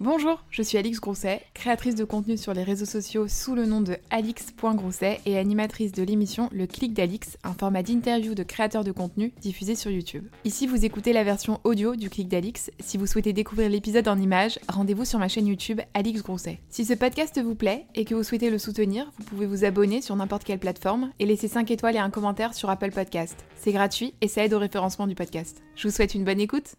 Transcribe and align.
Bonjour, 0.00 0.44
je 0.48 0.62
suis 0.62 0.78
Alix 0.78 1.00
Grousset, 1.00 1.42
créatrice 1.54 1.96
de 1.96 2.04
contenu 2.04 2.36
sur 2.36 2.54
les 2.54 2.62
réseaux 2.62 2.84
sociaux 2.84 3.26
sous 3.26 3.56
le 3.56 3.66
nom 3.66 3.80
de 3.80 3.96
alix.grousset 4.10 5.20
et 5.26 5.36
animatrice 5.36 5.90
de 5.90 6.04
l'émission 6.04 6.48
Le 6.52 6.68
Clic 6.68 6.94
d'Alix, 6.94 7.36
un 7.42 7.52
format 7.52 7.82
d'interview 7.82 8.36
de 8.36 8.44
créateurs 8.44 8.84
de 8.84 8.92
contenu 8.92 9.32
diffusé 9.40 9.74
sur 9.74 9.90
YouTube. 9.90 10.28
Ici, 10.44 10.68
vous 10.68 10.84
écoutez 10.84 11.12
la 11.12 11.24
version 11.24 11.58
audio 11.64 11.96
du 11.96 12.10
Clic 12.10 12.28
d'Alix. 12.28 12.70
Si 12.78 12.96
vous 12.96 13.08
souhaitez 13.08 13.32
découvrir 13.32 13.70
l'épisode 13.70 14.06
en 14.06 14.20
images, 14.20 14.60
rendez-vous 14.68 15.04
sur 15.04 15.18
ma 15.18 15.26
chaîne 15.26 15.48
YouTube 15.48 15.80
Alix 15.94 16.22
Grousset. 16.22 16.60
Si 16.68 16.84
ce 16.84 16.94
podcast 16.94 17.42
vous 17.42 17.56
plaît 17.56 17.86
et 17.96 18.04
que 18.04 18.14
vous 18.14 18.22
souhaitez 18.22 18.50
le 18.50 18.58
soutenir, 18.58 19.10
vous 19.18 19.24
pouvez 19.24 19.46
vous 19.46 19.64
abonner 19.64 20.00
sur 20.00 20.14
n'importe 20.14 20.44
quelle 20.44 20.60
plateforme 20.60 21.10
et 21.18 21.26
laisser 21.26 21.48
5 21.48 21.72
étoiles 21.72 21.96
et 21.96 21.98
un 21.98 22.10
commentaire 22.10 22.54
sur 22.54 22.70
Apple 22.70 22.92
Podcast. 22.92 23.44
C'est 23.56 23.72
gratuit 23.72 24.14
et 24.20 24.28
ça 24.28 24.44
aide 24.44 24.54
au 24.54 24.60
référencement 24.60 25.08
du 25.08 25.16
podcast. 25.16 25.60
Je 25.74 25.88
vous 25.88 25.92
souhaite 25.92 26.14
une 26.14 26.22
bonne 26.24 26.38
écoute. 26.38 26.76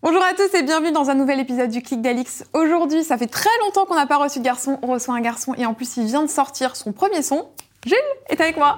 Bonjour 0.00 0.22
à 0.22 0.32
tous 0.32 0.56
et 0.56 0.62
bienvenue 0.62 0.92
dans 0.92 1.10
un 1.10 1.16
nouvel 1.16 1.40
épisode 1.40 1.70
du 1.70 1.82
Clic 1.82 2.00
d'Alix. 2.00 2.44
Aujourd'hui, 2.52 3.02
ça 3.02 3.18
fait 3.18 3.26
très 3.26 3.50
longtemps 3.64 3.84
qu'on 3.84 3.96
n'a 3.96 4.06
pas 4.06 4.18
reçu 4.18 4.38
de 4.38 4.44
garçon, 4.44 4.78
on 4.82 4.86
reçoit 4.86 5.16
un 5.16 5.20
garçon 5.20 5.54
et 5.58 5.66
en 5.66 5.74
plus 5.74 5.96
il 5.96 6.04
vient 6.04 6.22
de 6.22 6.28
sortir 6.28 6.76
son 6.76 6.92
premier 6.92 7.20
son. 7.20 7.48
Jules 7.86 7.96
est 8.28 8.40
avec 8.40 8.56
moi. 8.56 8.76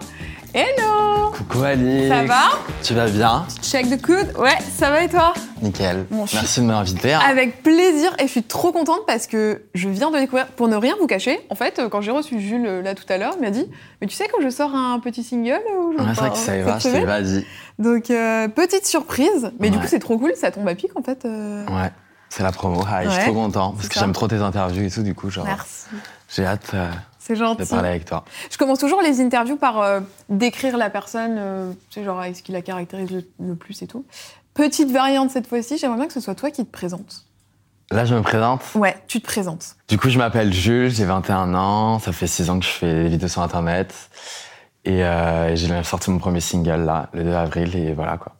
Hello 0.52 1.30
Coucou 1.32 1.62
Alix 1.62 2.08
Ça 2.08 2.24
va? 2.24 2.42
Tu 2.82 2.92
vas 2.94 3.06
bien? 3.08 3.46
Check 3.62 3.88
the 3.88 4.04
coude 4.04 4.34
Ouais, 4.36 4.58
ça 4.76 4.90
va 4.90 5.02
et 5.04 5.08
toi? 5.08 5.32
Nickel. 5.62 6.04
Bon, 6.10 6.26
Merci 6.34 6.60
de 6.60 6.66
m'inviter. 6.66 7.14
hein. 7.14 7.20
Avec 7.26 7.62
plaisir 7.62 8.12
et 8.18 8.24
je 8.26 8.30
suis 8.30 8.42
trop 8.42 8.72
contente 8.72 9.00
parce 9.06 9.26
que 9.26 9.62
je 9.74 9.88
viens 9.88 10.10
de 10.10 10.18
découvrir, 10.18 10.46
pour 10.48 10.68
ne 10.68 10.76
rien 10.76 10.94
vous 11.00 11.06
cacher, 11.06 11.40
en 11.50 11.54
fait, 11.54 11.80
quand 11.90 12.00
j'ai 12.02 12.10
reçu 12.10 12.40
Jules 12.40 12.66
euh, 12.66 12.82
là 12.82 12.94
tout 12.94 13.04
à 13.08 13.16
l'heure, 13.16 13.34
il 13.38 13.42
m'a 13.42 13.50
dit 13.50 13.66
Mais 14.00 14.06
tu 14.06 14.14
sais 14.16 14.28
quand 14.30 14.42
je 14.42 14.50
sors 14.50 14.74
un 14.74 14.98
petit 15.00 15.22
single 15.22 15.60
ou 15.78 15.90
Ouais, 15.92 16.04
c'est 16.14 16.20
vrai 16.20 16.30
que 16.30 16.36
ça 16.36 16.56
y 16.56 16.62
va, 16.62 16.78
semaine 16.80 17.06
pas 17.06 17.22
dit. 17.22 17.44
Donc, 17.78 18.10
euh, 18.10 18.48
petite 18.48 18.86
surprise, 18.86 19.50
mais 19.60 19.70
du 19.70 19.78
coup, 19.78 19.86
c'est 19.88 19.98
trop 20.00 20.18
cool, 20.18 20.32
ça 20.36 20.50
tombe 20.50 20.68
à 20.68 20.74
pic 20.74 20.90
en 20.96 21.02
fait. 21.02 21.24
euh. 21.24 21.64
Ouais, 21.68 21.90
c'est 22.28 22.42
la 22.42 22.52
promo. 22.52 22.82
Ah, 22.86 23.04
Je 23.04 23.10
suis 23.10 23.22
trop 23.22 23.32
content 23.34 23.72
parce 23.72 23.88
que 23.88 23.94
ça. 23.94 24.00
j'aime 24.00 24.12
trop 24.12 24.28
tes 24.28 24.36
interviews 24.38 24.82
et 24.84 24.90
tout, 24.90 25.02
du 25.02 25.14
coup, 25.14 25.30
genre, 25.30 25.44
Merci, 25.46 25.86
j'ai 26.34 26.44
hâte 26.44 26.72
euh, 26.74 26.90
c'est 27.36 27.42
de 27.42 27.46
gentil. 27.46 27.66
parler 27.66 27.88
avec 27.88 28.04
toi. 28.04 28.24
Je 28.50 28.56
commence 28.58 28.78
toujours 28.78 29.02
les 29.02 29.20
interviews 29.20 29.56
par 29.56 29.80
euh, 29.80 30.00
décrire 30.28 30.76
la 30.76 30.90
personne, 30.90 31.36
euh, 31.38 31.72
tu 31.90 32.00
sais, 32.00 32.04
genre 32.04 32.20
avec 32.20 32.36
ce 32.36 32.42
qui 32.42 32.52
la 32.52 32.62
caractérise 32.62 33.10
le, 33.10 33.24
le 33.40 33.54
plus 33.54 33.82
et 33.82 33.86
tout. 33.86 34.04
Petite 34.54 34.90
variante 34.90 35.30
cette 35.30 35.46
fois-ci, 35.46 35.78
j'aimerais 35.78 35.98
bien 35.98 36.06
que 36.06 36.12
ce 36.12 36.20
soit 36.20 36.34
toi 36.34 36.50
qui 36.50 36.64
te 36.64 36.70
présentes. 36.70 37.24
Là, 37.92 38.04
je 38.04 38.14
me 38.14 38.22
présente? 38.22 38.62
Ouais, 38.76 38.96
tu 39.08 39.20
te 39.20 39.26
présentes. 39.26 39.74
Du 39.88 39.98
coup, 39.98 40.10
je 40.10 40.18
m'appelle 40.18 40.52
Jules, 40.52 40.90
j'ai 40.90 41.04
21 41.04 41.54
ans. 41.54 41.98
Ça 41.98 42.12
fait 42.12 42.28
6 42.28 42.48
ans 42.50 42.60
que 42.60 42.64
je 42.64 42.70
fais 42.70 43.02
des 43.04 43.08
vidéos 43.08 43.28
sur 43.28 43.42
Internet. 43.42 43.92
Et 44.84 45.04
euh, 45.04 45.54
j'ai 45.56 45.82
sorti 45.82 46.10
mon 46.10 46.18
premier 46.18 46.40
single 46.40 46.84
là, 46.84 47.08
le 47.12 47.24
2 47.24 47.32
avril, 47.32 47.76
et 47.76 47.92
voilà 47.92 48.16
quoi. 48.16 48.32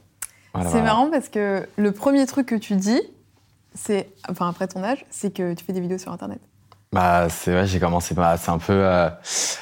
Voilà, 0.55 0.69
c'est 0.69 0.79
voilà. 0.79 0.93
marrant 0.93 1.11
parce 1.11 1.29
que 1.29 1.67
le 1.77 1.93
premier 1.93 2.27
truc 2.27 2.47
que 2.47 2.55
tu 2.55 2.77
dis, 2.77 3.01
c'est, 3.75 4.09
enfin 4.29 4.49
après 4.49 4.67
ton 4.67 4.83
âge, 4.83 5.05
c'est 5.11 5.35
que 5.35 5.55
tu 5.55 5.65
fais 5.65 5.73
des 5.73 5.81
vidéos 5.81 5.99
sur 5.99 6.13
Internet. 6.13 6.41
Bah, 6.93 7.29
c'est 7.29 7.53
vrai, 7.53 7.67
j'ai 7.69 7.79
commencé 7.79 8.15
bah, 8.17 8.37
c'est 8.37 8.51
un 8.51 8.59
peu 8.59 8.73
euh, 8.73 9.09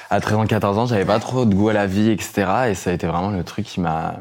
à 0.09 0.21
13 0.21 0.39
ans, 0.39 0.47
14 0.47 0.79
ans, 0.79 0.87
j'avais 0.87 1.05
pas 1.05 1.19
trop 1.19 1.45
de 1.45 1.55
goût 1.55 1.69
à 1.69 1.75
la 1.75 1.87
vie, 1.87 2.09
etc. 2.11 2.47
Et 2.71 2.75
ça 2.75 2.89
a 2.91 2.93
été 2.95 3.07
vraiment 3.07 3.31
le 3.31 3.45
truc 3.45 3.67
qui 3.67 3.81
m'a. 3.81 4.15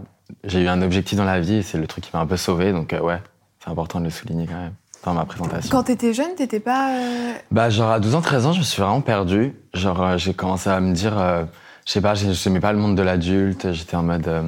J'ai 0.44 0.62
eu 0.64 0.68
un 0.68 0.82
objectif 0.82 1.18
dans 1.18 1.24
la 1.24 1.40
vie 1.40 1.56
et 1.56 1.62
c'est 1.62 1.78
le 1.78 1.88
truc 1.88 2.04
qui 2.04 2.10
m'a 2.14 2.20
un 2.20 2.26
peu 2.28 2.36
sauvé. 2.36 2.74
Donc, 2.74 2.92
euh, 2.92 3.00
ouais, 3.00 3.22
c'est 3.64 3.70
important 3.72 4.00
de 4.00 4.06
le 4.06 4.10
souligner 4.12 4.46
quand 4.46 4.56
même 4.60 4.74
dans 5.06 5.14
ma 5.14 5.24
présentation. 5.24 5.70
Quand 5.72 5.84
t'étais 5.84 6.14
jeune, 6.14 6.36
t'étais 6.36 6.60
pas. 6.60 6.98
euh, 7.00 7.34
Bah, 7.50 7.70
genre 7.70 7.92
à 7.92 8.02
12 8.02 8.14
ans, 8.14 8.22
13 8.22 8.46
ans, 8.46 8.52
je 8.52 8.60
me 8.60 8.64
suis 8.66 8.82
vraiment 8.82 9.00
perdu. 9.00 9.56
Genre, 9.74 10.02
euh, 10.02 10.18
j'ai 10.18 10.34
commencé 10.34 10.70
à 10.70 10.82
me 10.82 10.94
dire, 10.94 11.18
euh, 11.18 11.46
je 11.86 11.94
sais 11.94 12.02
pas, 12.02 12.14
j'ai- 12.14 12.34
j'aimais 12.34 12.60
pas 12.60 12.74
le 12.74 12.78
monde 12.78 12.98
de 12.98 13.02
l'adulte. 13.04 13.72
J'étais 13.72 13.96
en 13.96 14.04
mode. 14.04 14.28
euh, 14.28 14.44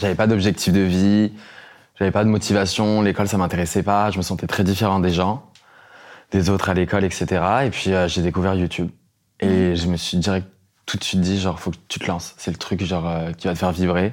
j'avais 0.00 0.16
pas 0.16 0.26
d'objectif 0.26 0.72
de 0.72 0.80
vie, 0.80 1.32
j'avais 1.98 2.10
pas 2.10 2.24
de 2.24 2.28
motivation, 2.28 3.00
l'école 3.02 3.28
ça 3.28 3.36
m'intéressait 3.38 3.82
pas, 3.84 4.10
je 4.10 4.18
me 4.18 4.22
sentais 4.22 4.46
très 4.46 4.62
différent 4.64 5.00
des 5.00 5.10
gens, 5.10 5.42
des 6.30 6.50
autres 6.50 6.68
à 6.68 6.74
l'école, 6.74 7.04
etc. 7.04 7.26
Et 7.64 7.70
puis 7.70 7.92
euh, 7.92 8.08
j'ai 8.08 8.22
découvert 8.22 8.54
YouTube. 8.54 8.90
Et 9.40 9.74
je 9.74 9.86
me 9.86 9.96
suis 9.96 10.18
direct 10.18 10.46
tout 10.86 10.98
de 10.98 11.04
suite 11.04 11.20
dit, 11.20 11.40
genre, 11.40 11.58
faut 11.60 11.70
que 11.70 11.76
tu 11.88 11.98
te 12.00 12.06
lances. 12.06 12.34
C'est 12.36 12.50
le 12.50 12.56
truc, 12.56 12.84
genre, 12.84 13.08
euh, 13.08 13.32
qui 13.32 13.46
va 13.46 13.54
te 13.54 13.58
faire 13.58 13.72
vibrer. 13.72 14.12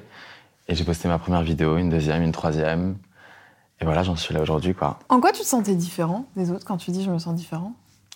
Et 0.67 0.75
j'ai 0.75 0.83
posté 0.83 1.07
ma 1.07 1.17
première 1.17 1.41
vidéo, 1.41 1.77
une 1.77 1.89
deuxième, 1.89 2.21
une 2.21 2.31
troisième. 2.31 2.97
Et 3.81 3.85
voilà, 3.85 4.03
j'en 4.03 4.15
suis 4.15 4.33
là 4.33 4.41
aujourd'hui, 4.41 4.73
quoi. 4.73 4.99
En 5.09 5.19
quoi 5.19 5.31
tu 5.31 5.41
te 5.41 5.47
sentais 5.47 5.75
différent 5.75 6.25
des 6.35 6.51
autres 6.51 6.65
quand 6.65 6.77
tu 6.77 6.91
dis 6.91 7.03
je 7.03 7.09
me 7.09 7.19
sens 7.19 7.35
différent? 7.35 7.73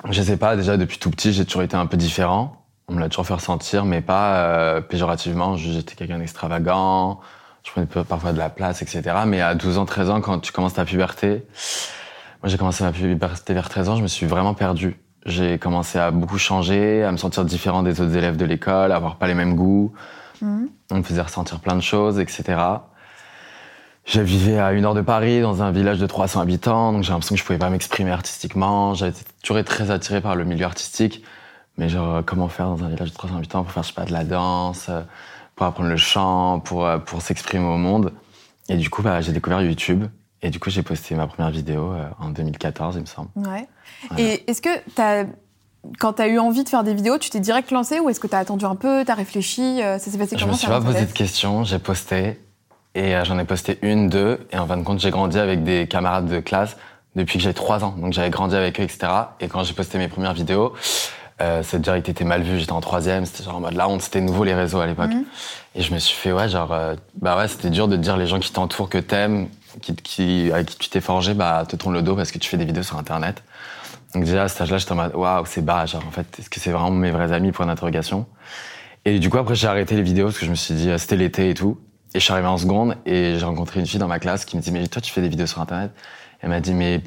Je 0.10 0.22
sais 0.22 0.38
pas, 0.38 0.56
déjà 0.56 0.78
depuis 0.78 0.98
tout 0.98 1.12
petit, 1.12 1.34
j'ai 1.34 1.46
toujours 1.46 1.64
été 1.64 1.76
un 1.76 1.86
peu 1.86 1.98
différent. 1.98 2.64
On 2.88 2.94
me 2.94 3.00
l'a 3.00 3.10
toujours 3.10 3.26
fait 3.26 3.34
ressentir, 3.34 3.86
mais 3.86 4.02
pas 4.02 4.46
euh, 4.46 4.82
péjorativement. 4.82 5.56
J'étais 5.56 5.96
quelqu'un 5.96 6.20
d'extravagant, 6.20 7.20
je 7.64 7.72
prenais 7.72 7.86
parfois 7.86 8.34
de 8.34 8.38
la 8.38 8.50
place, 8.50 8.82
etc. 8.82 9.02
Mais 9.26 9.42
à 9.42 9.56
12 9.56 9.78
ans, 9.78 9.86
13 9.86 10.10
ans, 10.10 10.22
quand 10.22 10.40
tu 10.40 10.52
commences 10.52 10.74
ta 10.74 10.86
puberté, 10.86 11.46
moi 12.42 12.50
j'ai 12.50 12.58
commencé 12.58 12.84
ma 12.84 12.92
puberté 12.92 13.54
vers 13.54 13.70
13 13.70 13.90
ans, 13.90 13.96
je 13.96 14.02
me 14.02 14.08
suis 14.08 14.26
vraiment 14.26 14.54
perdu. 14.54 14.98
J'ai 15.26 15.60
commencé 15.60 16.00
à 16.00 16.10
beaucoup 16.10 16.40
changer, 16.40 17.04
à 17.04 17.12
me 17.12 17.18
sentir 17.18 17.46
différent 17.46 17.84
des 17.84 18.02
autres 18.02 18.16
élèves 18.16 18.38
de 18.38 18.46
l'école, 18.46 18.92
à 18.92 18.96
avoir 18.96 19.18
pas 19.18 19.28
les 19.28 19.36
mêmes 19.36 19.56
goûts. 19.56 19.94
Mhm. 20.42 20.70
On 20.92 20.98
me 20.98 21.04
faisait 21.04 21.22
ressentir 21.22 21.60
plein 21.60 21.76
de 21.76 21.82
choses, 21.82 22.20
etc. 22.20 22.58
Je 24.06 24.20
vivais 24.20 24.58
à 24.58 24.72
une 24.72 24.86
heure 24.86 24.96
de 24.96 25.02
Paris, 25.02 25.42
dans 25.42 25.62
un 25.62 25.72
village 25.72 26.00
de 26.00 26.08
300 26.08 26.42
habitants, 26.42 26.92
donc 26.92 27.04
j'ai 27.04 27.12
l'impression 27.12 27.36
que 27.36 27.40
je 27.40 27.46
pouvais 27.46 27.60
pas 27.60 27.70
m'exprimer 27.70 28.12
artistiquement. 28.12 28.96
J'avais 28.96 29.14
toujours 29.44 29.60
été 29.60 29.70
très 29.70 29.92
attiré 29.92 30.22
par 30.22 30.36
le 30.36 30.44
milieu 30.44 30.66
artistique, 30.66 31.24
mais 31.78 31.88
genre 31.88 32.24
comment 32.26 32.48
faire 32.48 32.66
dans 32.66 32.84
un 32.84 32.90
village 32.90 33.10
de 33.10 33.14
300 33.14 33.38
habitants 33.38 33.64
pour 33.64 33.72
faire, 33.72 33.84
je 33.84 33.90
sais 33.90 33.94
pas, 33.94 34.06
de 34.06 34.12
la 34.12 34.24
danse, 34.24 34.88
euh, 34.90 35.04
pour 35.56 35.68
apprendre 35.68 35.90
le 35.90 35.98
chant, 35.98 36.60
pour, 36.60 36.88
euh, 36.88 36.98
pour 36.98 37.22
s'exprimer 37.22 37.66
au 37.66 37.78
monde? 37.78 38.12
Et 38.70 38.78
du 38.78 38.90
coup, 38.90 39.04
bah, 39.04 39.22
j'ai 39.22 39.32
découvert 39.32 39.62
YouTube, 39.62 40.06
et 40.42 40.50
du 40.50 40.60
coup, 40.60 40.70
j'ai 40.70 40.84
posté 40.84 41.16
ma 41.16 41.28
première 41.28 41.52
vidéo 41.52 41.94
euh, 41.94 42.08
en 42.20 42.30
2014, 42.30 42.96
il 42.96 43.02
me 43.02 43.06
semble. 43.06 43.30
Ouais. 43.36 43.68
Voilà. 44.10 44.24
Et 44.24 44.44
est-ce 44.48 44.62
que 44.62 44.70
t'as, 44.96 45.26
quand 46.00 46.14
t'as 46.14 46.28
eu 46.28 46.40
envie 46.40 46.64
de 46.64 46.70
faire 46.70 46.84
des 46.84 46.94
vidéos, 46.94 47.18
tu 47.18 47.30
t'es 47.30 47.40
direct 47.40 47.72
lancé 47.72 48.00
ou 48.00 48.10
est-ce 48.10 48.20
que 48.20 48.28
t'as 48.28 48.40
attendu 48.40 48.66
un 48.66 48.76
peu, 48.76 49.04
t'as 49.06 49.14
réfléchi 49.14 49.82
euh, 49.82 50.00
Ça 50.00 50.10
s'est 50.10 50.18
passé 50.18 50.36
Je 50.38 50.42
comment 50.42 50.54
me 50.54 50.58
suis 50.58 50.68
pas 50.68 50.82
posé 50.82 51.06
de 51.06 51.12
questions, 51.12 51.64
j'ai 51.64 51.80
posté. 51.80 52.40
Et 52.94 53.16
euh, 53.16 53.24
j'en 53.24 53.38
ai 53.40 53.46
posté 53.46 53.80
une, 53.82 54.10
deux. 54.10 54.46
Et 54.52 54.58
en 54.58 54.68
fin 54.68 54.78
de 54.78 54.84
compte, 54.84 55.00
j'ai 55.00 55.12
grandi 55.12 55.38
avec 55.38 55.64
des 55.64 55.88
camarades 55.88 56.28
de 56.28 56.40
classe 56.40 56.76
depuis 57.16 57.38
que 57.38 57.44
j'ai 57.44 57.54
trois 57.54 57.84
ans. 57.84 57.96
Donc 57.98 58.14
j'avais 58.14 58.30
grandi 58.30 58.56
avec 58.56 58.80
eux, 58.80 58.84
etc. 58.84 59.12
Et 59.40 59.48
quand 59.48 59.64
j'ai 59.64 59.74
posté 59.74 59.98
mes 59.98 60.08
premières 60.08 60.34
vidéos, 60.34 60.74
euh, 61.42 61.64
cette 61.64 61.82
direct 61.82 62.08
était 62.10 62.24
mal 62.24 62.44
vue. 62.44 62.60
J'étais 62.60 62.72
en 62.72 62.82
troisième. 62.82 63.26
C'était 63.26 63.44
genre 63.44 63.56
en 63.56 63.62
mode 63.62 63.74
la 63.74 63.88
honte. 63.88 64.02
C'était 64.02 64.22
nouveau 64.22 64.44
les 64.44 64.54
réseaux 64.54 64.80
à 64.80 64.86
l'époque. 64.88 65.12
Mhm. 65.12 65.26
Et 65.76 65.82
je 65.82 65.94
me 65.94 66.00
suis 66.00 66.16
fait, 66.16 66.32
ouais, 66.32 66.50
genre, 66.50 66.72
euh, 66.74 66.96
bah 67.20 67.38
ouais, 67.38 67.48
c'était 67.48 67.70
dur 67.70 67.88
de 67.88 67.96
dire 67.96 68.18
les 68.18 68.28
gens 68.28 68.40
qui 68.40 68.52
t'entourent, 68.52 68.90
que 68.90 68.98
t'aimes, 68.98 69.48
qui, 69.82 69.96
qui, 69.96 70.52
qui 70.68 70.78
tu 70.78 70.90
t'es 70.90 71.02
forgé, 71.02 71.34
bah, 71.34 71.66
te 71.68 71.76
tournent 71.76 71.94
le 71.94 72.02
dos 72.02 72.16
parce 72.16 72.32
que 72.32 72.38
tu 72.40 72.50
fais 72.50 72.58
des 72.58 72.66
vidéos 72.66 72.84
sur 72.84 72.98
Internet. 72.98 73.44
Donc 74.14 74.26
déjà, 74.26 74.44
à 74.44 74.48
cet 74.48 74.62
âge-là, 74.62 74.78
j'étais 74.78 74.92
en 74.92 74.96
mode, 74.96 75.16
waouh, 75.16 75.46
c'est 75.46 75.64
bas. 75.64 75.86
Genre, 75.86 76.06
en 76.06 76.12
fait, 76.12 76.28
est-ce 76.40 76.50
que 76.50 76.60
c'est 76.60 76.72
vraiment 76.72 76.92
mes 76.92 77.12
vrais 77.12 77.32
amis, 77.32 77.52
point 77.52 77.66
d'interrogation. 77.66 78.26
Et 79.06 79.20
du 79.20 79.30
coup, 79.30 79.38
après, 79.38 79.56
j'ai 79.56 79.68
arrêté 79.68 79.96
les 79.96 80.04
vidéos 80.04 80.26
parce 80.26 80.38
que 80.38 80.46
je 80.46 80.52
me 80.52 80.56
suis 80.56 80.74
dit, 80.74 80.90
euh, 80.90 80.98
c'était 80.98 81.16
l'été 81.16 81.50
et 81.50 81.54
tout. 81.54 81.80
Et 82.14 82.20
je 82.20 82.24
suis 82.24 82.34
arrivé 82.34 82.48
en 82.48 82.58
seconde 82.58 82.98
et 83.06 83.38
j'ai 83.40 83.46
rencontré 83.46 83.80
une 83.80 83.88
fille 83.88 84.00
dans 84.00 84.08
ma 84.08 84.20
classe 84.20 84.44
qui 84.44 84.58
me 84.58 84.62
dit, 84.62 84.72
mais 84.72 84.86
toi, 84.88 85.02
tu 85.02 85.12
fais 85.12 85.22
des 85.22 85.30
vidéos 85.30 85.48
sur 85.48 85.62
Internet. 85.62 85.92
Elle 86.42 86.50
m'a 86.50 86.60
dit, 86.60 86.74
mais 86.74 87.02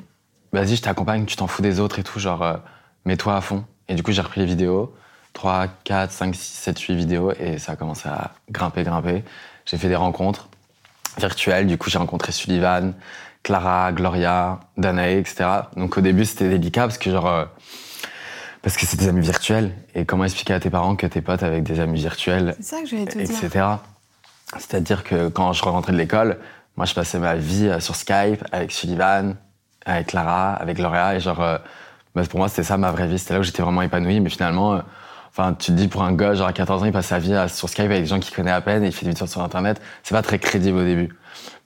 vas-y, 0.52 0.76
je 0.76 0.82
t'accompagne, 0.82 1.26
tu 1.26 1.36
t'en 1.36 1.46
fous 1.46 1.62
des 1.62 1.78
autres 1.78 1.98
et 1.98 2.02
tout, 2.02 2.18
genre, 2.18 2.42
euh, 2.42 2.56
mets-toi 3.04 3.36
à 3.36 3.40
fond. 3.42 3.64
Et 3.88 3.94
du 3.94 4.02
coup, 4.02 4.12
j'ai 4.12 4.22
repris 4.22 4.40
les 4.40 4.46
vidéos, 4.46 4.94
3, 5.34 5.66
4, 5.84 6.10
5, 6.10 6.34
6, 6.34 6.40
7, 6.42 6.80
8 6.80 6.94
vidéos, 6.94 7.32
et 7.38 7.58
ça 7.58 7.72
a 7.72 7.76
commencé 7.76 8.08
à 8.08 8.32
grimper, 8.50 8.82
grimper. 8.82 9.24
J'ai 9.66 9.76
fait 9.76 9.88
des 9.88 9.96
rencontres 9.96 10.48
virtuelles, 11.18 11.66
du 11.66 11.78
coup, 11.78 11.90
j'ai 11.90 11.98
rencontré 11.98 12.32
Sullivan, 12.32 12.94
Clara, 13.42 13.92
Gloria, 13.92 14.60
Danae, 14.76 15.18
etc. 15.18 15.44
Donc 15.76 15.98
au 15.98 16.00
début, 16.00 16.24
c'était 16.24 16.48
délicat 16.48 16.82
parce 16.82 16.98
que, 16.98 17.10
genre, 17.10 17.26
euh, 17.26 17.44
parce 18.62 18.76
que 18.76 18.86
c'est 18.86 18.98
des 18.98 19.08
amis 19.08 19.20
virtuels. 19.20 19.72
Et 19.94 20.04
comment 20.04 20.24
expliquer 20.24 20.54
à 20.54 20.60
tes 20.60 20.70
parents 20.70 20.96
que 20.96 21.06
t'es 21.06 21.20
potes 21.20 21.42
avec 21.42 21.62
des 21.62 21.80
amis 21.80 22.00
virtuels 22.00 22.54
C'est 22.56 22.64
ça 22.64 22.82
que 22.82 22.88
te 22.88 23.18
dire. 23.18 23.20
etc. 23.20 23.66
C'est-à-dire 24.58 25.04
que 25.04 25.28
quand 25.28 25.52
je 25.52 25.62
rentrais 25.64 25.92
de 25.92 25.98
l'école, 25.98 26.38
moi, 26.76 26.86
je 26.86 26.94
passais 26.94 27.18
ma 27.18 27.36
vie 27.36 27.68
euh, 27.68 27.80
sur 27.80 27.94
Skype 27.94 28.42
avec 28.50 28.72
Sullivan, 28.72 29.36
avec 29.84 30.08
Clara, 30.08 30.54
avec 30.54 30.76
Gloria, 30.76 31.14
et 31.14 31.20
genre, 31.20 31.40
euh, 31.40 31.58
bah, 32.14 32.22
pour 32.28 32.38
moi, 32.38 32.48
c'était 32.48 32.64
ça 32.64 32.76
ma 32.76 32.90
vraie 32.90 33.06
vie. 33.06 33.18
C'était 33.18 33.34
là 33.34 33.40
où 33.40 33.42
j'étais 33.42 33.62
vraiment 33.62 33.82
épanoui, 33.82 34.20
mais 34.20 34.30
finalement, 34.30 34.74
euh, 34.74 34.80
enfin, 35.36 35.54
tu 35.54 35.72
te 35.72 35.76
dis 35.76 35.88
pour 35.88 36.02
un 36.04 36.12
gars, 36.12 36.34
genre 36.34 36.46
à 36.46 36.52
14 36.52 36.82
ans, 36.82 36.86
il 36.86 36.92
passe 36.92 37.06
sa 37.06 37.18
vie 37.18 37.34
sur 37.48 37.68
Skype 37.68 37.86
avec 37.86 38.02
des 38.02 38.06
gens 38.06 38.20
qu'il 38.20 38.34
connaît 38.34 38.52
à 38.52 38.60
peine 38.60 38.84
et 38.84 38.86
il 38.86 38.92
fait 38.92 39.04
des 39.04 39.10
vidéos 39.10 39.26
sur 39.26 39.42
Internet, 39.42 39.80
c'est 40.02 40.14
pas 40.14 40.22
très 40.22 40.38
crédible 40.38 40.78
au 40.78 40.84
début. 40.84 41.10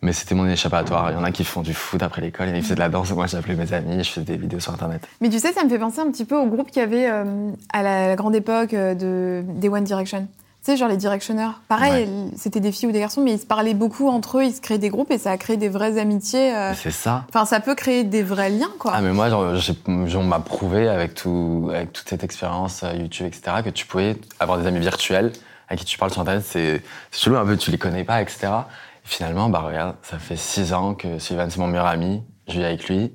Mais 0.00 0.12
c'était 0.12 0.34
mon 0.34 0.48
échappatoire. 0.48 1.10
Il 1.10 1.14
y 1.14 1.16
en 1.16 1.24
a 1.24 1.32
qui 1.32 1.44
font 1.44 1.60
du 1.60 1.74
foot 1.74 2.02
après 2.02 2.22
l'école, 2.22 2.48
il 2.48 2.56
y 2.56 2.58
qui 2.58 2.62
faisaient 2.62 2.76
de 2.76 2.80
la 2.80 2.88
danse, 2.88 3.10
moi 3.12 3.26
j'appelais 3.26 3.56
mes 3.56 3.72
amis, 3.72 4.02
je 4.02 4.10
faisais 4.10 4.24
des 4.24 4.36
vidéos 4.36 4.60
sur 4.60 4.72
Internet. 4.72 5.06
Mais 5.20 5.28
tu 5.28 5.38
sais, 5.38 5.52
ça 5.52 5.64
me 5.64 5.68
fait 5.68 5.78
penser 5.78 6.00
un 6.00 6.10
petit 6.10 6.24
peu 6.24 6.36
au 6.36 6.46
groupe 6.46 6.70
qu'il 6.70 6.80
y 6.80 6.84
avait 6.84 7.10
euh, 7.10 7.50
à 7.72 7.82
la 7.82 8.16
grande 8.16 8.34
époque 8.34 8.72
euh, 8.72 8.94
de, 8.94 9.44
des 9.46 9.68
One 9.68 9.84
Direction. 9.84 10.28
Tu 10.68 10.72
sais, 10.74 10.78
genre 10.80 10.88
les 10.90 10.98
Directionneurs. 10.98 11.62
Pareil, 11.66 12.04
Ouais. 12.04 12.30
c'était 12.36 12.60
des 12.60 12.72
filles 12.72 12.90
ou 12.90 12.92
des 12.92 13.00
garçons, 13.00 13.22
mais 13.22 13.32
ils 13.32 13.38
se 13.38 13.46
parlaient 13.46 13.72
beaucoup 13.72 14.06
entre 14.10 14.36
eux, 14.36 14.44
ils 14.44 14.52
se 14.52 14.60
créaient 14.60 14.76
des 14.76 14.90
groupes 14.90 15.10
et 15.10 15.16
ça 15.16 15.30
a 15.30 15.38
créé 15.38 15.56
des 15.56 15.70
vraies 15.70 15.98
amitiés. 15.98 16.54
euh. 16.54 16.74
C'est 16.74 16.90
ça. 16.90 17.24
Enfin, 17.30 17.46
ça 17.46 17.60
peut 17.60 17.74
créer 17.74 18.04
des 18.04 18.22
vrais 18.22 18.50
liens, 18.50 18.68
quoi. 18.78 18.92
Ah 18.94 19.00
mais 19.00 19.14
moi, 19.14 19.30
genre, 19.30 19.56
j'ai- 19.56 19.72
on 19.86 20.24
m'a 20.24 20.40
prouvé 20.40 20.86
avec, 20.90 21.14
tout, 21.14 21.70
avec 21.72 21.94
toute 21.94 22.06
cette 22.06 22.22
expérience 22.22 22.82
euh, 22.82 22.92
YouTube, 22.92 23.24
etc., 23.26 23.62
que 23.64 23.70
tu 23.70 23.86
pouvais 23.86 24.18
avoir 24.40 24.58
des 24.58 24.66
amis 24.66 24.80
virtuels 24.80 25.32
avec 25.70 25.80
qui 25.80 25.86
tu 25.86 25.96
parles 25.96 26.12
sur 26.12 26.20
Internet. 26.20 26.44
C'est 26.46 26.82
chelou 27.12 27.38
un 27.38 27.46
peu, 27.46 27.56
tu 27.56 27.70
les 27.70 27.78
connais 27.78 28.04
pas, 28.04 28.20
etc. 28.20 28.48
Et 28.48 29.08
finalement, 29.08 29.48
bah 29.48 29.60
regarde, 29.66 29.96
ça 30.02 30.18
fait 30.18 30.36
six 30.36 30.74
ans 30.74 30.92
que 30.92 31.18
Sylvain, 31.18 31.48
c'est 31.48 31.60
mon 31.60 31.68
meilleur 31.68 31.86
ami, 31.86 32.22
je 32.46 32.58
vis 32.58 32.64
avec 32.66 32.86
lui, 32.90 33.10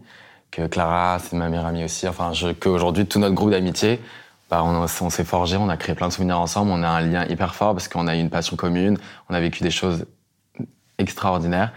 que 0.49 0.65
Clara, 0.65 1.19
c'est 1.19 1.35
ma 1.35 1.49
meilleure 1.49 1.67
amie 1.67 1.83
aussi. 1.83 2.07
Enfin, 2.07 2.31
qu'aujourd'hui, 2.59 3.05
tout 3.05 3.19
notre 3.19 3.35
groupe 3.35 3.51
d'amitié, 3.51 4.01
bah, 4.53 4.63
on, 4.63 4.83
on 4.83 5.09
s'est 5.09 5.23
forgé, 5.23 5.57
on 5.57 5.67
a 5.67 5.77
créé 5.77 5.95
plein 5.95 6.09
de 6.09 6.13
souvenirs 6.13 6.39
ensemble, 6.39 6.69
on 6.69 6.83
a 6.83 6.87
un 6.87 7.01
lien 7.01 7.25
hyper 7.25 7.55
fort 7.55 7.73
parce 7.73 7.87
qu'on 7.87 8.05
a 8.05 8.15
eu 8.15 8.19
une 8.19 8.29
passion 8.29 8.55
commune, 8.55 8.99
on 9.27 9.33
a 9.33 9.39
vécu 9.39 9.63
des 9.63 9.71
choses 9.71 10.05
extraordinaires 10.99 11.73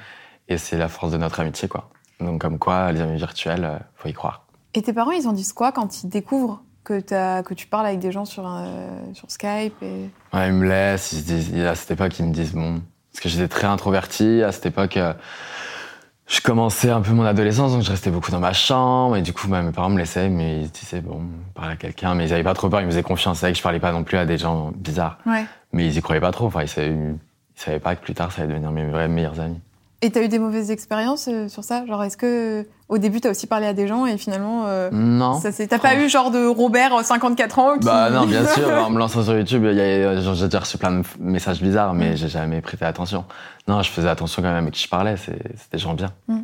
et 0.48 0.58
c'est 0.58 0.76
la 0.76 0.88
force 0.88 1.10
de 1.10 1.16
notre 1.16 1.40
amitié, 1.40 1.68
quoi. 1.68 1.88
Donc, 2.20 2.38
comme 2.42 2.58
quoi, 2.58 2.92
les 2.92 3.00
amis 3.00 3.16
virtuels, 3.16 3.64
euh, 3.64 3.78
faut 3.94 4.08
y 4.08 4.12
croire. 4.12 4.44
Et 4.74 4.82
tes 4.82 4.92
parents, 4.92 5.12
ils 5.12 5.26
en 5.26 5.32
disent 5.32 5.54
quoi 5.54 5.72
quand 5.72 6.02
ils 6.02 6.10
découvrent 6.10 6.62
que, 6.84 7.02
as, 7.14 7.42
que 7.42 7.54
tu 7.54 7.66
parles 7.66 7.86
avec 7.86 7.98
des 7.98 8.12
gens 8.12 8.26
sur, 8.26 8.44
euh, 8.46 8.90
sur 9.14 9.30
Skype 9.30 9.82
et... 9.82 10.10
Ouais, 10.34 10.48
ils 10.48 10.52
me 10.52 10.68
laissent, 10.68 11.12
ils 11.12 11.20
se 11.20 11.24
disent, 11.24 11.64
à 11.64 11.74
cette 11.74 11.92
époque, 11.92 12.18
ils 12.18 12.26
me 12.26 12.34
disent, 12.34 12.52
bon, 12.52 12.82
parce 13.10 13.22
que 13.22 13.30
j'étais 13.30 13.48
très 13.48 13.66
introverti, 13.66 14.42
à 14.42 14.52
cette 14.52 14.66
époque, 14.66 14.98
euh, 14.98 15.14
je 16.26 16.40
commençais 16.40 16.90
un 16.90 17.00
peu 17.00 17.12
mon 17.12 17.24
adolescence, 17.24 17.72
donc 17.72 17.82
je 17.82 17.90
restais 17.90 18.10
beaucoup 18.10 18.30
dans 18.30 18.40
ma 18.40 18.52
chambre, 18.52 19.16
et 19.16 19.22
du 19.22 19.32
coup, 19.32 19.46
bah, 19.46 19.62
mes 19.62 19.70
parents 19.70 19.90
me 19.90 19.98
laissaient, 19.98 20.28
mais 20.28 20.62
ils 20.62 20.70
disaient, 20.70 21.00
bon, 21.00 21.22
parler 21.54 21.72
à 21.72 21.76
quelqu'un, 21.76 22.14
mais 22.14 22.26
ils 22.26 22.30
n'avaient 22.30 22.42
pas 22.42 22.54
trop 22.54 22.68
peur, 22.68 22.80
ils 22.80 22.86
me 22.86 22.90
faisaient 22.90 23.02
confiance, 23.02 23.38
c'est 23.38 23.46
vrai 23.46 23.52
que 23.52 23.58
je 23.58 23.62
parlais 23.62 23.78
pas 23.78 23.92
non 23.92 24.02
plus 24.02 24.18
à 24.18 24.26
des 24.26 24.36
gens 24.36 24.72
bizarres. 24.74 25.18
Ouais. 25.24 25.44
Mais 25.72 25.86
ils 25.86 25.96
y 25.96 26.02
croyaient 26.02 26.20
pas 26.20 26.32
trop, 26.32 26.46
enfin, 26.46 26.62
ils 26.62 26.68
savaient, 26.68 26.90
ils 26.90 27.18
savaient 27.54 27.78
pas 27.78 27.94
que 27.94 28.02
plus 28.02 28.14
tard, 28.14 28.32
ça 28.32 28.42
allait 28.42 28.50
devenir 28.50 28.72
mes 28.72 28.86
vrais 28.86 29.08
meilleurs 29.08 29.38
amis. 29.38 29.60
Et 30.02 30.10
tu 30.10 30.18
as 30.18 30.22
eu 30.22 30.28
des 30.28 30.38
mauvaises 30.38 30.70
expériences 30.70 31.28
euh, 31.28 31.48
sur 31.48 31.64
ça? 31.64 31.86
Genre, 31.86 32.04
est-ce 32.04 32.18
que 32.18 32.66
au 32.88 32.98
début, 32.98 33.20
tu 33.20 33.28
as 33.28 33.30
aussi 33.30 33.46
parlé 33.46 33.66
à 33.66 33.72
des 33.72 33.88
gens 33.88 34.06
et 34.06 34.18
finalement. 34.18 34.64
Euh, 34.66 34.90
non. 34.92 35.40
T'as 35.40 35.78
pas 35.78 35.96
eu 35.96 36.08
genre 36.08 36.30
de 36.30 36.46
Robert, 36.46 37.04
54 37.04 37.58
ans 37.58 37.78
qui... 37.78 37.86
Bah 37.86 38.10
non, 38.10 38.26
bien 38.26 38.46
sûr. 38.54 38.68
en 38.68 38.90
me 38.90 38.98
lançant 38.98 39.22
sur 39.22 39.36
YouTube, 39.36 39.64
j'ai 39.72 40.44
déjà 40.44 40.60
reçu 40.60 40.78
plein 40.78 40.92
de 40.92 41.02
messages 41.18 41.62
bizarres, 41.62 41.94
mais 41.94 42.16
j'ai 42.16 42.28
jamais 42.28 42.60
prêté 42.60 42.84
attention. 42.84 43.24
Non, 43.66 43.82
je 43.82 43.90
faisais 43.90 44.08
attention 44.08 44.42
quand 44.42 44.48
même 44.48 44.62
avec 44.62 44.74
qui 44.74 44.84
je 44.84 44.88
parlais. 44.88 45.16
C'était 45.16 45.48
des 45.72 45.78
gens 45.78 45.94
bien. 45.94 46.12
Mm. 46.28 46.42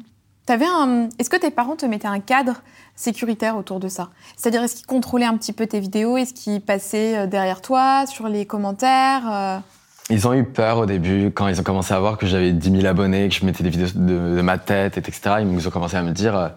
Avais 0.48 0.66
un... 0.66 1.08
Est-ce 1.18 1.30
que 1.30 1.36
tes 1.36 1.50
parents 1.50 1.76
te 1.76 1.86
mettaient 1.86 2.08
un 2.08 2.20
cadre 2.20 2.56
sécuritaire 2.96 3.56
autour 3.56 3.78
de 3.78 3.88
ça? 3.88 4.08
C'est-à-dire, 4.36 4.62
est-ce 4.62 4.74
qu'ils 4.74 4.86
contrôlaient 4.86 5.24
un 5.24 5.36
petit 5.36 5.52
peu 5.52 5.66
tes 5.66 5.78
vidéos? 5.78 6.16
Est-ce 6.16 6.34
qu'ils 6.34 6.60
passaient 6.60 7.16
euh, 7.16 7.26
derrière 7.26 7.60
toi, 7.60 8.06
sur 8.06 8.28
les 8.28 8.44
commentaires 8.44 9.62
ils 10.10 10.26
ont 10.26 10.34
eu 10.34 10.44
peur 10.44 10.78
au 10.78 10.86
début, 10.86 11.26
quand 11.26 11.48
ils 11.48 11.60
ont 11.60 11.62
commencé 11.62 11.94
à 11.94 12.00
voir 12.00 12.18
que 12.18 12.26
j'avais 12.26 12.52
10 12.52 12.80
000 12.80 12.86
abonnés, 12.86 13.28
que 13.28 13.34
je 13.34 13.44
mettais 13.44 13.62
des 13.62 13.70
vidéos 13.70 13.88
de, 13.94 14.42
ma 14.42 14.58
tête, 14.58 14.98
etc. 14.98 15.36
Ils 15.40 15.68
ont 15.68 15.70
commencé 15.70 15.96
à 15.96 16.02
me 16.02 16.12
dire, 16.12 16.36
euh, 16.36 16.48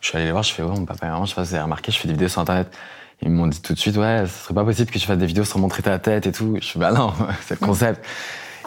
je 0.00 0.08
suis 0.08 0.16
allé 0.16 0.26
les 0.26 0.32
voir, 0.32 0.42
je 0.42 0.52
fais, 0.52 0.62
ouais, 0.62 0.70
mon 0.70 0.84
papa 0.84 1.06
et 1.06 1.10
maman, 1.10 1.24
je 1.24 1.30
sais 1.30 1.34
pas 1.34 1.44
si 1.44 1.50
vous 1.50 1.54
avez 1.56 1.64
remarqué, 1.64 1.92
je 1.92 1.98
fais 1.98 2.08
des 2.08 2.14
vidéos 2.14 2.28
sur 2.28 2.40
Internet. 2.40 2.72
Ils 3.22 3.30
m'ont 3.30 3.46
dit 3.46 3.60
tout 3.60 3.72
de 3.72 3.78
suite, 3.78 3.96
ouais, 3.96 4.24
ce 4.26 4.44
serait 4.44 4.54
pas 4.54 4.64
possible 4.64 4.90
que 4.90 4.98
tu 4.98 5.06
fasses 5.06 5.18
des 5.18 5.26
vidéos 5.26 5.44
sans 5.44 5.60
montrer 5.60 5.82
ta 5.82 5.98
tête 5.98 6.26
et 6.26 6.32
tout. 6.32 6.56
Je 6.60 6.64
suis, 6.64 6.78
bah 6.78 6.92
non, 6.92 7.12
c'est 7.42 7.60
le 7.60 7.64
concept. 7.64 8.04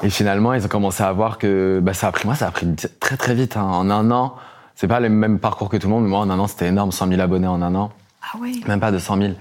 Et 0.03 0.09
finalement, 0.09 0.53
ils 0.53 0.63
ont 0.65 0.69
commencé 0.69 1.03
à 1.03 1.11
voir 1.11 1.37
que 1.37 1.79
bah, 1.81 1.93
ça 1.93 2.07
a 2.07 2.11
pris, 2.11 2.25
moi, 2.25 2.35
ça 2.35 2.47
a 2.47 2.51
pris 2.51 2.67
très 2.99 3.17
très 3.17 3.33
vite. 3.33 3.57
Hein. 3.57 3.63
En 3.63 3.89
un 3.89 4.11
an, 4.11 4.35
c'est 4.75 4.87
pas 4.87 4.99
le 4.99 5.09
même 5.09 5.39
parcours 5.39 5.69
que 5.69 5.77
tout 5.77 5.87
le 5.87 5.93
monde, 5.93 6.03
mais 6.03 6.09
moi, 6.09 6.19
en 6.19 6.29
un 6.29 6.39
an, 6.39 6.47
c'était 6.47 6.67
énorme, 6.67 6.91
100 6.91 7.07
000 7.07 7.21
abonnés 7.21 7.47
en 7.47 7.61
un 7.61 7.75
an. 7.75 7.91
Ah 8.21 8.37
oui. 8.39 8.63
Même 8.67 8.79
pas 8.79 8.91
de 8.91 8.99
100 8.99 9.17
000. 9.17 9.33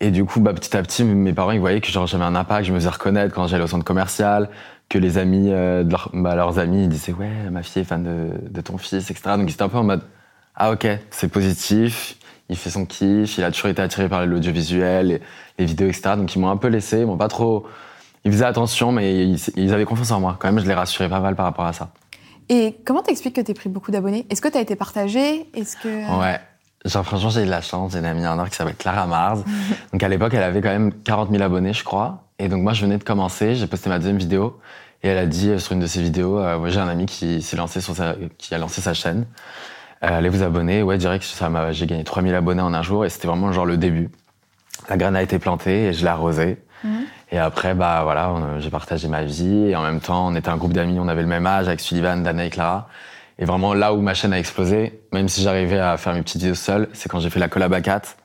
Et 0.00 0.10
du 0.10 0.24
coup, 0.24 0.40
bah, 0.40 0.54
petit 0.54 0.76
à 0.76 0.82
petit, 0.82 1.04
mes 1.04 1.32
parents, 1.32 1.50
ils 1.50 1.60
voyaient 1.60 1.80
que 1.80 1.88
j'avais 1.88 2.24
un 2.24 2.34
impact, 2.34 2.66
je 2.66 2.72
me 2.72 2.78
faisais 2.78 2.88
reconnaître 2.88 3.34
quand 3.34 3.46
j'allais 3.46 3.64
au 3.64 3.66
centre 3.66 3.84
commercial, 3.84 4.48
que 4.88 4.98
les 4.98 5.18
amis, 5.18 5.50
euh, 5.50 5.84
de 5.84 5.94
bah, 6.14 6.34
leurs 6.34 6.58
amis, 6.58 6.84
ils 6.84 6.88
disaient 6.88 7.12
ouais, 7.12 7.50
ma 7.50 7.62
fille 7.62 7.82
est 7.82 7.84
fan 7.84 8.02
de, 8.50 8.60
ton 8.62 8.78
fils, 8.78 9.10
etc. 9.10 9.36
Donc 9.36 9.50
ils 9.50 9.52
étaient 9.52 9.62
un 9.62 9.68
peu 9.68 9.78
en 9.78 9.84
mode 9.84 10.02
ah 10.56 10.72
ok, 10.72 10.86
c'est 11.10 11.28
positif, 11.28 12.16
il 12.48 12.56
fait 12.56 12.70
son 12.70 12.84
kiff, 12.84 13.38
il 13.38 13.44
a 13.44 13.50
toujours 13.50 13.70
été 13.70 13.80
attiré 13.80 14.08
par 14.08 14.26
l'audiovisuel, 14.26 15.06
les, 15.06 15.20
les 15.58 15.64
vidéos, 15.64 15.88
etc. 15.88 16.14
Donc 16.16 16.34
ils 16.34 16.38
m'ont 16.38 16.50
un 16.50 16.56
peu 16.56 16.68
laissé, 16.68 17.00
ils 17.00 17.06
m'ont 17.06 17.16
pas 17.16 17.28
trop, 17.28 17.66
ils 18.24 18.32
faisaient 18.32 18.44
attention, 18.44 18.92
mais 18.92 19.26
ils, 19.56 19.72
avaient 19.72 19.84
confiance 19.84 20.10
en 20.10 20.20
moi. 20.20 20.36
Quand 20.38 20.48
même, 20.48 20.62
je 20.62 20.68
les 20.68 20.74
rassurais 20.74 21.08
pas 21.08 21.20
mal 21.20 21.36
par 21.36 21.46
rapport 21.46 21.64
à 21.64 21.72
ça. 21.72 21.92
Et 22.48 22.76
comment 22.84 23.02
t'expliques 23.02 23.36
que 23.36 23.40
t'aies 23.40 23.54
pris 23.54 23.68
beaucoup 23.68 23.90
d'abonnés? 23.90 24.26
Est-ce 24.28 24.42
que 24.42 24.48
t'as 24.48 24.60
été 24.60 24.76
partagé? 24.76 25.46
Est-ce 25.54 25.76
que 25.76 26.20
ouais. 26.20 26.40
Genre, 26.84 27.04
franchement, 27.04 27.30
j'ai 27.30 27.42
eu 27.42 27.46
de 27.46 27.50
la 27.50 27.60
chance. 27.60 27.92
J'ai 27.92 27.98
une 27.98 28.06
amie 28.06 28.26
en 28.26 28.38
or 28.38 28.48
qui 28.48 28.56
s'appelle 28.56 28.76
Clara 28.76 29.06
Mars. 29.06 29.42
donc, 29.92 30.02
à 30.02 30.08
l'époque, 30.08 30.32
elle 30.34 30.42
avait 30.42 30.60
quand 30.60 30.70
même 30.70 30.92
40 30.92 31.30
000 31.30 31.42
abonnés, 31.42 31.72
je 31.72 31.84
crois. 31.84 32.24
Et 32.38 32.48
donc, 32.48 32.62
moi, 32.62 32.72
je 32.72 32.82
venais 32.82 32.98
de 32.98 33.04
commencer. 33.04 33.54
J'ai 33.54 33.66
posté 33.66 33.90
ma 33.90 33.98
deuxième 33.98 34.18
vidéo. 34.18 34.58
Et 35.02 35.08
elle 35.08 35.18
a 35.18 35.26
dit 35.26 35.50
euh, 35.50 35.58
sur 35.58 35.72
une 35.72 35.80
de 35.80 35.86
ses 35.86 36.02
vidéos, 36.02 36.38
euh, 36.38 36.68
j'ai 36.68 36.80
un 36.80 36.88
ami 36.88 37.06
qui 37.06 37.42
s'est 37.42 37.56
lancé 37.56 37.80
sur 37.80 37.96
sa, 37.96 38.16
qui 38.38 38.54
a 38.54 38.58
lancé 38.58 38.80
sa 38.80 38.94
chaîne. 38.94 39.26
Euh, 40.02 40.18
allez 40.18 40.28
vous 40.28 40.42
abonner. 40.42 40.82
Ouais, 40.82 40.98
direct, 40.98 41.24
ça 41.24 41.48
m'a, 41.48 41.72
j'ai 41.72 41.86
gagné 41.86 42.04
3000 42.04 42.34
abonnés 42.34 42.62
en 42.62 42.74
un 42.74 42.82
jour 42.82 43.04
et 43.04 43.08
c'était 43.08 43.28
vraiment 43.28 43.52
genre 43.52 43.66
le 43.66 43.76
début. 43.76 44.10
La 44.88 44.96
graine 44.96 45.16
a 45.16 45.22
été 45.22 45.38
plantée 45.38 45.86
et 45.86 45.92
je 45.92 46.02
l'ai 46.02 46.08
arrosée. 46.08 46.58
Mhm. 46.84 47.04
Et 47.32 47.38
après, 47.38 47.74
bah 47.74 48.00
voilà, 48.02 48.34
j'ai 48.58 48.70
partagé 48.70 49.06
ma 49.06 49.22
vie 49.22 49.68
et 49.68 49.76
en 49.76 49.82
même 49.82 50.00
temps, 50.00 50.26
on 50.26 50.34
était 50.34 50.48
un 50.48 50.56
groupe 50.56 50.72
d'amis, 50.72 50.98
on 50.98 51.06
avait 51.06 51.20
le 51.22 51.28
même 51.28 51.46
âge 51.46 51.68
avec 51.68 51.80
Sullivan, 51.80 52.22
Dana 52.22 52.44
et 52.44 52.50
Clara. 52.50 52.88
Et 53.40 53.46
vraiment 53.46 53.72
là 53.72 53.94
où 53.94 54.00
ma 54.02 54.12
chaîne 54.14 54.34
a 54.34 54.38
explosé, 54.38 55.00
même 55.12 55.28
si 55.28 55.42
j'arrivais 55.42 55.80
à 55.80 55.96
faire 55.96 56.12
mes 56.12 56.22
petites 56.22 56.42
vidéos 56.42 56.54
seul, 56.54 56.88
c'est 56.92 57.08
quand 57.08 57.20
j'ai 57.20 57.30
fait 57.30 57.40
la 57.40 57.48
collab 57.48 57.72
à 57.72 57.80
4 57.80 58.16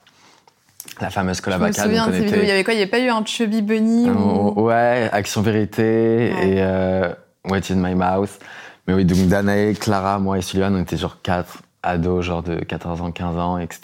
la 1.01 1.09
fameuse 1.09 1.41
collab 1.41 1.61
Je 1.61 1.67
me 1.67 1.71
souviens 1.71 2.07
de 2.07 2.13
ces 2.13 2.25
vidéos. 2.25 2.41
Il 2.43 2.47
y 2.47 2.51
avait 2.51 2.63
quoi? 2.63 2.73
Il 2.73 2.77
n'y 2.77 2.83
avait 2.83 2.91
pas 2.91 2.99
eu 2.99 3.09
un 3.09 3.25
Chubby 3.25 3.61
Bunny 3.61 4.09
ou... 4.09 4.61
Ouais, 4.61 5.09
Action 5.11 5.41
Vérité 5.41 6.27
et 6.27 6.61
euh, 6.61 7.09
What's 7.49 7.71
in 7.71 7.75
My 7.75 7.95
Mouth. 7.95 8.39
Mais 8.87 8.93
oui, 8.93 9.03
donc 9.03 9.17
Danae, 9.27 9.73
Clara, 9.73 10.19
moi 10.19 10.37
et 10.37 10.41
Sullivan, 10.41 10.75
on 10.75 10.81
était 10.81 10.95
genre 10.95 11.21
quatre 11.21 11.63
ados, 11.81 12.23
genre 12.23 12.43
de 12.43 12.57
14 12.63 13.01
ans, 13.01 13.11
15 13.11 13.37
ans, 13.37 13.57
etc. 13.57 13.81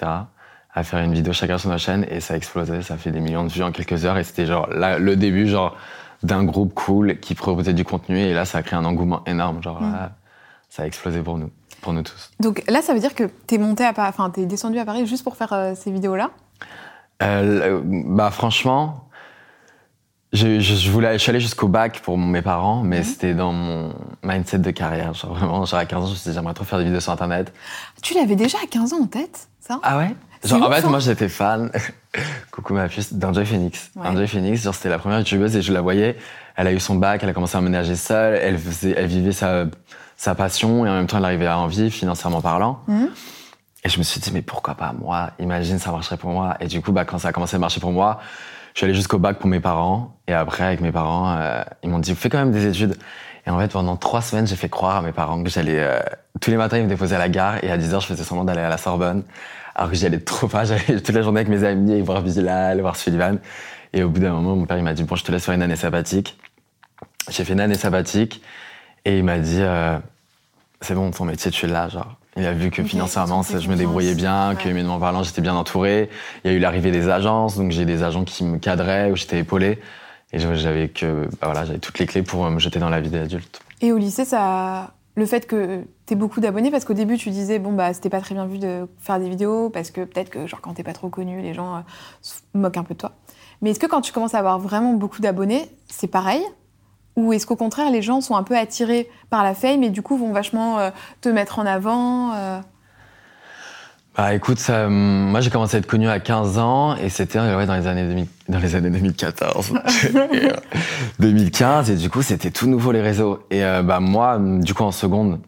à 0.73 0.83
faire 0.83 0.99
une 0.99 1.13
vidéo 1.13 1.33
chacun 1.33 1.57
sur 1.57 1.69
notre 1.69 1.81
chaîne 1.81 2.05
et 2.09 2.19
ça 2.19 2.35
a 2.35 2.37
explosé. 2.37 2.81
Ça 2.81 2.93
a 2.93 2.97
fait 2.97 3.11
des 3.11 3.19
millions 3.19 3.43
de 3.43 3.51
vues 3.51 3.63
en 3.63 3.71
quelques 3.71 4.05
heures 4.05 4.17
et 4.17 4.23
c'était 4.23 4.45
genre 4.45 4.69
là, 4.69 4.99
le 4.99 5.15
début, 5.15 5.47
genre 5.47 5.75
d'un 6.23 6.43
groupe 6.43 6.73
cool 6.73 7.19
qui 7.19 7.35
proposait 7.35 7.73
du 7.73 7.83
contenu 7.83 8.19
et 8.19 8.33
là, 8.33 8.45
ça 8.45 8.59
a 8.59 8.63
créé 8.63 8.77
un 8.77 8.85
engouement 8.85 9.23
énorme. 9.25 9.61
Genre 9.63 9.81
mm. 9.81 9.91
là, 9.91 10.11
ça 10.71 10.83
a 10.83 10.85
explosé 10.85 11.21
pour 11.21 11.37
nous, 11.37 11.51
pour 11.81 11.91
nous 11.91 12.01
tous. 12.01 12.31
Donc 12.39 12.63
là, 12.67 12.81
ça 12.81 12.93
veut 12.93 13.01
dire 13.01 13.13
que 13.13 13.25
t'es 13.45 13.57
monté 13.57 13.83
à 13.83 13.91
Paris, 13.91 14.09
enfin 14.09 14.29
t'es 14.29 14.45
descendu 14.45 14.79
à 14.79 14.85
Paris 14.85 15.05
juste 15.05 15.23
pour 15.23 15.35
faire 15.35 15.51
euh, 15.51 15.73
ces 15.75 15.91
vidéos-là? 15.91 16.31
Euh, 17.21 17.81
bah 17.83 18.31
franchement, 18.31 19.09
je, 20.31 20.61
je, 20.61 20.89
voulais, 20.89 21.13
je 21.13 21.17
suis 21.17 21.29
allé 21.29 21.41
jusqu'au 21.41 21.67
bac 21.67 21.99
pour 21.99 22.17
mes 22.17 22.41
parents, 22.41 22.83
mais 22.83 22.99
mhm. 22.99 23.03
c'était 23.03 23.33
dans 23.33 23.51
mon 23.51 23.93
mindset 24.23 24.59
de 24.59 24.71
carrière. 24.71 25.13
Genre 25.13 25.33
vraiment, 25.33 25.65
genre 25.65 25.79
à 25.79 25.85
15 25.85 26.03
ans, 26.03 26.05
je 26.05 26.11
me 26.11 26.15
suis 26.15 26.29
dit, 26.29 26.35
j'aimerais 26.35 26.53
trop 26.53 26.63
faire 26.63 26.79
des 26.79 26.85
vidéos 26.85 27.01
sur 27.01 27.11
Internet. 27.11 27.53
Tu 28.01 28.13
l'avais 28.13 28.37
déjà 28.37 28.57
à 28.63 28.65
15 28.65 28.93
ans 28.93 29.01
en 29.01 29.07
tête, 29.07 29.49
ça? 29.59 29.77
Ah 29.83 29.97
ouais? 29.97 30.15
Genre, 30.43 30.63
en 30.63 30.71
fait, 30.71 30.87
moi, 30.87 30.99
j'étais 30.99 31.29
fan, 31.29 31.69
coucou 32.51 32.73
ma 32.73 32.87
puce, 32.87 33.13
d'Enjoy 33.13 33.45
Phoenix. 33.45 33.91
Ouais. 33.95 34.07
Enjoy 34.07 34.25
Phoenix, 34.25 34.63
genre, 34.63 34.73
c'était 34.73 34.89
la 34.89 34.97
première 34.97 35.19
youtubeuse 35.19 35.55
et 35.55 35.61
je 35.61 35.73
la 35.73 35.81
voyais. 35.81 36.17
Elle 36.55 36.67
a 36.67 36.71
eu 36.71 36.79
son 36.79 36.95
bac, 36.95 37.21
elle 37.21 37.29
a 37.29 37.33
commencé 37.33 37.57
à 37.57 37.61
ménager 37.61 37.95
seule, 37.95 38.39
elle, 38.41 38.57
faisait, 38.57 38.95
elle 38.97 39.05
vivait 39.07 39.33
sa, 39.33 39.65
sa 40.21 40.35
passion 40.35 40.85
et 40.85 40.89
en 40.89 40.93
même 40.93 41.07
temps, 41.07 41.17
elle 41.17 41.25
arrivait 41.25 41.47
à 41.47 41.57
en 41.57 41.65
vivre, 41.65 41.91
financièrement 41.91 42.41
parlant. 42.41 42.83
Mhm. 42.87 43.09
Et 43.83 43.89
je 43.89 43.97
me 43.97 44.03
suis 44.03 44.21
dit, 44.21 44.29
mais 44.31 44.43
pourquoi 44.43 44.75
pas 44.75 44.93
moi? 44.93 45.31
Imagine, 45.39 45.79
ça 45.79 45.91
marcherait 45.91 46.17
pour 46.17 46.29
moi. 46.29 46.57
Et 46.59 46.67
du 46.67 46.79
coup, 46.79 46.91
bah, 46.91 47.05
quand 47.05 47.17
ça 47.17 47.29
a 47.29 47.31
commencé 47.31 47.55
à 47.55 47.59
marcher 47.59 47.79
pour 47.79 47.91
moi, 47.91 48.19
je 48.75 48.79
suis 48.79 48.85
allé 48.85 48.93
jusqu'au 48.93 49.17
bac 49.17 49.39
pour 49.39 49.49
mes 49.49 49.59
parents. 49.59 50.15
Et 50.27 50.33
après, 50.33 50.63
avec 50.63 50.79
mes 50.79 50.91
parents, 50.91 51.35
euh, 51.39 51.63
ils 51.81 51.89
m'ont 51.89 51.97
dit, 51.97 52.13
fais 52.13 52.29
quand 52.29 52.37
même 52.37 52.51
des 52.51 52.67
études. 52.67 52.97
Et 53.47 53.49
en 53.49 53.57
fait, 53.57 53.71
pendant 53.71 53.95
trois 53.95 54.21
semaines, 54.21 54.45
j'ai 54.45 54.55
fait 54.55 54.69
croire 54.69 54.97
à 54.97 55.01
mes 55.01 55.11
parents 55.11 55.43
que 55.43 55.49
j'allais... 55.49 55.79
Euh, 55.79 55.99
tous 56.39 56.51
les 56.51 56.57
matins, 56.57 56.77
ils 56.77 56.83
me 56.83 56.89
déposaient 56.89 57.15
à 57.15 57.19
la 57.19 57.27
gare. 57.29 57.63
Et 57.63 57.71
à 57.71 57.77
10h, 57.79 58.01
je 58.01 58.05
faisais 58.05 58.23
semblant 58.23 58.45
d'aller 58.45 58.61
à 58.61 58.69
la 58.69 58.77
Sorbonne. 58.77 59.23
Alors 59.73 59.89
que 59.89 59.95
j'y 59.95 60.05
allais 60.05 60.19
trop 60.19 60.47
pas. 60.47 60.65
J'allais 60.65 61.01
toute 61.01 61.15
la 61.15 61.23
journée 61.23 61.39
avec 61.39 61.49
mes 61.49 61.63
amis, 61.63 61.93
et 61.93 62.01
voir 62.03 62.21
Villa, 62.21 62.75
voir 62.75 62.95
Sullivan. 62.95 63.39
Et 63.91 64.03
au 64.03 64.09
bout 64.09 64.19
d'un 64.19 64.33
moment, 64.33 64.55
mon 64.55 64.67
père, 64.67 64.77
il 64.77 64.83
m'a 64.83 64.93
dit, 64.93 65.01
bon, 65.01 65.15
je 65.15 65.23
te 65.23 65.31
laisse 65.31 65.45
faire 65.45 65.55
une 65.55 65.63
année 65.63 65.75
sabbatique. 65.75 66.37
J'ai 67.27 67.43
fait 67.43 67.53
une 67.53 67.59
année 67.59 67.73
sabbatique. 67.73 68.43
Et 69.05 69.17
il 69.17 69.23
m'a 69.23 69.39
dit, 69.39 69.61
euh, 69.61 69.97
c'est 70.81 70.95
bon, 70.95 71.11
ton 71.11 71.25
métier, 71.25 71.51
tu 71.51 71.65
es 71.65 71.69
là, 71.69 71.89
genre. 71.89 72.15
Il 72.37 72.45
a 72.45 72.53
vu 72.53 72.71
que 72.71 72.81
financièrement, 72.83 73.43
je 73.43 73.67
me 73.67 73.75
débrouillais 73.75 74.15
bien, 74.15 74.55
que 74.55 74.69
humainement 74.69 74.99
parlant, 74.99 75.21
j'étais 75.21 75.41
bien 75.41 75.55
entouré. 75.55 76.09
Il 76.43 76.51
y 76.51 76.53
a 76.53 76.57
eu 76.57 76.59
l'arrivée 76.59 76.91
des 76.91 77.09
agences, 77.09 77.57
donc 77.57 77.71
j'ai 77.71 77.85
des 77.85 78.03
agents 78.03 78.23
qui 78.23 78.45
me 78.45 78.57
cadraient, 78.57 79.11
où 79.11 79.15
j'étais 79.15 79.39
épaulé. 79.39 79.79
Et 80.33 80.39
j'avais 80.39 80.87
que, 80.87 81.27
bah 81.41 81.47
voilà, 81.47 81.65
j'avais 81.65 81.79
toutes 81.79 81.99
les 81.99 82.05
clés 82.05 82.23
pour 82.23 82.49
me 82.49 82.57
jeter 82.57 82.79
dans 82.79 82.89
la 82.89 83.01
vie 83.01 83.09
d'adulte. 83.09 83.59
Et 83.81 83.91
au 83.91 83.97
lycée, 83.97 84.23
ça, 84.23 84.93
le 85.15 85.25
fait 85.25 85.45
que 85.45 85.81
tu 86.05 86.13
aies 86.13 86.15
beaucoup 86.15 86.39
d'abonnés, 86.39 86.71
parce 86.71 86.85
qu'au 86.85 86.93
début, 86.93 87.17
tu 87.17 87.31
disais, 87.31 87.59
bon, 87.59 87.73
bah, 87.73 87.93
c'était 87.93 88.09
pas 88.09 88.21
très 88.21 88.33
bien 88.33 88.45
vu 88.45 88.57
de 88.57 88.87
faire 88.97 89.19
des 89.19 89.27
vidéos, 89.27 89.69
parce 89.69 89.91
que 89.91 90.05
peut-être 90.05 90.29
que, 90.29 90.47
genre, 90.47 90.61
quand 90.61 90.73
t'es 90.73 90.83
pas 90.83 90.93
trop 90.93 91.09
connu, 91.09 91.41
les 91.41 91.53
gens 91.53 91.75
euh, 91.75 91.79
se 92.21 92.35
moquent 92.53 92.77
un 92.77 92.83
peu 92.83 92.93
de 92.93 92.99
toi. 92.99 93.11
Mais 93.61 93.71
est-ce 93.71 93.79
que 93.79 93.87
quand 93.87 94.01
tu 94.01 94.13
commences 94.13 94.35
à 94.35 94.39
avoir 94.39 94.57
vraiment 94.57 94.93
beaucoup 94.93 95.21
d'abonnés, 95.21 95.69
c'est 95.89 96.07
pareil? 96.07 96.41
Ou 97.15 97.33
est-ce 97.33 97.45
qu'au 97.45 97.55
contraire, 97.55 97.91
les 97.91 98.01
gens 98.01 98.21
sont 98.21 98.35
un 98.35 98.43
peu 98.43 98.57
attirés 98.57 99.09
par 99.29 99.43
la 99.43 99.53
fame 99.53 99.83
et 99.83 99.89
du 99.89 100.01
coup 100.01 100.17
vont 100.17 100.31
vachement 100.31 100.79
euh, 100.79 100.89
te 101.21 101.29
mettre 101.29 101.59
en 101.59 101.65
avant 101.65 102.33
euh? 102.33 102.59
Bah 104.17 104.33
écoute, 104.33 104.59
ça, 104.59 104.89
moi 104.89 105.39
j'ai 105.39 105.49
commencé 105.49 105.77
à 105.77 105.79
être 105.79 105.87
connu 105.87 106.09
à 106.09 106.19
15 106.19 106.57
ans 106.57 106.97
et 106.97 107.07
c'était 107.07 107.39
ouais, 107.39 107.65
dans, 107.65 107.75
les 107.75 107.87
années 107.87 108.27
dans 108.49 108.59
les 108.59 108.75
années 108.75 108.89
2014, 108.89 109.73
2015 111.19 111.89
et 111.89 111.95
du 111.95 112.09
coup 112.09 112.21
c'était 112.21 112.51
tout 112.51 112.67
nouveau 112.67 112.91
les 112.91 113.01
réseaux. 113.01 113.39
Et 113.51 113.63
euh, 113.63 113.83
bah 113.83 114.01
moi, 114.01 114.37
du 114.37 114.73
coup 114.73 114.83
en 114.83 114.91
seconde, 114.91 115.39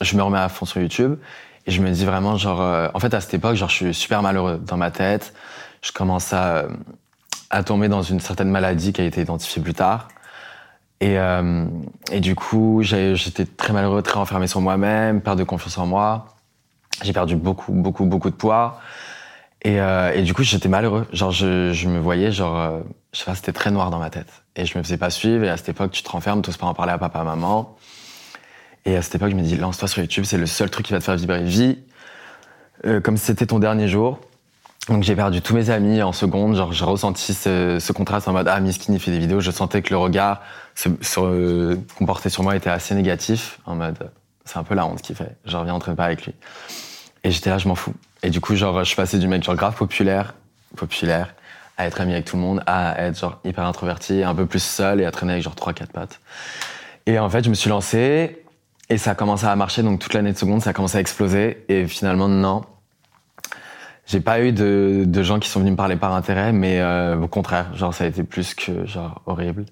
je 0.00 0.16
me 0.16 0.22
remets 0.22 0.40
à 0.40 0.48
fond 0.48 0.66
sur 0.66 0.80
YouTube 0.80 1.18
et 1.66 1.70
je 1.70 1.80
me 1.80 1.90
dis 1.90 2.04
vraiment 2.04 2.36
genre, 2.36 2.90
en 2.92 2.98
fait 2.98 3.14
à 3.14 3.20
cette 3.20 3.34
époque, 3.34 3.54
genre 3.54 3.68
je 3.68 3.76
suis 3.76 3.94
super 3.94 4.22
malheureux 4.22 4.60
dans 4.66 4.76
ma 4.76 4.90
tête. 4.90 5.32
Je 5.80 5.92
commence 5.92 6.32
à, 6.32 6.64
à 7.50 7.62
tomber 7.62 7.88
dans 7.88 8.02
une 8.02 8.18
certaine 8.18 8.50
maladie 8.50 8.92
qui 8.92 9.02
a 9.02 9.04
été 9.04 9.20
identifiée 9.20 9.62
plus 9.62 9.74
tard. 9.74 10.08
Et, 11.00 11.18
euh, 11.18 11.64
et 12.12 12.20
du 12.20 12.34
coup, 12.34 12.80
j'étais 12.82 13.46
très 13.46 13.72
malheureux, 13.72 14.02
très 14.02 14.18
enfermé 14.18 14.46
sur 14.46 14.60
moi-même, 14.60 15.20
perte 15.20 15.38
de 15.38 15.44
confiance 15.44 15.78
en 15.78 15.86
moi. 15.86 16.26
J'ai 17.02 17.12
perdu 17.12 17.36
beaucoup, 17.36 17.72
beaucoup, 17.72 18.04
beaucoup 18.04 18.30
de 18.30 18.34
poids. 18.34 18.80
Et, 19.62 19.80
euh, 19.80 20.12
et 20.12 20.22
du 20.22 20.34
coup, 20.34 20.42
j'étais 20.42 20.68
malheureux. 20.68 21.06
Genre, 21.12 21.30
je, 21.30 21.72
je 21.72 21.88
me 21.88 21.98
voyais, 21.98 22.32
genre, 22.32 22.58
euh, 22.58 22.80
je 23.12 23.20
sais 23.20 23.24
pas, 23.24 23.34
c'était 23.34 23.52
très 23.52 23.70
noir 23.70 23.90
dans 23.90 23.98
ma 23.98 24.10
tête. 24.10 24.42
Et 24.56 24.66
je 24.66 24.76
me 24.76 24.82
faisais 24.82 24.98
pas 24.98 25.10
suivre. 25.10 25.44
Et 25.44 25.48
à 25.48 25.56
cette 25.56 25.70
époque, 25.70 25.92
tu 25.92 26.02
te 26.02 26.10
renfermes, 26.10 26.42
tu 26.42 26.50
pas 26.52 26.66
en 26.66 26.74
parler 26.74 26.92
à 26.92 26.98
papa, 26.98 27.24
maman. 27.24 27.76
Et 28.84 28.96
à 28.96 29.02
cette 29.02 29.14
époque, 29.14 29.30
je 29.30 29.36
me 29.36 29.42
dis, 29.42 29.56
lance-toi 29.56 29.88
sur 29.88 30.02
YouTube, 30.02 30.24
c'est 30.24 30.38
le 30.38 30.46
seul 30.46 30.70
truc 30.70 30.86
qui 30.86 30.92
va 30.92 30.98
te 30.98 31.04
faire 31.04 31.16
vibrer. 31.16 31.42
Vis 31.44 31.78
euh, 32.86 33.00
comme 33.00 33.16
si 33.16 33.26
c'était 33.26 33.46
ton 33.46 33.58
dernier 33.58 33.88
jour. 33.88 34.20
Donc 34.90 35.04
j'ai 35.04 35.14
perdu 35.14 35.40
tous 35.40 35.54
mes 35.54 35.70
amis 35.70 36.02
en 36.02 36.12
seconde. 36.12 36.56
Genre, 36.56 36.72
j'ai 36.72 36.84
ressenti 36.84 37.32
ce, 37.32 37.92
contraste 37.92 38.26
en 38.26 38.32
mode, 38.32 38.48
ah, 38.48 38.58
Miskin, 38.58 38.92
il 38.92 38.98
fait 38.98 39.12
des 39.12 39.20
vidéos. 39.20 39.38
Je 39.38 39.52
sentais 39.52 39.82
que 39.82 39.90
le 39.90 39.96
regard 39.96 40.42
se, 40.74 40.88
se 41.00 41.20
euh, 41.20 41.76
comporté 41.96 42.28
sur 42.28 42.42
moi 42.42 42.56
était 42.56 42.70
assez 42.70 42.92
négatif. 42.96 43.60
En 43.66 43.76
mode, 43.76 44.10
c'est 44.44 44.58
un 44.58 44.64
peu 44.64 44.74
la 44.74 44.84
honte 44.84 45.00
qu'il 45.00 45.14
fait. 45.14 45.36
Je 45.44 45.56
reviens 45.56 45.74
en 45.74 45.78
train 45.78 45.92
de 45.92 45.96
pas 45.96 46.06
avec 46.06 46.26
lui. 46.26 46.34
Et 47.22 47.30
j'étais 47.30 47.50
là, 47.50 47.58
je 47.58 47.68
m'en 47.68 47.76
fous. 47.76 47.94
Et 48.24 48.30
du 48.30 48.40
coup, 48.40 48.56
genre, 48.56 48.82
je 48.82 48.96
passé 48.96 49.20
du 49.20 49.28
mec 49.28 49.44
genre 49.44 49.54
grave 49.54 49.76
populaire, 49.76 50.34
populaire, 50.76 51.34
à 51.78 51.86
être 51.86 52.00
ami 52.00 52.12
avec 52.12 52.24
tout 52.24 52.34
le 52.34 52.42
monde, 52.42 52.60
à 52.66 53.00
être 53.00 53.16
genre 53.16 53.38
hyper 53.44 53.64
introverti, 53.64 54.24
un 54.24 54.34
peu 54.34 54.46
plus 54.46 54.62
seul 54.62 55.00
et 55.00 55.04
à 55.04 55.12
traîner 55.12 55.34
avec 55.34 55.44
genre 55.44 55.54
3-4 55.54 55.86
potes. 55.86 56.18
Et 57.06 57.16
en 57.20 57.30
fait, 57.30 57.44
je 57.44 57.50
me 57.50 57.54
suis 57.54 57.70
lancé 57.70 58.42
et 58.88 58.98
ça 58.98 59.12
a 59.12 59.14
commencé 59.14 59.46
à 59.46 59.54
marcher. 59.54 59.84
Donc 59.84 60.00
toute 60.00 60.14
l'année 60.14 60.32
de 60.32 60.38
seconde, 60.38 60.62
ça 60.62 60.70
a 60.70 60.72
commencé 60.72 60.98
à 60.98 61.00
exploser. 61.00 61.64
Et 61.68 61.86
finalement, 61.86 62.26
non. 62.26 62.64
J'ai 64.10 64.20
pas 64.20 64.40
eu 64.40 64.50
de, 64.50 65.04
de, 65.06 65.22
gens 65.22 65.38
qui 65.38 65.48
sont 65.48 65.60
venus 65.60 65.70
me 65.70 65.76
parler 65.76 65.94
par 65.94 66.12
intérêt, 66.14 66.50
mais 66.52 66.80
euh, 66.80 67.16
au 67.16 67.28
contraire, 67.28 67.72
genre 67.76 67.94
ça 67.94 68.02
a 68.02 68.06
été 68.08 68.24
plus 68.24 68.54
que 68.54 68.84
genre 68.84 69.22
horrible. 69.26 69.66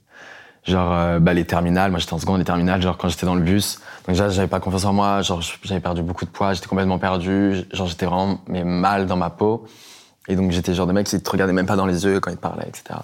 Genre 0.64 0.92
euh, 0.92 1.18
bah, 1.18 1.35
les 1.35 1.45
terminales, 1.45 1.90
moi 1.90 1.99
j'étais 1.99 2.12
en 2.12 2.21
seconde 2.21 2.38
les 2.38 2.45
terminales, 2.45 2.80
genre 2.80 2.97
quand 2.97 3.09
j'étais 3.09 3.26
dans 3.26 3.35
le 3.35 3.40
bus, 3.40 3.80
donc 4.07 4.14
déjà 4.14 4.28
j'avais 4.28 4.47
pas 4.47 4.61
confiance 4.61 4.85
en 4.85 4.92
moi, 4.92 5.23
genre 5.23 5.42
j'avais 5.64 5.80
perdu 5.80 6.02
beaucoup 6.02 6.25
de 6.25 6.30
poids, 6.30 6.52
j'étais 6.52 6.68
complètement 6.68 7.00
perdu, 7.00 7.64
genre 7.73 7.88
j'étais 7.88 8.07
vraiment 8.07 8.40
mais 8.47 8.62
mal 8.62 9.07
dans 9.07 9.16
ma 9.16 9.30
peau. 9.30 9.66
Et 10.28 10.37
donc 10.37 10.52
j'étais 10.52 10.73
genre 10.73 10.87
de 10.87 10.92
mec 10.92 11.09
qui 11.09 11.21
te 11.21 11.30
regardait 11.30 11.52
même 11.52 11.66
pas 11.66 11.76
dans 11.76 11.87
les 11.87 12.04
yeux 12.04 12.21
quand 12.21 12.30
il 12.30 12.37
te 12.37 12.42
parlait, 12.42 12.68
etc. 12.68 13.00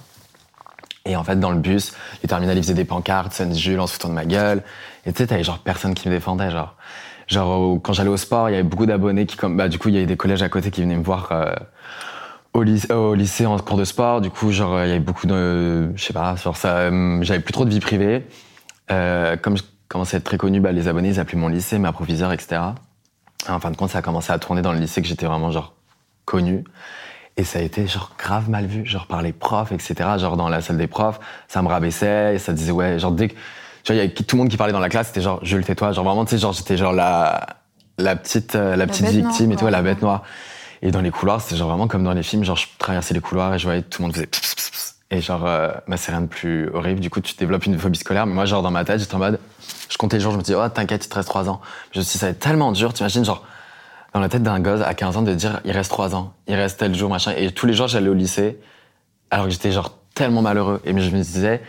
Et 1.05 1.17
en 1.17 1.25
fait, 1.25 1.41
dans 1.41 1.50
le 1.50 1.59
bus, 1.59 1.95
les 2.23 2.29
terminales, 2.29 2.57
ils 2.57 2.62
faisaient 2.62 2.75
des 2.75 2.85
pancartes, 2.85 3.33
Saint 3.33 3.53
Jules 3.53 3.81
en 3.81 3.88
se 3.88 3.95
foutant 3.95 4.09
de 4.09 4.14
ma 4.14 4.25
gueule. 4.25 4.62
Et 5.05 5.12
tu 5.12 5.19
sais, 5.19 5.26
t'avais 5.26 5.43
genre 5.45 5.59
personne 5.59 5.95
qui 5.95 6.09
me 6.09 6.14
défendait, 6.14 6.50
genre. 6.50 6.76
Genre, 7.26 7.81
quand 7.83 7.93
j'allais 7.93 8.11
au 8.11 8.16
sport, 8.16 8.49
il 8.49 8.52
y 8.52 8.54
avait 8.54 8.64
beaucoup 8.64 8.87
d'abonnés 8.87 9.26
qui, 9.26 9.37
comme, 9.37 9.57
bah, 9.57 9.69
du 9.69 9.78
coup, 9.78 9.88
il 9.88 9.95
y 9.95 9.99
avait 9.99 10.07
des 10.07 10.16
collèges 10.16 10.43
à 10.43 10.49
côté 10.49 10.71
qui 10.71 10.83
venaient 10.83 10.97
me 10.97 11.02
voir 11.02 11.28
euh, 11.33 11.54
au, 12.52 12.62
lycée, 12.62 12.93
au 12.93 13.14
lycée 13.14 13.47
en 13.47 13.59
cours 13.59 13.78
de 13.78 13.85
sport. 13.85 14.21
Du 14.21 14.31
coup, 14.31 14.52
genre, 14.52 14.83
il 14.83 14.88
y 14.88 14.90
avait 14.90 15.00
beaucoup 15.00 15.26
de, 15.26 15.90
je 15.97 16.04
sais 16.04 16.12
pas, 16.12 16.37
genre 16.37 16.57
ça, 16.57 16.76
euh, 16.76 17.19
j'avais 17.23 17.40
plus 17.40 17.52
trop 17.52 17.64
de 17.64 17.71
vie 17.71 17.81
privée. 17.81 18.26
Euh, 18.90 19.37
comme 19.37 19.57
je 19.57 19.62
commençais 19.88 20.16
à 20.16 20.19
être 20.19 20.25
très 20.25 20.37
connu, 20.37 20.61
bah, 20.61 20.73
les 20.73 20.88
abonnés, 20.88 21.09
ils 21.09 21.21
appelaient 21.21 21.38
mon 21.38 21.49
lycée, 21.49 21.78
ma 21.78 21.93
proviseur, 21.93 22.33
etc. 22.33 22.61
en 23.49 23.61
fin 23.61 23.71
de 23.71 23.76
compte, 23.76 23.90
ça 23.90 23.99
a 23.99 24.02
commencé 24.02 24.33
à 24.33 24.38
tourner 24.38 24.62
dans 24.62 24.73
le 24.73 24.78
lycée 24.78 25.00
que 25.00 25.09
j'étais 25.09 25.26
vraiment, 25.26 25.50
genre, 25.50 25.75
connu. 26.25 26.64
Et 27.37 27.43
ça 27.43 27.59
a 27.59 27.62
été 27.62 27.87
genre 27.88 28.12
grave 28.16 28.49
mal 28.49 28.66
vu, 28.66 28.87
genre 28.87 29.07
par 29.07 29.21
les 29.21 29.33
profs, 29.33 29.73
etc. 29.73 29.95
Genre 30.19 30.37
dans 30.37 30.49
la 30.49 30.61
salle 30.61 30.76
des 30.76 30.87
profs, 30.87 31.19
ça 31.49 31.62
me 31.62 31.69
rabaissait, 31.69 32.37
et 32.37 32.38
ça 32.38 32.52
disait 32.52 32.71
ouais, 32.71 32.99
genre 32.99 33.11
dès 33.11 33.28
que, 33.28 33.35
vois, 33.87 33.97
il 33.97 33.99
y 33.99 34.00
avait 34.00 34.11
tout 34.11 34.37
le 34.37 34.38
monde 34.38 34.49
qui 34.49 34.57
parlait 34.57 34.73
dans 34.73 34.81
la 34.81 34.88
classe, 34.88 35.09
c'était 35.09 35.21
genre 35.21 35.41
je 35.43 35.57
le 35.57 35.64
tais-toi, 35.64 35.93
genre 35.93 36.05
vraiment, 36.05 36.25
tu 36.25 36.33
sais, 36.33 36.38
genre 36.38 36.53
j'étais 36.53 36.76
genre 36.76 36.93
la, 36.93 37.47
la 37.99 38.17
petite, 38.17 38.55
euh, 38.55 38.76
la, 38.76 38.87
petite 38.87 39.07
victime 39.07 39.53
et 39.53 39.57
tout, 39.57 39.67
la 39.67 39.83
bête 39.83 40.03
noire. 40.03 40.23
Et 40.83 40.91
dans 40.91 41.00
les 41.00 41.11
couloirs, 41.11 41.41
c'était 41.41 41.57
genre 41.57 41.69
vraiment 41.69 41.88
comme 41.88 42.05
dans 42.05 42.12
les 42.12 42.23
films, 42.23 42.45
genre 42.45 42.57
je 42.57 42.67
traversais 42.79 43.14
les 43.14 43.21
couloirs 43.21 43.55
et 43.55 43.59
je 43.59 43.64
voyais 43.64 43.83
tout 43.83 44.03
le 44.03 44.07
monde 44.07 44.14
faisait 44.14 44.26
pss, 44.26 44.55
pss, 44.55 44.71
pss, 44.71 44.95
et 45.11 45.21
genre, 45.21 45.47
euh, 45.47 45.71
bah, 45.87 45.97
c'est 45.97 46.11
rien 46.11 46.23
de 46.23 46.26
plus 46.26 46.69
horrible. 46.75 47.00
Du 47.00 47.09
coup, 47.09 47.21
tu 47.21 47.35
développes 47.37 47.67
une 47.67 47.79
phobie 47.79 47.99
scolaire. 47.99 48.26
Mais 48.26 48.35
moi, 48.35 48.47
genre, 48.47 48.62
dans 48.62 48.71
ma 48.71 48.85
tête, 48.85 48.99
j'étais 48.99 49.14
en 49.14 49.19
mode, 49.19 49.38
je 49.88 49.97
comptais 49.97 50.17
les 50.17 50.23
jours, 50.23 50.33
je 50.33 50.38
me 50.38 50.43
disais, 50.43 50.57
oh, 50.57 50.69
t'inquiète, 50.69 51.05
il 51.05 51.09
te 51.09 51.14
reste 51.14 51.29
3 51.29 51.49
ans. 51.49 51.61
Je 51.93 52.00
me 52.00 52.05
suis 52.05 52.14
dit, 52.14 52.19
ça 52.19 52.26
va 52.26 52.31
être 52.31 52.41
tellement 52.41 52.73
dur. 52.73 52.93
T'imagines, 52.93 53.25
genre, 53.25 53.47
dans 54.12 54.21
la 54.21 54.29
tête 54.29 54.43
d'un 54.43 54.61
gosse 54.61 54.81
à 54.81 54.95
15 54.95 55.17
ans 55.17 55.23
de 55.23 55.35
dire 55.35 55.61
il 55.64 55.73
reste 55.73 55.91
3 55.91 56.14
ans, 56.14 56.33
il 56.47 56.55
reste 56.55 56.81
tel 56.81 56.95
jour, 56.95 57.11
machin. 57.11 57.33
Et 57.37 57.50
tous 57.53 57.67
les 57.67 57.75
jours, 57.75 57.88
j'allais 57.88 58.09
au 58.09 58.14
lycée, 58.14 58.59
alors 59.31 59.47
que 59.47 59.53
j'étais 59.53 59.73
genre 59.73 59.97
tellement 60.14 60.43
malheureux. 60.43 60.81
Et 60.85 60.91
je 60.99 61.11
me 61.11 61.23
disais, 61.23 61.62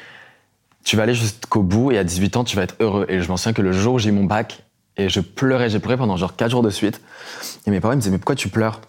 tu 0.85 0.95
vas 0.95 1.03
aller 1.03 1.15
jusqu'au 1.15 1.63
bout 1.63 1.91
et 1.91 1.97
à 1.97 2.03
18 2.03 2.37
ans, 2.37 2.43
tu 2.43 2.55
vas 2.55 2.61
être 2.61 2.75
heureux. 2.79 3.05
Et 3.09 3.19
je 3.19 3.27
m'en 3.27 3.35
souviens 3.35 3.53
que 3.53 3.61
le 3.61 3.73
jour 3.73 3.95
où 3.95 3.99
j'ai 3.99 4.09
eu 4.09 4.13
mon 4.13 4.23
bac, 4.23 4.63
et 4.97 5.09
je 5.09 5.19
pleurais, 5.19 5.69
j'ai 5.69 5.79
pleuré 5.79 5.97
pendant 5.97 6.15
genre 6.15 6.35
4 6.35 6.51
jours 6.51 6.61
de 6.61 6.69
suite. 6.69 7.01
Et 7.65 7.71
mes 7.71 7.81
parents 7.81 7.95
me 7.95 7.99
disaient, 7.99 8.11
mais 8.11 8.19
pourquoi 8.19 8.35
tu 8.35 8.47
pleures? 8.47 8.79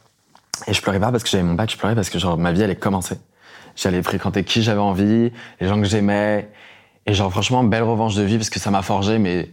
Et 0.68 0.74
je 0.74 0.80
pleurais 0.80 1.00
pas 1.00 1.10
parce 1.10 1.24
que 1.24 1.30
j'avais 1.30 1.42
mon 1.42 1.54
bac, 1.54 1.70
je 1.70 1.76
pleurais 1.76 1.94
parce 1.94 2.10
que 2.10 2.18
genre 2.18 2.38
ma 2.38 2.52
vie 2.52 2.62
allait 2.62 2.76
commencer. 2.76 3.18
J'allais 3.74 4.02
fréquenter 4.02 4.44
qui 4.44 4.62
j'avais 4.62 4.80
envie, 4.80 5.32
les 5.60 5.68
gens 5.68 5.80
que 5.80 5.86
j'aimais. 5.86 6.50
Et 7.06 7.14
genre 7.14 7.30
franchement, 7.30 7.64
belle 7.64 7.82
revanche 7.82 8.14
de 8.14 8.22
vie 8.22 8.36
parce 8.36 8.50
que 8.50 8.60
ça 8.60 8.70
m'a 8.70 8.82
forgé, 8.82 9.18
mais 9.18 9.50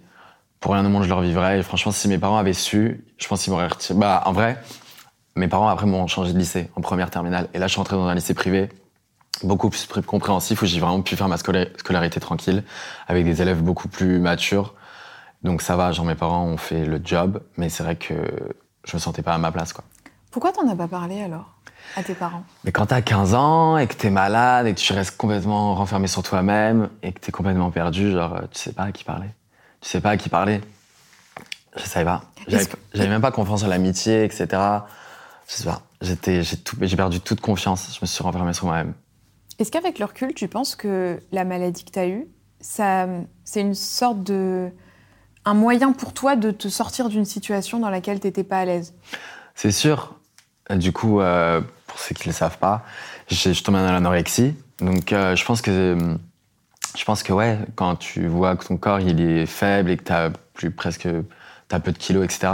pour 0.60 0.74
rien 0.74 0.86
au 0.86 0.90
monde, 0.90 1.04
je 1.04 1.10
leur 1.10 1.22
vivrais. 1.22 1.60
Et 1.60 1.64
franchement, 1.64 1.92
si 1.94 2.08
mes 2.08 2.18
parents 2.18 2.38
avaient 2.38 2.54
su, 2.54 3.06
je 3.18 3.28
pense 3.28 3.42
qu'ils 3.42 3.52
m'auraient 3.52 3.68
retiré. 3.68 3.98
Bah, 3.98 4.22
en 4.26 4.34
vrai, 4.34 4.62
mes 5.36 5.48
parents 5.48 5.70
après 5.70 5.86
m'ont 5.86 6.08
changé 6.08 6.34
de 6.34 6.38
lycée 6.38 6.70
en 6.76 6.82
première 6.82 7.10
terminale. 7.10 7.48
Et 7.54 7.60
là, 7.60 7.68
je 7.68 7.72
suis 7.72 7.80
rentré 7.80 7.96
dans 7.96 8.06
un 8.06 8.16
lycée 8.16 8.34
privé, 8.34 8.70
beaucoup 9.42 9.70
plus 9.70 9.88
compréhensif, 10.04 10.62
où 10.62 10.66
j'ai 10.66 10.80
vraiment 10.80 11.02
pu 11.02 11.16
faire 11.16 11.28
ma 11.28 11.38
scolarité 11.38 12.20
tranquille, 12.20 12.63
avec 13.08 13.25
des 13.25 13.42
élèves 13.42 13.62
beaucoup 13.62 13.88
plus 13.88 14.20
matures. 14.20 14.74
Donc 15.44 15.62
ça 15.62 15.75
va, 15.75 15.92
genre 15.92 16.06
mes 16.06 16.16
parents 16.16 16.46
ont 16.46 16.58
fait 16.58 16.86
le 16.86 17.02
job, 17.04 17.42
mais 17.58 17.70
c'est 17.70 17.84
vrai 17.84 17.96
que 17.96 18.13
je 18.86 18.96
me 18.96 19.00
sentais 19.00 19.22
pas 19.22 19.34
à 19.34 19.38
ma 19.38 19.52
place, 19.52 19.74
quoi. 19.74 19.84
Pourquoi 20.32 20.52
t'en 20.52 20.68
as 20.68 20.75
pas 20.75 20.88
parlé 20.88 21.22
alors 21.22 21.54
à 21.96 22.04
tes 22.04 22.16
parents? 22.16 22.44
Mais 22.63 22.72
quand 22.72 22.88
t'as 22.88 23.02
15 23.02 23.36
ans 23.36 23.78
et 23.78 23.88
que 23.88 23.94
t'es 23.94 24.10
malade 24.10 24.66
et 24.66 24.74
que 24.74 24.80
tu 24.80 24.94
restes 24.94 25.18
complètement 25.18 25.75
renfermé 25.75 26.08
sur 26.08 26.24
toi-même 26.24 26.90
et 27.04 27.12
que 27.12 27.20
t'es 27.20 27.32
complètement 27.32 27.70
perdu, 27.70 28.12
genre 28.12 28.40
tu 28.52 28.60
sais 28.60 28.74
pas 28.74 28.84
à 28.84 28.92
qui 28.92 29.04
parler 29.04 29.30
tu 29.84 29.90
sais 29.90 30.02
pas 30.02 30.12
à 30.12 30.18
qui 30.18 30.30
parler. 30.30 30.62
Je 31.75 31.84
savais 31.84 32.06
pas. 32.06 32.24
J'avais 32.48 33.10
même 33.10 33.22
pas 33.22 33.32
confiance 33.32 33.63
en 33.63 33.68
l'amitié, 33.68 34.24
etc. 34.24 34.48
Je 35.48 35.54
sais 35.54 35.66
pas. 35.66 35.82
J'étais, 36.02 36.42
j'ai 36.42 36.58
tout, 36.58 36.78
j'ai 36.80 36.96
perdu 36.96 37.20
toute 37.20 37.42
confiance. 37.42 37.94
Je 37.94 38.00
me 38.02 38.08
suis 38.08 38.24
renfermé 38.24 38.54
sur 38.54 38.66
moi-même. 38.66 38.94
Est-ce 39.60 39.72
qu'avec 39.72 40.00
le 40.00 40.05
recul, 40.05 40.33
tu 40.33 40.48
penses 40.48 40.75
que 40.75 41.19
la 41.31 41.45
maladie 41.45 41.86
que 41.86 41.91
tu 41.91 42.00
as 42.00 42.07
eue, 42.07 42.27
c'est 42.60 43.62
une 43.62 43.75
sorte 43.75 44.24
de, 44.24 44.72
un 45.45 45.53
moyen 45.53 45.91
pour 45.91 46.13
toi 46.13 46.36
de 46.36 46.51
te 46.51 46.67
sortir 46.67 47.10
d'une 47.10 47.25
situation 47.25 47.79
dans 47.79 47.89
laquelle 47.89 48.19
tu 48.19 48.27
n'étais 48.27 48.43
pas 48.43 48.60
à 48.60 48.65
l'aise? 48.65 48.93
C'est 49.55 49.72
sûr. 49.72 50.15
Du 50.69 50.91
coup, 50.91 51.19
euh, 51.19 51.62
pour 51.88 52.00
ceux 52.00 52.15
qui 52.15 52.27
ne 52.27 52.33
le 52.33 52.38
savent 52.38 52.57
pas, 52.57 52.83
je 53.27 53.36
suis 53.36 53.63
tombé 53.63 53.79
dans 53.79 53.91
l'anorexie. 53.91 54.55
Donc, 54.79 55.12
euh, 55.12 55.36
je 55.36 55.45
pense 55.45 55.62
que 55.62 56.17
je 56.95 57.05
pense 57.05 57.24
que 57.24 57.33
ouais, 57.33 57.57
quand 57.75 57.95
tu 57.95 58.27
vois 58.27 58.55
que 58.55 58.65
ton 58.65 58.77
corps 58.77 59.00
il 59.00 59.19
est 59.19 59.45
faible 59.45 59.89
et 59.89 59.98
que 59.98 60.03
t'as 60.03 60.29
plus 60.53 60.72
presque, 60.72 61.07
t'as 61.67 61.79
peu 61.79 61.91
de 61.91 61.98
kilos, 61.98 62.24
etc. 62.24 62.53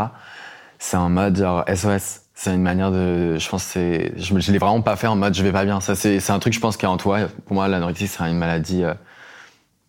C'est 0.79 0.97
un 0.97 1.09
mode 1.09 1.37
genre 1.37 1.65
SOS. 1.67 2.18
C'est 2.41 2.55
une 2.55 2.62
manière 2.62 2.89
de, 2.89 3.36
je 3.38 3.50
pense 3.50 3.63
c'est, 3.63 4.13
je, 4.15 4.39
je 4.39 4.51
l'ai 4.53 4.60
vraiment 4.60 4.81
pas 4.81 4.96
fait 4.96 5.08
en 5.08 5.17
mode 5.17 5.34
je 5.34 5.43
vais 5.43 5.51
pas 5.51 5.65
bien. 5.65 5.81
Ça 5.81 5.93
c'est, 5.93 6.22
c'est 6.22 6.31
un 6.31 6.39
truc 6.39 6.53
je 6.53 6.62
pense 6.62 6.77
qui 6.77 6.86
est 6.86 6.88
en 6.88 6.96
toi. 6.96 7.27
Pour 7.46 7.53
moi 7.53 7.67
l'anorexie 7.67 8.08
c'est 8.08 8.24
une 8.24 8.38
maladie 8.38 8.86
euh, 8.86 8.93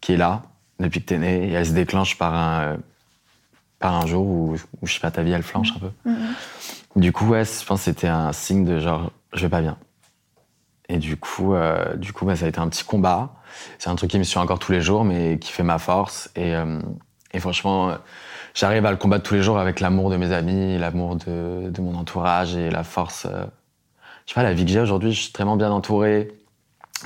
qui 0.00 0.14
est 0.14 0.16
là 0.16 0.42
depuis 0.80 1.00
que 1.00 1.06
t'es 1.06 1.18
né 1.18 1.48
et 1.48 1.52
elle 1.52 1.64
se 1.64 1.70
déclenche 1.70 2.18
par 2.18 2.34
un, 2.34 2.60
euh, 2.62 2.76
par 3.78 3.94
un 3.94 4.04
jour 4.04 4.26
où, 4.26 4.56
où, 4.82 4.86
je 4.88 4.92
sais 4.92 4.98
pas 4.98 5.12
ta 5.12 5.22
vie 5.22 5.30
elle 5.30 5.44
flanche 5.44 5.70
un 5.76 5.78
peu. 5.78 6.10
Mm-hmm. 6.10 7.00
Du 7.00 7.12
coup 7.12 7.28
ouais, 7.28 7.44
je 7.44 7.64
pense 7.64 7.78
que 7.78 7.84
c'était 7.84 8.08
un 8.08 8.32
signe 8.32 8.64
de 8.64 8.80
genre 8.80 9.12
je 9.32 9.42
vais 9.42 9.48
pas 9.48 9.60
bien. 9.60 9.78
Et 10.88 10.98
du 10.98 11.16
coup, 11.16 11.54
euh, 11.54 11.94
du 11.94 12.12
coup, 12.12 12.24
bah, 12.24 12.34
ça 12.34 12.46
a 12.46 12.48
été 12.48 12.58
un 12.58 12.68
petit 12.68 12.82
combat. 12.82 13.32
C'est 13.78 13.90
un 13.90 13.94
truc 13.94 14.10
qui 14.10 14.18
me 14.18 14.24
suit 14.24 14.40
encore 14.40 14.58
tous 14.58 14.72
les 14.72 14.80
jours, 14.80 15.04
mais 15.04 15.38
qui 15.38 15.52
fait 15.52 15.62
ma 15.62 15.78
force. 15.78 16.32
Et, 16.34 16.52
et 17.32 17.38
franchement, 17.38 17.96
j'arrive 18.54 18.84
à 18.86 18.90
le 18.90 18.96
combattre 18.96 19.24
tous 19.24 19.34
les 19.34 19.42
jours 19.42 19.58
avec 19.58 19.80
l'amour 19.80 20.10
de 20.10 20.16
mes 20.16 20.32
amis, 20.32 20.78
l'amour 20.78 21.16
de, 21.16 21.70
de, 21.70 21.80
mon 21.80 21.94
entourage 21.96 22.56
et 22.56 22.70
la 22.70 22.84
force. 22.84 23.26
Euh, 23.26 23.44
je 24.26 24.32
sais 24.32 24.34
pas, 24.34 24.42
la 24.42 24.52
vie 24.52 24.64
que 24.64 24.70
j'ai 24.70 24.80
aujourd'hui, 24.80 25.12
je 25.12 25.22
suis 25.22 25.32
vraiment 25.32 25.56
bien 25.56 25.70
entouré. 25.70 26.32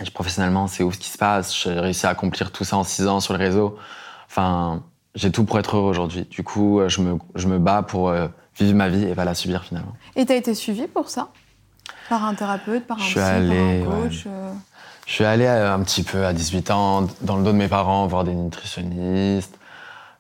Et 0.04 0.10
professionnellement, 0.10 0.66
c'est 0.66 0.82
ouf 0.82 0.94
ce 0.94 0.98
qui 0.98 1.08
se 1.08 1.18
passe. 1.18 1.56
J'ai 1.56 1.78
réussi 1.78 2.06
à 2.06 2.10
accomplir 2.10 2.50
tout 2.50 2.64
ça 2.64 2.76
en 2.76 2.84
six 2.84 3.06
ans 3.06 3.20
sur 3.20 3.34
le 3.34 3.38
réseau. 3.38 3.78
Enfin, 4.26 4.82
j'ai 5.14 5.30
tout 5.30 5.44
pour 5.44 5.58
être 5.58 5.76
heureux 5.76 5.90
aujourd'hui. 5.90 6.24
Du 6.24 6.42
coup, 6.42 6.80
je 6.88 7.00
me, 7.00 7.18
je 7.36 7.46
me 7.46 7.58
bats 7.58 7.82
pour 7.82 8.12
vivre 8.58 8.74
ma 8.74 8.88
vie 8.88 9.04
et 9.04 9.14
pas 9.14 9.24
la 9.24 9.34
subir 9.34 9.64
finalement. 9.64 9.92
Et 10.16 10.26
t'as 10.26 10.36
été 10.36 10.54
suivi 10.54 10.86
pour 10.86 11.08
ça? 11.08 11.28
Par 12.08 12.24
un 12.24 12.34
thérapeute, 12.34 12.86
par 12.86 12.98
un, 12.98 13.00
psy, 13.00 13.18
allé, 13.18 13.82
par 13.84 13.94
un 13.94 14.02
coach 14.02 14.24
euh 14.26 14.52
Je 15.06 15.12
suis 15.12 15.24
allé 15.24 15.44
euh, 15.46 15.74
un 15.74 15.82
petit 15.82 16.02
peu 16.02 16.24
à 16.24 16.32
18 16.32 16.70
ans, 16.70 17.06
dans 17.22 17.36
le 17.36 17.44
dos 17.44 17.52
de 17.52 17.56
mes 17.56 17.68
parents, 17.68 18.06
voir 18.06 18.24
des 18.24 18.34
nutritionnistes, 18.34 19.58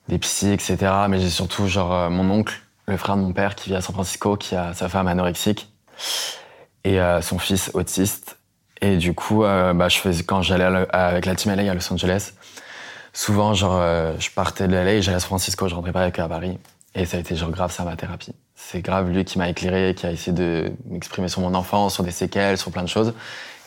des 0.08 0.18
psys, 0.18 0.52
etc. 0.52 0.76
Mais 1.08 1.20
j'ai 1.20 1.30
surtout 1.30 1.66
genre 1.66 1.92
euh, 1.92 2.10
mon 2.10 2.30
oncle, 2.30 2.60
le 2.86 2.96
frère 2.96 3.16
de 3.16 3.22
mon 3.22 3.32
père, 3.32 3.54
qui 3.54 3.70
vit 3.70 3.76
à 3.76 3.80
San 3.80 3.94
Francisco, 3.94 4.36
qui 4.36 4.54
a 4.54 4.74
sa 4.74 4.88
femme 4.88 5.08
anorexique 5.08 5.70
et 6.84 6.98
son 7.22 7.38
fils 7.38 7.70
autiste. 7.72 8.36
Et 8.82 8.98
du 8.98 9.14
coup, 9.14 9.40
bah, 9.40 9.88
je 9.88 9.96
faisais, 9.96 10.22
quand 10.22 10.42
j'allais 10.42 10.86
avec 10.90 11.24
la 11.24 11.34
team 11.34 11.54
LA 11.54 11.70
à 11.70 11.74
Los 11.74 11.90
Angeles, 11.90 12.32
souvent, 13.14 13.54
genre, 13.54 13.80
je 14.18 14.28
partais 14.28 14.68
de 14.68 14.74
LA 14.74 14.92
et 14.92 15.00
j'allais 15.00 15.16
à 15.16 15.20
San 15.20 15.28
Francisco, 15.28 15.66
je 15.66 15.74
rentrais 15.74 15.92
pas 15.92 16.02
avec 16.02 16.18
à 16.18 16.28
Paris. 16.28 16.58
Et 16.94 17.06
ça 17.06 17.16
a 17.16 17.20
été 17.20 17.34
genre 17.36 17.50
grave 17.50 17.72
ça 17.72 17.84
ma 17.84 17.96
thérapie. 17.96 18.34
C'est 18.54 18.80
grave 18.80 19.10
lui 19.10 19.24
qui 19.24 19.38
m'a 19.38 19.48
éclairé, 19.48 19.94
qui 19.94 20.06
a 20.06 20.12
essayé 20.12 20.32
de 20.32 20.72
m'exprimer 20.88 21.28
sur 21.28 21.40
mon 21.40 21.54
enfance, 21.54 21.94
sur 21.94 22.04
des 22.04 22.10
séquelles, 22.10 22.56
sur 22.56 22.70
plein 22.70 22.82
de 22.82 22.88
choses. 22.88 23.14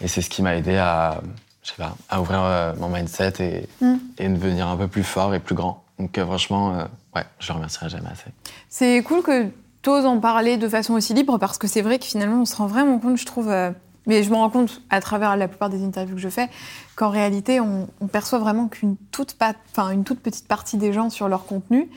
Et 0.02 0.08
c'est 0.08 0.22
ce 0.22 0.30
qui 0.30 0.42
m'a 0.42 0.56
aidé 0.56 0.78
à, 0.78 1.22
je 1.64 1.70
sais 1.70 1.76
pas, 1.78 1.96
à 2.10 2.22
ouvrir 2.22 2.42
euh, 2.42 2.74
mon 2.78 2.88
mindset 2.88 3.34
et, 3.40 3.68
mm. 3.82 3.96
et 4.18 4.30
devenir 4.30 4.68
un 4.68 4.78
peu 4.78 4.88
plus 4.88 5.04
fort 5.04 5.34
et 5.34 5.40
plus 5.40 5.56
grand. 5.56 5.84
Donc 6.00 6.18
euh, 6.18 6.26
franchement, 6.26 6.74
euh, 6.76 6.86
ouais, 7.16 7.24
je 7.40 7.50
le 7.50 7.56
remercierai 7.56 7.90
jamais 7.90 8.10
assez. 8.10 8.32
C'est 8.70 9.02
cool 9.04 9.24
que 9.24 9.50
t'oses 9.82 10.06
en 10.06 10.20
parler 10.20 10.58
de 10.58 10.68
façon 10.70 10.94
aussi 10.94 11.14
libre 11.14 11.38
parce 11.38 11.58
que 11.58 11.68
c'est 11.68 11.82
vrai 11.82 12.00
que 12.00 12.06
finalement, 12.06 12.42
on 12.42 12.46
se 12.46 12.56
rend 12.56 12.68
vraiment 12.68 13.00
compte, 13.00 13.18
je 13.18 13.26
trouve. 13.26 13.50
euh, 13.50 13.72
mais 14.06 14.24
je 14.24 14.30
me 14.30 14.36
rends 14.36 14.50
compte 14.50 14.82
à 14.90 15.02
travers 15.02 15.36
la 15.36 15.48
plupart 15.50 15.70
des 15.70 15.84
interviews 15.84 16.16
que 16.16 16.22
je 16.22 16.30
fais 16.30 16.50
qu'en 16.96 17.10
réalité, 17.10 17.60
on, 17.60 17.90
on 18.00 18.08
perçoit 18.08 18.40
vraiment 18.40 18.68
qu'une 18.70 18.96
une 19.92 20.04
toute 20.06 20.20
petite 20.22 20.48
partie 20.48 20.78
des 20.78 20.94
gens 20.94 21.10
sur 21.10 21.28
leur 21.28 21.46
contenu 21.46 21.90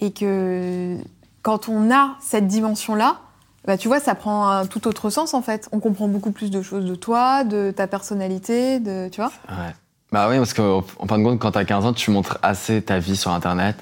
et 0.00 0.12
que 0.12 0.96
quand 1.42 1.68
on 1.68 1.90
a 1.92 2.16
cette 2.20 2.46
dimension-là, 2.46 3.20
bah, 3.66 3.76
tu 3.76 3.88
vois, 3.88 4.00
ça 4.00 4.14
prend 4.14 4.48
un 4.48 4.66
tout 4.66 4.88
autre 4.88 5.10
sens 5.10 5.34
en 5.34 5.42
fait. 5.42 5.68
On 5.72 5.78
comprend 5.78 6.08
beaucoup 6.08 6.30
plus 6.30 6.50
de 6.50 6.62
choses 6.62 6.86
de 6.86 6.94
toi, 6.94 7.44
de 7.44 7.70
ta 7.70 7.86
personnalité, 7.86 8.80
de, 8.80 9.08
tu 9.12 9.20
vois. 9.20 9.32
Ouais. 9.50 9.74
Bah 10.12 10.28
oui, 10.30 10.38
parce 10.38 10.54
qu'en 10.54 10.84
en 10.98 11.06
fin 11.06 11.18
de 11.18 11.24
compte, 11.24 11.38
quand 11.38 11.50
t'as 11.52 11.64
15 11.64 11.84
ans, 11.86 11.92
tu 11.92 12.10
montres 12.10 12.38
assez 12.42 12.80
ta 12.82 12.98
vie 12.98 13.16
sur 13.16 13.30
Internet. 13.30 13.76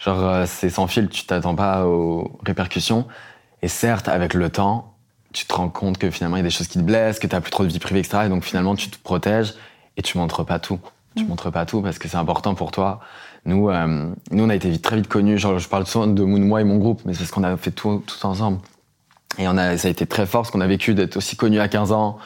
Genre, 0.00 0.18
euh, 0.24 0.44
c'est 0.46 0.70
sans 0.70 0.86
fil, 0.86 1.08
tu 1.08 1.24
t'attends 1.24 1.54
pas 1.54 1.84
aux 1.86 2.38
répercussions. 2.46 3.06
Et 3.62 3.68
certes, 3.68 4.08
avec 4.08 4.32
le 4.34 4.48
temps, 4.48 4.94
tu 5.32 5.44
te 5.44 5.54
rends 5.54 5.68
compte 5.68 5.98
que 5.98 6.10
finalement, 6.10 6.36
il 6.36 6.40
y 6.40 6.42
a 6.42 6.44
des 6.44 6.50
choses 6.50 6.68
qui 6.68 6.78
te 6.78 6.84
blessent, 6.84 7.18
que 7.18 7.26
t'as 7.26 7.40
plus 7.40 7.50
trop 7.50 7.64
de 7.64 7.68
vie 7.68 7.78
privée, 7.80 8.00
etc. 8.00 8.22
Et 8.26 8.28
donc 8.28 8.44
finalement, 8.44 8.76
tu 8.76 8.88
te 8.88 8.96
protèges 8.98 9.54
et 9.96 10.02
tu 10.02 10.16
montres 10.16 10.44
pas 10.46 10.58
tout. 10.58 10.78
Tu 11.16 11.24
Mm. 11.24 11.28
montres 11.28 11.50
pas 11.52 11.66
tout 11.66 11.82
parce 11.82 11.98
que 11.98 12.08
c'est 12.08 12.16
important 12.16 12.54
pour 12.54 12.70
toi. 12.70 13.00
Nous, 13.44 13.68
euh, 13.68 14.06
nous, 14.30 14.44
on 14.44 14.48
a 14.48 14.54
été 14.54 14.70
vite, 14.70 14.82
très 14.82 14.96
vite 14.96 15.08
connus. 15.08 15.38
Genre, 15.38 15.58
je 15.58 15.68
parle 15.68 15.86
souvent 15.86 16.06
de 16.06 16.22
moi 16.24 16.60
et 16.60 16.64
mon 16.64 16.76
groupe, 16.78 17.02
mais 17.04 17.12
c'est 17.12 17.20
parce 17.20 17.30
qu'on 17.32 17.44
a 17.44 17.56
fait 17.56 17.72
tout, 17.72 18.02
tout 18.06 18.26
ensemble. 18.26 18.58
Et 19.38 19.46
on 19.48 19.56
a, 19.58 19.76
ça 19.76 19.88
a 19.88 19.90
été 19.90 20.06
très 20.06 20.24
fort 20.26 20.42
parce 20.42 20.50
qu'on 20.50 20.60
a 20.60 20.66
vécu 20.66 20.94
d'être 20.94 21.16
aussi 21.16 21.36
connus 21.36 21.60
à 21.60 21.68
15 21.68 21.92
ans. 21.92 22.18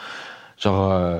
Genre, 0.59 0.91
euh, 0.91 1.19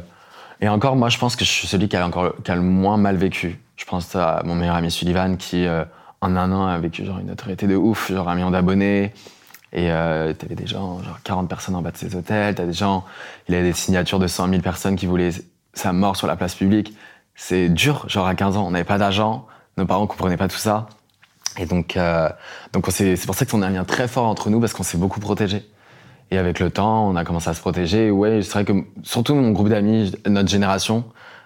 et 0.61 0.69
encore, 0.69 0.95
moi, 0.95 1.09
je 1.09 1.17
pense 1.17 1.35
que 1.35 1.45
je 1.45 1.49
suis 1.49 1.67
celui 1.67 1.89
qui 1.89 1.97
a, 1.97 2.05
encore, 2.05 2.33
qui 2.43 2.51
a 2.51 2.55
le 2.55 2.61
moins 2.61 2.97
mal 2.97 3.17
vécu. 3.17 3.59
Je 3.75 3.85
pense 3.85 4.15
à 4.15 4.41
mon 4.45 4.55
meilleur 4.55 4.75
ami 4.75 4.91
Sullivan 4.91 5.37
qui, 5.37 5.65
euh, 5.65 5.83
en 6.21 6.35
un 6.35 6.51
an, 6.51 6.67
a 6.67 6.77
vécu 6.77 7.05
genre 7.05 7.19
une 7.19 7.27
notoriété 7.27 7.67
de 7.67 7.75
ouf, 7.75 8.11
genre 8.11 8.29
un 8.29 8.35
million 8.35 8.51
d'abonnés. 8.51 9.13
Et 9.73 9.91
euh, 9.91 10.33
t'avais 10.33 10.55
des 10.55 10.67
gens, 10.67 11.01
genre 11.01 11.19
40 11.23 11.49
personnes 11.49 11.75
en 11.75 11.81
bas 11.81 11.91
de 11.91 11.97
ses 11.97 12.15
hôtels. 12.15 12.55
T'as 12.55 12.65
des 12.65 12.73
gens, 12.73 13.03
il 13.49 13.55
avait 13.55 13.63
des 13.63 13.73
signatures 13.73 14.19
de 14.19 14.27
100 14.27 14.49
000 14.49 14.61
personnes 14.61 14.95
qui 14.95 15.07
voulaient 15.07 15.31
sa 15.73 15.91
mort 15.91 16.15
sur 16.15 16.27
la 16.27 16.35
place 16.35 16.55
publique. 16.55 16.95
C'est 17.35 17.69
dur, 17.69 18.05
genre 18.07 18.27
à 18.27 18.35
15 18.35 18.57
ans, 18.57 18.67
on 18.67 18.71
n'avait 18.71 18.83
pas 18.83 18.99
d'argent, 18.99 19.47
nos 19.77 19.85
parents 19.85 20.05
comprenaient 20.05 20.37
pas 20.37 20.47
tout 20.47 20.57
ça. 20.57 20.87
Et 21.57 21.65
donc, 21.65 21.97
euh, 21.97 22.29
donc 22.71 22.85
c'est 22.89 23.25
pour 23.25 23.35
ça 23.35 23.45
qu'on 23.45 23.61
a 23.61 23.67
un 23.67 23.71
lien 23.71 23.83
très 23.83 24.07
fort 24.07 24.25
entre 24.25 24.49
nous 24.49 24.59
parce 24.59 24.73
qu'on 24.73 24.83
s'est 24.83 24.97
beaucoup 24.97 25.19
protégés. 25.19 25.65
Et 26.31 26.37
avec 26.37 26.59
le 26.59 26.69
temps, 26.69 27.07
on 27.07 27.15
a 27.15 27.23
commencé 27.23 27.49
à 27.49 27.53
se 27.53 27.59
protéger. 27.59 28.11
Ouais, 28.11 28.41
c'est 28.41 28.53
vrai 28.53 28.65
que 28.65 28.73
surtout 29.03 29.35
mon 29.35 29.51
groupe 29.51 29.69
d'amis, 29.69 30.15
notre 30.27 30.49
génération, 30.49 31.03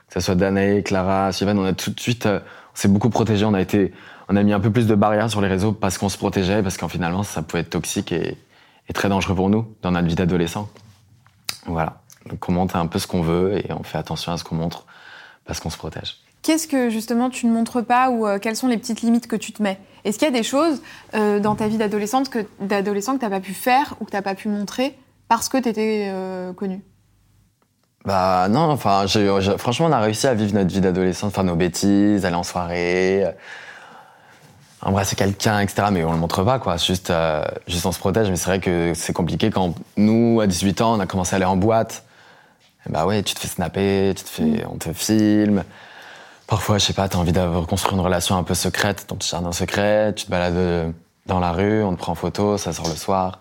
que 0.07 0.13
ce 0.13 0.19
soit 0.21 0.35
Danae, 0.35 0.81
Clara, 0.81 1.31
Sylvain, 1.31 1.57
on 1.57 1.65
a 1.65 1.73
tout 1.73 1.91
de 1.91 1.99
suite, 1.99 2.25
euh, 2.25 2.39
on 2.39 2.75
s'est 2.75 2.87
beaucoup 2.87 3.09
protégés. 3.09 3.45
On 3.45 3.53
a 3.53 3.61
été, 3.61 3.93
on 4.29 4.35
a 4.35 4.43
mis 4.43 4.53
un 4.53 4.59
peu 4.59 4.71
plus 4.71 4.87
de 4.87 4.95
barrières 4.95 5.29
sur 5.29 5.41
les 5.41 5.47
réseaux 5.47 5.73
parce 5.73 5.97
qu'on 5.97 6.09
se 6.09 6.17
protégeait, 6.17 6.63
parce 6.63 6.77
qu'en 6.77 6.87
finalement, 6.87 7.23
ça 7.23 7.41
pouvait 7.41 7.61
être 7.61 7.71
toxique 7.71 8.11
et, 8.11 8.37
et 8.87 8.93
très 8.93 9.09
dangereux 9.09 9.35
pour 9.35 9.49
nous 9.49 9.67
dans 9.81 9.91
notre 9.91 10.07
vie 10.07 10.15
d'adolescent. 10.15 10.69
Voilà. 11.65 12.01
Donc 12.29 12.47
on 12.47 12.51
montre 12.51 12.75
un 12.75 12.87
peu 12.87 12.99
ce 12.99 13.07
qu'on 13.07 13.21
veut 13.21 13.57
et 13.57 13.71
on 13.71 13.83
fait 13.83 13.97
attention 13.97 14.31
à 14.31 14.37
ce 14.37 14.43
qu'on 14.43 14.55
montre 14.55 14.85
parce 15.45 15.59
qu'on 15.59 15.69
se 15.69 15.77
protège. 15.77 16.17
Qu'est-ce 16.41 16.67
que 16.67 16.89
justement 16.89 17.29
tu 17.29 17.45
ne 17.45 17.51
montres 17.51 17.83
pas 17.83 18.09
ou 18.09 18.25
euh, 18.25 18.39
quelles 18.39 18.55
sont 18.55 18.67
les 18.67 18.77
petites 18.77 19.01
limites 19.01 19.27
que 19.27 19.35
tu 19.35 19.51
te 19.51 19.61
mets? 19.61 19.79
Est-ce 20.07 20.17
qu'il 20.17 20.25
y 20.25 20.31
a 20.31 20.33
des 20.33 20.43
choses 20.43 20.81
euh, 21.15 21.41
dans 21.41 21.55
ta 21.55 21.67
vie 21.67 21.75
d'adolescente 21.75 22.29
que 22.29 22.45
d'adolescent 22.61 23.15
que 23.15 23.19
t'as 23.19 23.29
pas 23.29 23.41
pu 23.41 23.53
faire 23.53 23.95
ou 23.99 24.05
que 24.05 24.11
t'as 24.11 24.21
pas 24.21 24.35
pu 24.35 24.47
montrer 24.47 24.97
parce 25.27 25.49
que 25.49 25.57
t'étais 25.57 26.07
euh, 26.09 26.53
connu 26.53 26.81
Bah 28.05 28.47
non, 28.49 28.71
enfin, 28.71 29.05
franchement, 29.57 29.87
on 29.87 29.91
a 29.91 29.99
réussi 29.99 30.25
à 30.25 30.33
vivre 30.33 30.53
notre 30.53 30.71
vie 30.71 30.79
d'adolescent, 30.79 31.29
faire 31.29 31.43
nos 31.43 31.57
bêtises, 31.57 32.25
aller 32.25 32.37
en 32.37 32.43
soirée, 32.43 33.25
euh, 33.25 33.31
embrasser 34.81 35.17
quelqu'un, 35.17 35.59
etc. 35.59 35.89
Mais 35.91 36.05
on 36.05 36.13
le 36.13 36.19
montre 36.19 36.41
pas, 36.45 36.57
quoi. 36.59 36.77
Juste, 36.77 37.11
juste 37.67 37.85
on 37.85 37.91
se 37.91 37.99
protège. 37.99 38.29
Mais 38.29 38.37
c'est 38.37 38.47
vrai 38.47 38.61
que 38.61 38.93
c'est 38.95 39.11
compliqué 39.11 39.49
quand 39.49 39.75
nous, 39.97 40.39
à 40.39 40.47
18 40.47 40.79
ans, 40.79 40.95
on 40.95 41.01
a 41.01 41.05
commencé 41.05 41.33
à 41.33 41.35
aller 41.35 41.43
en 41.43 41.57
boîte. 41.57 42.05
Et 42.87 42.93
bah 42.93 43.05
ouais, 43.05 43.23
tu 43.23 43.35
te 43.35 43.41
fais 43.41 43.49
snapper, 43.49 44.13
tu 44.15 44.23
te 44.23 44.29
fais, 44.29 44.65
on 44.71 44.77
te 44.77 44.93
filme. 44.93 45.65
Parfois, 46.47 46.77
je 46.77 46.85
sais 46.85 46.93
pas, 46.93 47.09
t'as 47.09 47.17
envie 47.17 47.33
d'avoir 47.33 47.67
construit 47.67 47.93
une 47.95 47.99
relation 48.01 48.37
un 48.37 48.43
peu 48.43 48.53
secrète, 48.53 49.05
ton 49.07 49.15
petit 49.15 49.29
jardin 49.29 49.51
secret, 49.51 50.13
tu 50.15 50.25
te 50.25 50.31
balades 50.31 50.55
euh, 50.55 50.91
dans 51.25 51.39
la 51.41 51.51
rue, 51.51 51.83
on 51.83 51.93
te 51.93 51.97
prend 51.99 52.13
en 52.13 52.15
photo, 52.15 52.57
ça 52.57 52.71
sort 52.71 52.87
le 52.87 52.95
soir. 52.95 53.39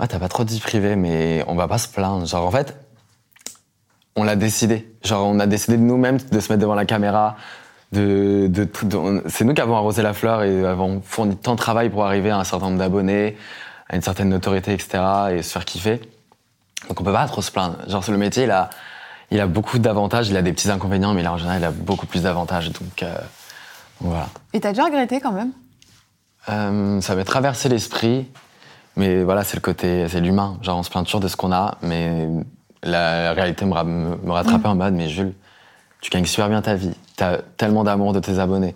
Ouais, 0.00 0.08
t'as 0.08 0.18
pas 0.18 0.28
trop 0.28 0.42
de 0.42 0.50
vie 0.50 0.58
privée, 0.58 0.96
mais 0.96 1.44
on 1.46 1.54
va 1.54 1.68
pas 1.68 1.78
se 1.78 1.86
plaindre. 1.86 2.26
Genre, 2.26 2.44
en 2.44 2.50
fait, 2.50 2.76
on 4.16 4.24
l'a 4.24 4.34
décidé. 4.34 4.92
Genre, 5.04 5.24
on 5.24 5.38
a 5.38 5.46
décidé 5.46 5.76
de 5.76 5.82
nous-mêmes 5.82 6.18
de 6.18 6.40
se 6.40 6.50
mettre 6.52 6.60
devant 6.60 6.74
la 6.74 6.84
caméra. 6.84 7.36
De, 7.92 8.46
de, 8.48 8.64
de- 8.84 9.22
c'est 9.28 9.44
nous 9.44 9.54
qui 9.54 9.60
avons 9.60 9.76
arrosé 9.76 10.02
la 10.02 10.14
fleur 10.14 10.42
et 10.42 10.64
avons 10.66 11.00
fourni 11.04 11.36
tant 11.36 11.52
de 11.52 11.58
travail 11.58 11.90
pour 11.90 12.04
arriver 12.06 12.30
à 12.30 12.38
un 12.38 12.44
certain 12.44 12.66
nombre 12.66 12.78
d'abonnés, 12.78 13.36
à 13.88 13.94
une 13.96 14.02
certaine 14.02 14.30
notoriété, 14.30 14.72
etc. 14.72 14.98
et 15.30 15.42
se 15.42 15.52
faire 15.52 15.64
kiffer. 15.64 16.00
Donc 16.88 17.00
on 17.00 17.04
peut 17.04 17.12
pas 17.12 17.26
trop 17.28 17.42
se 17.42 17.52
plaindre. 17.52 17.76
Genre, 17.86 18.02
le 18.08 18.16
métier, 18.16 18.44
il 18.44 18.50
a, 18.50 18.70
il 19.32 19.40
a 19.40 19.46
beaucoup 19.46 19.78
d'avantages, 19.78 20.28
il 20.28 20.36
a 20.36 20.42
des 20.42 20.52
petits 20.52 20.70
inconvénients, 20.70 21.14
mais 21.14 21.22
là, 21.22 21.32
en 21.32 21.38
général, 21.38 21.60
il 21.60 21.64
a 21.64 21.70
beaucoup 21.70 22.06
plus 22.06 22.22
d'avantages. 22.22 22.70
Donc, 22.70 23.02
euh, 23.02 23.14
donc 24.00 24.10
voilà. 24.10 24.28
Et 24.52 24.60
t'as 24.60 24.70
déjà 24.70 24.84
regretté 24.84 25.20
quand 25.20 25.32
même? 25.32 25.52
Euh, 26.48 27.00
ça 27.00 27.14
m'est 27.14 27.24
traversé 27.24 27.68
l'esprit, 27.68 28.28
mais 28.96 29.22
voilà, 29.22 29.44
c'est 29.44 29.56
le 29.56 29.60
côté, 29.62 30.06
c'est 30.08 30.20
l'humain. 30.20 30.58
Genre, 30.62 30.78
on 30.78 30.82
se 30.82 30.90
plaint 30.90 31.04
toujours 31.04 31.20
de 31.20 31.28
ce 31.28 31.36
qu'on 31.36 31.52
a, 31.52 31.78
mais 31.82 32.28
la 32.82 33.32
réalité 33.32 33.64
me, 33.64 33.72
ra- 33.72 33.84
me, 33.84 34.30
rattrapait 34.30 34.68
en 34.68 34.74
mode, 34.74 34.94
mais 34.94 35.08
Jules, 35.08 35.34
tu 36.00 36.10
gagnes 36.10 36.26
super 36.26 36.48
bien 36.48 36.62
ta 36.62 36.74
vie. 36.74 36.94
T'as 37.16 37.38
tellement 37.56 37.84
d'amour 37.84 38.12
de 38.12 38.20
tes 38.20 38.38
abonnés. 38.38 38.74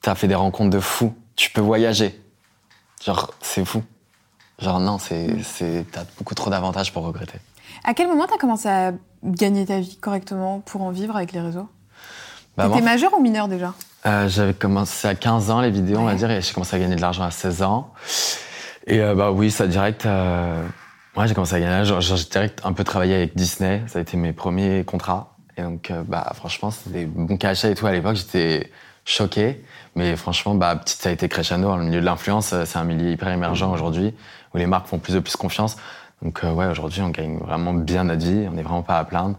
T'as 0.00 0.14
fait 0.14 0.28
des 0.28 0.34
rencontres 0.34 0.70
de 0.70 0.80
fous. 0.80 1.14
Tu 1.36 1.50
peux 1.50 1.60
voyager. 1.60 2.20
Genre, 3.04 3.32
c'est 3.42 3.64
fou. 3.64 3.82
Genre, 4.58 4.80
non, 4.80 4.98
c'est, 4.98 5.36
t'as 5.92 6.04
beaucoup 6.16 6.34
trop 6.34 6.50
d'avantages 6.50 6.92
pour 6.92 7.04
regretter. 7.04 7.38
À 7.84 7.94
quel 7.94 8.08
moment 8.08 8.26
t'as 8.28 8.38
commencé 8.38 8.68
à 8.68 8.92
gagner 9.24 9.66
ta 9.66 9.80
vie 9.80 9.96
correctement 9.96 10.60
pour 10.60 10.82
en 10.82 10.90
vivre 10.90 11.16
avec 11.16 11.32
les 11.32 11.40
réseaux 11.40 11.68
Bah, 12.56 12.68
T'étais 12.68 12.82
majeur 12.84 13.12
ou 13.14 13.22
mineur 13.22 13.48
déjà 13.48 13.74
Euh, 14.06 14.28
j'avais 14.28 14.54
commencé 14.54 15.08
à 15.08 15.14
15 15.14 15.50
ans 15.50 15.60
les 15.60 15.70
vidéos, 15.70 15.98
on 15.98 16.04
va 16.04 16.14
dire, 16.14 16.30
et 16.30 16.40
j'ai 16.40 16.52
commencé 16.52 16.76
à 16.76 16.78
gagner 16.78 16.96
de 16.96 17.00
l'argent 17.00 17.24
à 17.24 17.30
16 17.30 17.62
ans. 17.62 17.92
Et 18.86 19.00
euh, 19.00 19.14
bah 19.14 19.30
oui, 19.32 19.50
ça 19.50 19.66
direct. 19.66 20.06
Euh... 20.06 20.62
Ouais, 21.16 21.26
j'ai 21.26 21.34
commencé 21.34 21.54
à 21.54 21.60
gagner. 21.60 21.84
J'ai 21.84 22.14
direct 22.30 22.60
un 22.64 22.72
peu 22.72 22.84
travaillé 22.84 23.14
avec 23.14 23.36
Disney. 23.36 23.82
Ça 23.86 23.98
a 23.98 24.02
été 24.02 24.16
mes 24.16 24.32
premiers 24.32 24.84
contrats. 24.84 25.34
Et 25.56 25.62
donc, 25.62 25.90
euh, 25.90 26.02
bah 26.06 26.30
franchement, 26.34 26.70
c'était 26.70 27.00
des 27.00 27.06
bons 27.06 27.36
cachets 27.36 27.72
et 27.72 27.74
tout 27.74 27.86
à 27.86 27.92
l'époque. 27.92 28.16
J'étais 28.16 28.70
choqué. 29.04 29.62
Mais 29.96 30.16
franchement, 30.16 30.54
bah 30.54 30.80
ça 30.86 31.08
a 31.08 31.12
été 31.12 31.28
crescendo. 31.28 31.76
Le 31.76 31.82
milieu 31.82 32.00
de 32.00 32.04
l'influence, 32.04 32.54
c'est 32.64 32.78
un 32.78 32.84
milieu 32.84 33.10
hyper 33.10 33.28
émergent 33.28 33.68
aujourd'hui, 33.68 34.14
où 34.54 34.58
les 34.58 34.66
marques 34.66 34.86
font 34.86 34.98
plus 34.98 35.14
de 35.14 35.20
plus 35.20 35.34
confiance. 35.36 35.76
Donc 36.22 36.42
euh, 36.44 36.52
ouais, 36.52 36.66
aujourd'hui, 36.66 37.02
on 37.02 37.10
gagne 37.10 37.38
vraiment 37.38 37.72
bien 37.72 38.04
notre 38.04 38.24
vie. 38.24 38.46
On 38.48 38.52
n'est 38.52 38.62
vraiment 38.62 38.82
pas 38.82 38.98
à 38.98 39.04
plaindre. 39.04 39.36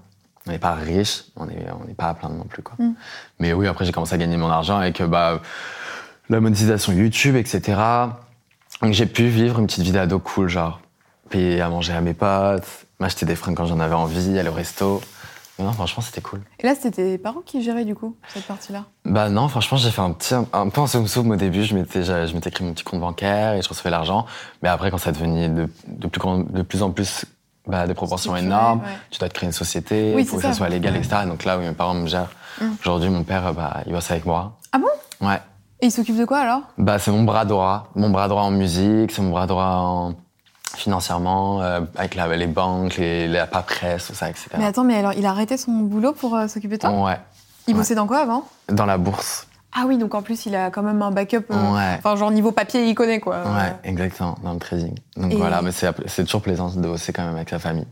On 0.48 0.52
n'est 0.52 0.60
pas 0.60 0.74
riche, 0.74 1.26
on 1.36 1.46
n'est 1.46 1.68
on 1.72 1.94
pas 1.94 2.10
à 2.10 2.14
plaindre 2.14 2.36
non 2.36 2.46
plus 2.46 2.64
quoi. 2.64 2.76
Mm. 2.80 2.94
Mais 3.40 3.54
oui, 3.54 3.68
après 3.68 3.86
j'ai 3.86 3.92
commencé 3.92 4.16
à 4.16 4.18
gagner 4.18 4.38
mon 4.38 4.50
argent 4.50 4.78
avec 4.78 5.00
euh, 5.02 5.08
bah, 5.08 5.42
la 6.30 6.40
monétisation 6.40 6.92
YouTube, 6.94 7.36
etc. 7.36 7.80
Donc 8.82 8.94
j'ai 8.94 9.06
pu 9.06 9.28
vivre 9.28 9.60
une 9.60 9.68
petite 9.68 9.84
vie 9.84 9.92
d'ado 9.92 10.18
cool, 10.20 10.48
genre 10.48 10.82
payer 11.30 11.62
à 11.62 11.70
manger 11.70 11.94
à 11.94 12.02
mes 12.02 12.14
potes, 12.14 12.66
m'acheter 13.00 13.26
des 13.26 13.36
fringues 13.36 13.56
quand 13.56 13.66
j'en 13.66 13.80
avais 13.80 13.96
envie, 13.96 14.40
aller 14.40 14.50
au 14.50 14.54
resto. 14.54 15.02
Non, 15.60 15.72
franchement, 15.74 16.02
c'était 16.02 16.22
cool. 16.22 16.42
Et 16.60 16.66
là, 16.66 16.74
c'était 16.74 16.92
tes 16.92 17.18
parents 17.18 17.42
qui 17.46 17.62
géraient 17.62 17.86
du 17.86 17.94
coup 17.96 18.16
cette 18.34 18.46
partie-là? 18.46 18.86
Bah 19.06 19.30
non, 19.30 19.48
franchement, 19.50 19.78
j'ai 19.78 19.92
fait 19.92 20.02
un 20.02 20.12
petit, 20.12 20.34
un 20.34 20.70
peu 20.70 20.82
en 20.82 20.88
soum 20.88 21.06
soum 21.08 21.32
au 21.32 21.36
début. 21.36 21.64
Je 21.64 21.76
m'étais, 21.76 22.04
je, 22.04 22.34
m'étais 22.34 22.50
créé 22.52 22.66
mon 22.66 22.74
petit 22.74 22.84
compte 22.84 23.00
bancaire 23.02 23.54
et 23.54 23.62
je 23.62 23.68
recevais 23.70 23.90
l'argent. 23.90 24.26
Mais 24.64 24.70
après, 24.70 24.90
quand 24.92 24.98
ça 24.98 25.12
devenait 25.12 25.50
de, 25.50 25.68
de 25.88 26.08
plus 26.08 26.20
grand, 26.20 26.40
de 26.40 26.62
plus 26.62 26.82
en 26.82 26.92
plus, 26.92 27.26
bah, 27.68 27.86
des 27.88 27.94
proportions 27.94 28.32
Structuré, 28.32 28.48
énormes, 28.48 28.80
ouais. 28.80 28.98
tu 29.12 29.20
dois 29.20 29.28
te 29.30 29.34
créer 29.34 29.48
une 29.48 29.54
société, 29.54 30.14
Oui, 30.16 30.22
il 30.22 30.26
faut 30.26 30.38
c'est 30.38 30.44
que 30.44 30.48
ça 30.48 30.50
ça. 30.54 30.58
soit 30.60 30.70
légal, 30.70 30.94
Ouais. 30.94 31.00
etc. 31.00 31.18
Et 31.24 31.28
donc 31.28 31.44
là, 31.46 31.58
oui, 31.58 31.66
mes 31.66 31.74
parents 31.74 31.94
me 31.94 32.08
gèrent. 32.08 32.32
Mm. 32.62 32.66
Aujourd'hui, 32.82 33.10
mon 33.10 33.24
père, 33.24 33.54
bah, 33.54 33.82
il 33.86 33.92
bosse 33.92 34.10
avec 34.12 34.26
moi. 34.26 34.58
Ah 34.72 34.78
bon? 34.80 35.28
Ouais. 35.28 35.40
Et 35.82 35.88
ils 35.88 35.92
s'occupent 35.92 36.18
de 36.20 36.26
quoi 36.26 36.40
alors? 36.40 36.62
Bah, 36.78 37.00
c'est 37.00 37.12
mon 37.12 37.24
bras 37.24 37.46
droit. 37.46 37.90
Mon 37.96 38.10
bras 38.10 38.28
droit 38.28 38.44
en 38.44 38.52
musique, 38.52 39.12
c'est 39.12 39.22
mon 39.22 39.30
bras 39.32 39.48
droit 39.48 39.66
en 39.66 40.14
financièrement, 40.78 41.62
euh, 41.62 41.82
avec 41.98 42.16
la- 42.16 42.36
les 42.36 42.48
banques, 42.48 42.98
les, 42.98 43.28
la 43.28 43.48
paperasse, 43.48 44.08
tout 44.08 44.14
ça, 44.14 44.30
etc. 44.30 44.48
Mais 44.58 44.66
attends, 44.66 44.84
mais 44.84 44.98
alors 44.98 45.14
il 45.14 45.26
a 45.26 45.30
arrêté 45.32 45.58
son 45.58 45.72
boulot 45.72 46.14
pour 46.14 46.36
euh, 46.36 46.48
s'occuper 46.48 46.76
de 46.78 46.82
toi? 46.82 46.92
Ouais. 46.92 47.18
Il 47.68 47.74
ouais. 47.74 47.80
bossait 47.80 47.96
dans 47.96 48.08
quoi 48.08 48.20
avant? 48.20 48.46
Dans 48.70 48.86
la 48.86 48.98
bourse. 48.98 49.48
Ah 49.76 49.84
oui, 49.86 49.98
donc 49.98 50.16
en 50.16 50.22
plus 50.24 50.46
il 50.48 50.56
a 50.56 50.72
quand 50.72 50.82
même 50.82 51.02
un 51.02 51.12
backup. 51.12 51.46
euh, 51.52 51.76
Ouais. 51.76 51.96
Enfin, 52.00 52.16
genre 52.16 52.32
niveau 52.32 52.52
papier, 52.52 52.88
il 52.88 52.96
connaît 52.96 53.20
quoi. 53.20 53.38
Ouais, 53.44 53.74
exactement, 53.84 54.36
dans 54.44 54.54
le 54.54 54.60
trading. 54.60 54.96
Donc 55.16 55.32
Et- 55.32 55.36
voilà, 55.36 55.62
mais 55.62 55.72
c'est 55.72 55.88
c'est 56.08 56.24
toujours 56.24 56.42
plaisant 56.42 56.70
de 56.72 56.82
bosser 56.82 57.14
quand 57.14 57.24
même 57.26 57.36
avec 57.36 57.50
sa 57.50 57.60
famille. 57.60 57.86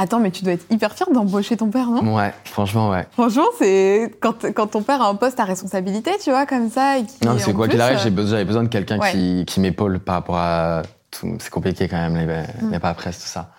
Attends, 0.00 0.20
mais 0.20 0.30
tu 0.30 0.44
dois 0.44 0.52
être 0.52 0.64
hyper 0.70 0.92
fier 0.94 1.08
d'embaucher 1.12 1.56
ton 1.56 1.70
père, 1.70 1.88
non? 1.88 2.14
Ouais, 2.14 2.32
franchement, 2.44 2.90
ouais. 2.90 3.04
Franchement, 3.10 3.46
c'est 3.58 4.14
quand, 4.20 4.44
quand 4.54 4.68
ton 4.68 4.82
père 4.82 5.02
a 5.02 5.08
un 5.08 5.16
poste 5.16 5.40
à 5.40 5.44
responsabilité, 5.44 6.12
tu 6.22 6.30
vois, 6.30 6.46
comme 6.46 6.70
ça. 6.70 6.98
Et 6.98 7.04
qui, 7.04 7.26
Non, 7.26 7.34
c'est 7.36 7.52
quoi 7.52 7.66
qu'il 7.66 7.80
arrive, 7.80 7.96
euh, 7.96 8.00
j'ai 8.04 8.10
besoin- 8.10 8.30
j'avais 8.30 8.44
besoin 8.44 8.62
de 8.62 8.68
quelqu'un 8.68 9.00
Ouais. 9.00 9.10
qui, 9.10 9.44
qui 9.44 9.58
m'épaule 9.58 9.98
par 9.98 10.14
rapport 10.14 10.36
à. 10.36 10.82
C'est 11.38 11.50
compliqué 11.50 11.88
quand 11.88 11.96
même, 11.96 12.16
les, 12.16 12.26
Mm. 12.26 12.72
les 12.72 12.78
paperasses, 12.78 13.18
tout 13.20 13.26
ça. 13.28 13.50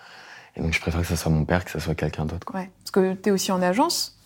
Et 0.56 0.60
donc 0.62 0.72
je 0.72 0.80
préfère 0.80 1.00
que 1.00 1.06
ce 1.06 1.16
soit 1.16 1.30
mon 1.30 1.44
père 1.44 1.64
que 1.64 1.70
ce 1.70 1.78
soit 1.78 1.94
quelqu'un 1.94 2.24
d'autre. 2.24 2.46
Ouais, 2.54 2.70
parce 2.82 2.90
que 2.90 3.14
t'es 3.14 3.30
aussi 3.30 3.52
en 3.52 3.62
agence. 3.62 4.16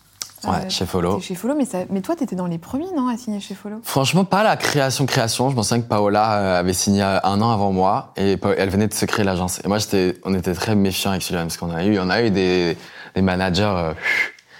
Ouais, 0.43 0.69
chez 0.69 0.85
Follow. 0.85 1.15
t'es 1.15 1.21
chez 1.23 1.33
Follow, 1.35 1.55
mais, 1.55 1.65
ça... 1.65 1.79
mais 1.89 2.01
toi, 2.01 2.15
t'étais 2.15 2.35
dans 2.35 2.45
les 2.45 2.59
premiers, 2.59 2.91
non, 2.95 3.07
à 3.07 3.17
signer 3.17 3.39
chez 3.39 3.55
Follow? 3.55 3.77
Franchement, 3.83 4.25
pas 4.25 4.43
la 4.43 4.57
création-création. 4.57 5.49
Je 5.49 5.55
me 5.55 5.63
souviens 5.63 5.81
que 5.81 5.87
Paola 5.87 6.33
euh, 6.33 6.59
avait 6.59 6.73
signé 6.73 7.01
un 7.01 7.41
an 7.41 7.51
avant 7.51 7.71
moi 7.71 8.13
et 8.15 8.37
elle 8.57 8.69
venait 8.69 8.87
de 8.87 8.93
se 8.93 9.05
créer 9.05 9.25
l'agence. 9.25 9.59
Et 9.63 9.67
moi, 9.67 9.79
j'étais, 9.79 10.17
on 10.23 10.35
était 10.35 10.53
très 10.53 10.75
méfiants 10.75 11.11
avec 11.11 11.23
Sylvain 11.23 11.43
parce 11.43 11.57
qu'on 11.57 11.71
a 11.73 11.83
eu, 11.85 11.97
on 11.99 12.09
a 12.11 12.21
eu 12.21 12.29
des, 12.29 12.77
des 13.15 13.21
managers 13.21 13.63
euh, 13.63 13.93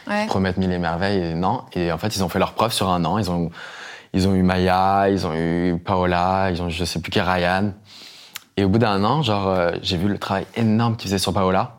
Ouais. 0.07 0.27
promettent 0.27 0.57
mille 0.57 0.71
et 0.71 0.77
merveilles 0.79 1.31
et 1.31 1.33
non. 1.33 1.63
Et 1.73 1.91
en 1.91 1.97
fait, 1.97 2.15
ils 2.15 2.23
ont 2.23 2.29
fait 2.29 2.37
leur 2.39 2.53
preuve 2.53 2.71
sur 2.71 2.89
un 2.89 3.03
an. 3.05 3.17
Ils 3.17 3.29
ont, 3.31 3.49
ils 4.13 4.27
ont 4.27 4.33
eu 4.35 4.43
Maya, 4.43 5.09
ils 5.09 5.25
ont 5.27 5.33
eu 5.35 5.77
Paola, 5.83 6.49
ils 6.51 6.61
ont 6.61 6.67
eu 6.67 6.71
je 6.71 6.85
sais 6.85 6.99
plus 6.99 7.11
qui 7.11 7.19
Ryan. 7.19 7.73
Et 8.57 8.63
au 8.63 8.69
bout 8.69 8.79
d'un 8.79 9.03
an, 9.03 9.21
genre, 9.21 9.47
euh, 9.47 9.71
j'ai 9.81 9.97
vu 9.97 10.07
le 10.07 10.17
travail 10.17 10.45
énorme 10.55 10.95
qu'ils 10.95 11.09
faisaient 11.09 11.19
sur 11.19 11.33
Paola. 11.33 11.77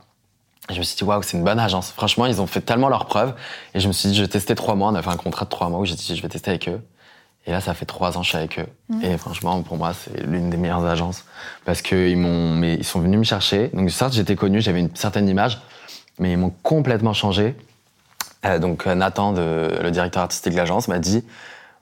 Et 0.69 0.75
je 0.75 0.79
me 0.79 0.85
suis 0.85 0.97
dit, 0.97 1.05
waouh, 1.05 1.23
c'est 1.23 1.37
une 1.37 1.45
bonne 1.45 1.61
agence. 1.61 1.91
Franchement, 1.91 2.27
ils 2.27 2.41
ont 2.41 2.47
fait 2.47 2.61
tellement 2.61 2.89
leur 2.89 3.07
preuve. 3.07 3.35
Et 3.75 3.81
je 3.81 3.89
me 3.89 3.93
suis 3.93 4.09
dit, 4.09 4.15
je 4.15 4.23
vais 4.23 4.29
tester 4.29 4.55
trois 4.55 4.75
mois. 4.75 4.91
On 4.91 4.95
a 4.95 5.03
fait 5.03 5.11
un 5.11 5.17
contrat 5.17 5.45
de 5.45 5.51
trois 5.51 5.69
mois 5.69 5.81
où 5.81 5.85
j'ai 5.85 5.95
dit, 5.95 6.15
je 6.15 6.21
vais 6.21 6.29
tester 6.29 6.51
avec 6.51 6.69
eux. 6.69 6.81
Et 7.47 7.53
là, 7.53 7.61
ça 7.61 7.75
fait 7.75 7.87
trois 7.87 8.17
ans 8.17 8.21
que 8.21 8.25
je 8.25 8.31
suis 8.31 8.39
avec 8.39 8.59
eux. 8.59 8.67
Et 9.03 9.17
franchement, 9.17 9.63
pour 9.63 9.77
moi, 9.77 9.93
c'est 9.95 10.21
l'une 10.27 10.51
des 10.51 10.57
meilleures 10.57 10.85
agences. 10.85 11.25
Parce 11.65 11.81
qu'ils 11.81 12.19
m'ont, 12.19 12.55
mais 12.55 12.75
ils 12.75 12.85
sont 12.85 13.01
venus 13.01 13.19
me 13.19 13.25
chercher. 13.25 13.69
Donc, 13.69 13.89
certes, 13.91 14.15
j'étais 14.15 14.35
connu, 14.35 14.61
j'avais 14.61 14.81
une 14.81 14.95
certaine 14.97 15.29
image, 15.29 15.61
mais 16.19 16.33
ils 16.33 16.39
m'ont 16.39 16.53
complètement 16.65 17.13
changé. 17.13 17.55
Euh, 18.45 18.59
donc, 18.59 18.89
euh, 18.89 18.97
Nathan, 18.97 19.33
de, 19.33 19.79
le 19.81 19.91
directeur 19.93 20.25
artistique 20.25 20.53
de 20.53 20.57
l'agence, 20.57 20.89
m'a 20.89 20.99
dit, 20.99 21.25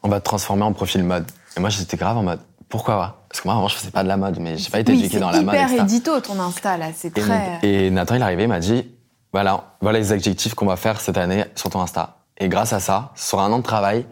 on 0.03 0.11
va 0.11 0.21
te 0.21 0.25
transformer 0.27 0.65
en 0.65 0.75
profil 0.75 1.03
mode. 1.03 1.25
Et 1.57 1.61
moi, 1.61 1.71
j'étais 1.71 1.97
grave 1.97 2.19
en 2.19 2.23
mode, 2.23 2.41
pourquoi 2.69 2.97
pas? 2.97 3.25
Parce 3.29 3.41
que 3.41 3.49
moi, 3.49 3.57
avant, 3.57 3.69
je 3.69 3.77
faisais 3.77 3.91
pas 3.91 4.03
de 4.03 4.09
la 4.09 4.17
mode, 4.17 4.39
mais 4.41 4.57
j'ai 4.57 4.71
pas 4.71 4.81
été 4.81 4.93
Oui, 4.93 4.99
éduqué 4.99 5.15
c'est 5.15 5.21
dans 5.21 5.31
la 5.31 5.41
mode. 5.43 5.55
hyper 5.55 5.67
etc. 5.69 5.83
édito, 5.83 6.21
ton 6.21 6.41
Insta, 6.41 6.77
là. 6.77 6.87
C'est 6.95 7.17
Et, 7.17 7.21
très... 7.21 7.59
et 7.63 7.91
Nathan, 7.91 8.15
il 8.17 8.21
est 8.21 8.25
arrivé, 8.25 8.43
il 8.45 8.49
m'a 8.49 8.61
dit 8.61 8.89
voilà, 9.33 9.65
voilà 9.81 9.99
les 9.99 10.13
adjectifs 10.13 10.55
qu'on 10.55 10.67
va 10.67 10.77
faire 10.77 11.01
cette 11.01 11.19
année 11.19 11.45
sur 11.57 11.69
ton 11.71 11.81
Insta. 11.81 12.17
Et 12.39 12.49
grâce 12.49 12.73
à 12.73 12.81
ça, 12.81 13.11
sur 13.17 13.41
un 13.41 13.51
an 13.53 13.59
de 13.59 13.63
travail, 13.65 14.07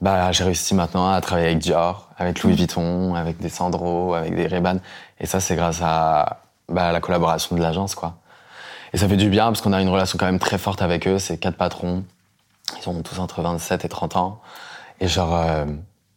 bah, 0.00 0.30
j'ai 0.32 0.44
réussi 0.44 0.74
maintenant 0.74 1.10
à 1.10 1.20
travailler 1.20 1.48
avec 1.48 1.58
Dior, 1.58 2.08
avec 2.18 2.42
Louis 2.42 2.54
Vuitton, 2.54 3.14
avec 3.14 3.38
des 3.38 3.48
Sandro, 3.48 4.14
avec 4.14 4.34
des 4.34 4.46
Ray-Ban. 4.46 4.76
Et 5.20 5.26
ça, 5.26 5.40
c'est 5.40 5.56
grâce 5.56 5.80
à 5.82 6.40
bah, 6.68 6.92
la 6.92 7.00
collaboration 7.00 7.56
de 7.56 7.62
l'agence, 7.62 7.94
quoi. 7.94 8.14
Et 8.92 8.96
ça 8.98 9.08
fait 9.08 9.16
du 9.16 9.28
bien 9.28 9.46
parce 9.46 9.60
qu'on 9.60 9.72
a 9.72 9.80
une 9.80 9.88
relation 9.88 10.18
quand 10.18 10.26
même 10.26 10.38
très 10.38 10.58
forte 10.58 10.80
avec 10.82 11.08
eux. 11.08 11.18
C'est 11.18 11.36
quatre 11.38 11.56
patrons. 11.56 12.04
Ils 12.80 12.88
ont 12.88 13.02
tous 13.02 13.18
entre 13.18 13.42
27 13.42 13.84
et 13.84 13.88
30 13.88 14.16
ans. 14.16 14.40
Et 15.00 15.08
genre, 15.08 15.34
euh, 15.34 15.64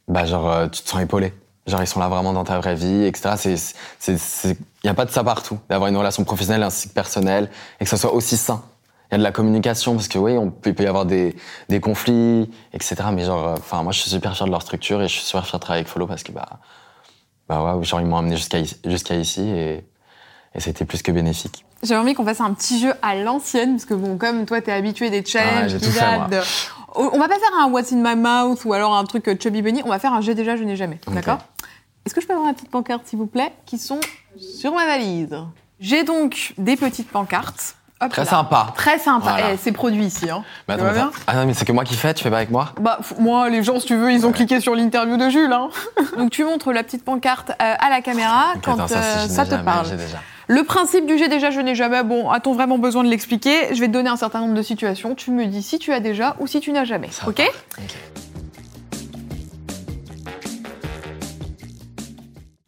bah, 0.08 0.26
genre, 0.26 0.48
euh, 0.52 0.68
tu 0.68 0.84
te 0.84 0.90
sens 0.90 1.02
épaulé. 1.02 1.34
Genre, 1.68 1.82
ils 1.82 1.88
sont 1.88 2.00
là 2.00 2.08
vraiment 2.08 2.34
dans 2.34 2.46
ta 2.46 2.58
vraie 2.60 2.76
vie, 2.76 3.04
etc. 3.06 3.36
C'est, 3.38 3.58
c'est, 4.00 4.18
c'est, 4.18 4.58
y 4.84 4.88
a 4.88 4.94
pas 4.94 5.06
de 5.06 5.12
ça 5.12 5.24
partout. 5.24 5.60
D'avoir 5.70 5.90
une 5.90 5.98
relation 5.98 6.24
professionnelle 6.24 6.64
ainsi 6.64 6.88
que 6.88 6.94
personnelle 6.94 7.50
et 7.80 7.84
que 7.84 7.90
ça 7.90 7.98
soit 7.98 8.14
aussi 8.14 8.38
sain. 8.38 8.64
Il 9.10 9.14
y 9.14 9.16
a 9.16 9.18
de 9.20 9.24
la 9.24 9.32
communication 9.32 9.96
parce 9.96 10.08
que 10.08 10.18
oui, 10.18 10.38
on 10.38 10.50
peut, 10.50 10.70
il 10.70 10.76
peut 10.76 10.84
y 10.84 10.88
avoir 10.88 11.06
des, 11.06 11.36
des 11.70 11.80
conflits, 11.80 12.50
etc. 12.74 12.96
Mais 13.14 13.26
genre, 13.26 13.56
enfin, 13.58 13.84
moi, 13.84 13.92
je 13.92 14.00
suis 14.00 14.10
super 14.10 14.36
fier 14.36 14.46
de 14.46 14.52
leur 14.52 14.62
structure 14.62 15.02
et 15.02 15.08
je 15.08 15.14
suis 15.14 15.24
super 15.24 15.46
fier 15.46 15.60
de 15.60 15.62
travailler 15.62 15.82
avec 15.82 15.92
Follow 15.92 16.08
parce 16.08 16.24
que 16.24 16.32
bah, 16.32 16.60
bah 17.50 17.76
ouais, 17.76 17.84
genre, 17.84 18.02
ils 18.02 18.08
m'ont 18.08 18.18
amené 18.18 18.36
jusqu'à 18.38 18.60
ici, 18.60 18.78
jusqu'à 18.86 19.16
ici 19.16 19.42
et, 19.42 19.86
et 20.56 20.60
c'était 20.60 20.86
plus 20.86 21.02
que 21.02 21.12
bénéfique. 21.12 21.66
J'avais 21.84 22.02
envie 22.02 22.14
qu'on 22.16 22.26
fasse 22.26 22.42
un 22.42 22.54
petit 22.54 22.80
jeu 22.80 22.94
à 23.02 23.16
l'ancienne, 23.16 23.74
parce 23.74 23.86
que 23.86 23.94
bon, 23.94 24.18
comme 24.18 24.46
toi, 24.46 24.62
t'es 24.62 24.72
habitué 24.72 25.10
des 25.10 25.20
Ouais, 25.20 25.26
challenges, 25.26 25.78
qui 25.78 25.86
tout 25.86 25.92
fait, 25.92 26.42
On 26.96 27.20
va 27.20 27.28
pas 27.28 27.36
faire 27.36 27.52
un 27.60 27.70
What's 27.70 27.94
in 27.94 27.98
my 27.98 28.16
mouth 28.16 28.66
ou 28.66 28.74
alors 28.74 28.96
un 28.96 29.04
truc 29.04 29.28
euh, 29.28 29.36
Chubby 29.40 29.62
Bunny, 29.62 29.82
on 29.86 29.90
va 29.90 30.00
faire 30.00 30.14
un 30.14 30.22
J'ai 30.22 30.34
déjà, 30.34 30.58
je 30.58 30.64
n'ai 30.64 30.76
jamais. 30.76 31.00
D'accord? 31.08 31.40
Est-ce 32.08 32.16
que 32.16 32.22
je 32.22 32.26
peux 32.28 32.32
avoir 32.32 32.48
la 32.48 32.54
petite 32.54 32.70
pancarte, 32.72 33.02
s'il 33.06 33.20
vous 33.20 33.26
plaît, 33.28 33.52
qui 33.66 33.78
sont 33.78 34.00
sur 34.40 34.74
ma 34.74 34.86
valise? 34.86 35.36
J'ai 35.82 36.04
donc 36.06 36.54
des 36.58 36.78
petites 36.78 37.10
pancartes. 37.10 37.76
Hop 38.00 38.10
Très 38.12 38.24
là. 38.24 38.30
sympa. 38.30 38.74
Très 38.78 38.98
sympa. 38.98 39.32
Voilà. 39.32 39.54
Eh, 39.54 39.58
c'est 39.58 39.74
produit 39.74 40.06
ici. 40.06 40.30
Hein. 40.30 40.46
Mais 40.70 40.78
Tu 40.78 40.84
attends, 40.86 41.02
attends. 41.02 41.12
ah 41.28 41.36
non, 41.36 41.46
mais 41.46 41.54
c'est 41.54 41.66
que 41.66 41.74
moi 41.74 41.84
qui 41.84 41.96
fais, 41.96 42.14
tu 42.14 42.24
fais 42.24 42.30
pas 42.30 42.38
avec 42.38 42.50
moi? 42.50 42.72
Bah, 42.80 43.00
moi, 43.20 43.50
les 43.50 43.62
gens, 43.62 43.78
si 43.82 43.88
tu 43.88 43.98
veux, 43.98 44.10
ils 44.14 44.24
ont 44.26 44.30
Ouais. 44.30 44.36
cliqué 44.36 44.62
sur 44.62 44.74
l'interview 44.74 45.18
de 45.18 45.28
Jules. 45.30 45.52
Hein. 45.52 45.68
Donc, 46.18 46.30
tu 46.32 46.46
montres 46.46 46.72
la 46.72 46.84
petite 46.84 47.04
pancarte 47.04 47.50
euh, 47.50 47.54
à 47.78 47.90
la 47.90 48.00
caméra 48.02 48.54
quand 48.64 48.76
attends, 48.76 48.88
ça, 48.88 49.00
euh, 49.42 49.46
te 49.46 49.56
parle. 49.66 49.90
déjà. 49.98 50.20
Le 50.48 50.64
principe 50.64 51.06
du 51.08 51.18
j'ai 51.18 51.28
déjà, 51.28 51.50
je 51.52 51.60
n'ai 51.60 51.76
jamais, 51.76 52.04
bon, 52.04 52.30
a-t-on 52.30 52.54
vraiment 52.54 52.78
besoin 52.78 53.04
de 53.04 53.10
l'expliquer? 53.10 53.74
Je 53.76 53.82
vais 53.82 53.88
te 53.88 53.92
donner 53.92 54.10
un 54.10 54.16
certain 54.16 54.40
nombre 54.40 54.54
de 54.54 54.62
situations. 54.62 55.14
Tu 55.14 55.32
me 55.32 55.46
dis 55.46 55.62
si 55.62 55.78
tu 55.78 55.92
as 55.92 56.00
déjà 56.00 56.38
ou 56.40 56.48
si 56.48 56.62
tu 56.62 56.72
n'as 56.72 56.86
jamais. 56.86 57.10
Ok. 57.28 57.42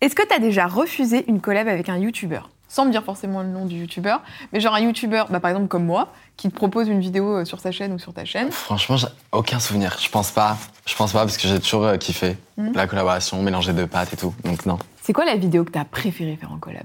Est-ce 0.02 0.16
que 0.16 0.26
tu 0.26 0.34
as 0.34 0.40
déjà 0.40 0.68
refusé 0.68 1.26
une 1.28 1.42
collab 1.42 1.68
avec 1.68 1.90
un 1.90 1.98
youtubeur 1.98 2.50
Sans 2.70 2.86
me 2.86 2.92
dire 2.92 3.04
forcément 3.04 3.42
le 3.42 3.50
nom 3.50 3.66
du 3.66 3.76
youtubeur, 3.82 4.22
mais 4.54 4.60
genre 4.62 4.74
un 4.76 4.80
youtubeur, 4.80 5.28
bah, 5.30 5.40
par 5.42 5.52
exemple 5.52 5.68
comme 5.68 5.86
moi, 5.86 6.14
qui 6.38 6.50
te 6.50 6.56
propose 6.56 6.88
une 6.88 7.02
vidéo 7.02 7.38
euh, 7.40 7.46
sur 7.46 7.60
sa 7.60 7.72
chaîne 7.72 7.92
ou 7.92 8.00
sur 8.00 8.14
ta 8.14 8.24
chaîne. 8.24 8.50
Franchement, 8.52 8.96
j'ai 8.96 9.08
aucun 9.34 9.60
souvenir. 9.60 9.98
Je 10.02 10.08
pense 10.10 10.32
pas. 10.32 10.58
Je 10.86 10.96
pense 10.96 11.12
pas 11.12 11.20
parce 11.20 11.36
que 11.38 11.48
j'ai 11.48 11.60
toujours 11.60 11.84
euh, 11.86 11.98
kiffé 11.98 12.38
Mhm. 12.58 12.74
la 12.76 12.88
collaboration, 12.88 13.42
mélanger 13.44 13.74
deux 13.74 13.88
pâtes 13.88 14.14
et 14.14 14.18
tout. 14.18 14.34
Donc 14.46 14.66
non. 14.66 14.80
C'est 15.02 15.14
quoi 15.14 15.26
la 15.26 15.36
vidéo 15.36 15.64
que 15.66 15.72
tu 15.72 15.80
as 15.80 15.86
préféré 15.86 16.36
faire 16.40 16.52
en 16.52 16.58
collab 16.60 16.84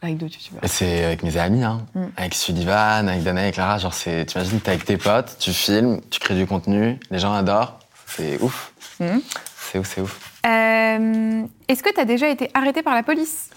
avec 0.00 0.18
d'autres 0.18 0.34
youtubeurs? 0.34 0.62
Et 0.64 0.68
C'est 0.68 1.04
avec 1.04 1.22
mes 1.24 1.36
amis, 1.36 1.64
hein. 1.64 1.84
Mhm. 1.96 2.12
Avec 2.16 2.34
Sullivan, 2.34 3.08
avec 3.08 3.22
Dana, 3.24 3.40
avec 3.42 3.54
Clara. 3.54 3.78
Genre, 3.78 3.94
c'est, 3.94 4.24
t'imagines, 4.26 4.60
t'es 4.60 4.70
avec 4.70 4.84
tes 4.84 4.96
potes, 4.98 5.36
tu 5.40 5.52
filmes, 5.52 6.00
tu 6.10 6.20
crées 6.20 6.36
du 6.36 6.46
contenu, 6.46 6.98
les 7.10 7.18
gens 7.18 7.32
adorent. 7.34 7.78
C'est 8.06 8.40
ouf. 8.40 8.72
Mhm. 9.00 9.20
C'est 9.56 9.78
ouf, 9.80 9.92
c'est 9.92 10.00
ouf. 10.00 10.31
Euh, 10.46 11.42
Est-ce 11.68 11.82
que 11.82 11.92
tu 11.92 12.00
as 12.00 12.04
déjà 12.04 12.28
été 12.28 12.50
arrêté 12.54 12.82
par 12.82 12.94
la 12.94 13.02
police? 13.02 13.50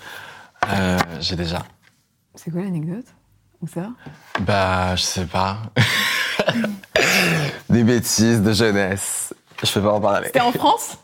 Euh, 0.71 0.97
j'ai 1.19 1.35
déjà. 1.35 1.63
C'est 2.35 2.51
quoi 2.51 2.61
l'anecdote? 2.61 3.05
Ou 3.61 3.67
ça? 3.67 3.89
Bah, 4.41 4.95
je 4.95 5.01
sais 5.03 5.25
pas. 5.25 5.57
Des 7.69 7.83
bêtises 7.83 8.41
de 8.41 8.53
jeunesse. 8.53 9.33
Je 9.63 9.71
peux 9.71 9.81
pas 9.81 9.93
en 9.93 10.01
parler. 10.01 10.27
C'était 10.27 10.41
en 10.41 10.51
France? 10.51 10.97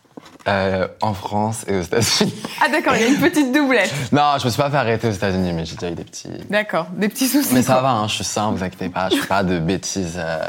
Euh, 0.48 0.88
en 1.02 1.14
France 1.14 1.66
et 1.68 1.78
aux 1.78 1.82
États-Unis. 1.82 2.34
Ah 2.64 2.70
d'accord, 2.70 2.96
il 2.96 3.02
y 3.02 3.06
a 3.06 3.08
une 3.08 3.20
petite 3.20 3.52
doublette. 3.52 3.94
non, 4.12 4.34
je 4.40 4.46
me 4.46 4.50
suis 4.50 4.62
pas 4.62 4.72
fait 4.72 4.78
arrêter 4.78 5.08
aux 5.08 5.12
États-Unis, 5.12 5.54
mais 5.54 5.66
j'ai 5.66 5.76
déjà 5.76 5.92
eu 5.92 5.96
des 5.96 6.04
petits. 6.04 6.30
D'accord, 6.50 6.88
des 6.94 7.10
petits 7.10 7.28
soucis. 7.28 7.54
Mais 7.54 7.62
ça 7.62 7.74
quoi. 7.74 7.82
va, 7.84 7.92
hein, 7.92 8.08
je 8.08 8.16
suis 8.16 8.24
sain, 8.24 8.52
vous 8.52 8.64
inquiétez 8.64 8.90
pas, 8.90 9.10
je 9.10 9.18
fais 9.18 9.28
pas 9.28 9.44
de 9.44 9.60
bêtises 9.60 10.16
euh, 10.18 10.44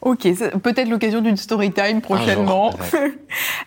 Ok, 0.00 0.22
peut-être 0.62 0.88
l'occasion 0.88 1.20
d'une 1.20 1.36
story 1.36 1.72
time 1.72 2.00
prochainement. 2.00 2.70
Jour. 2.70 2.80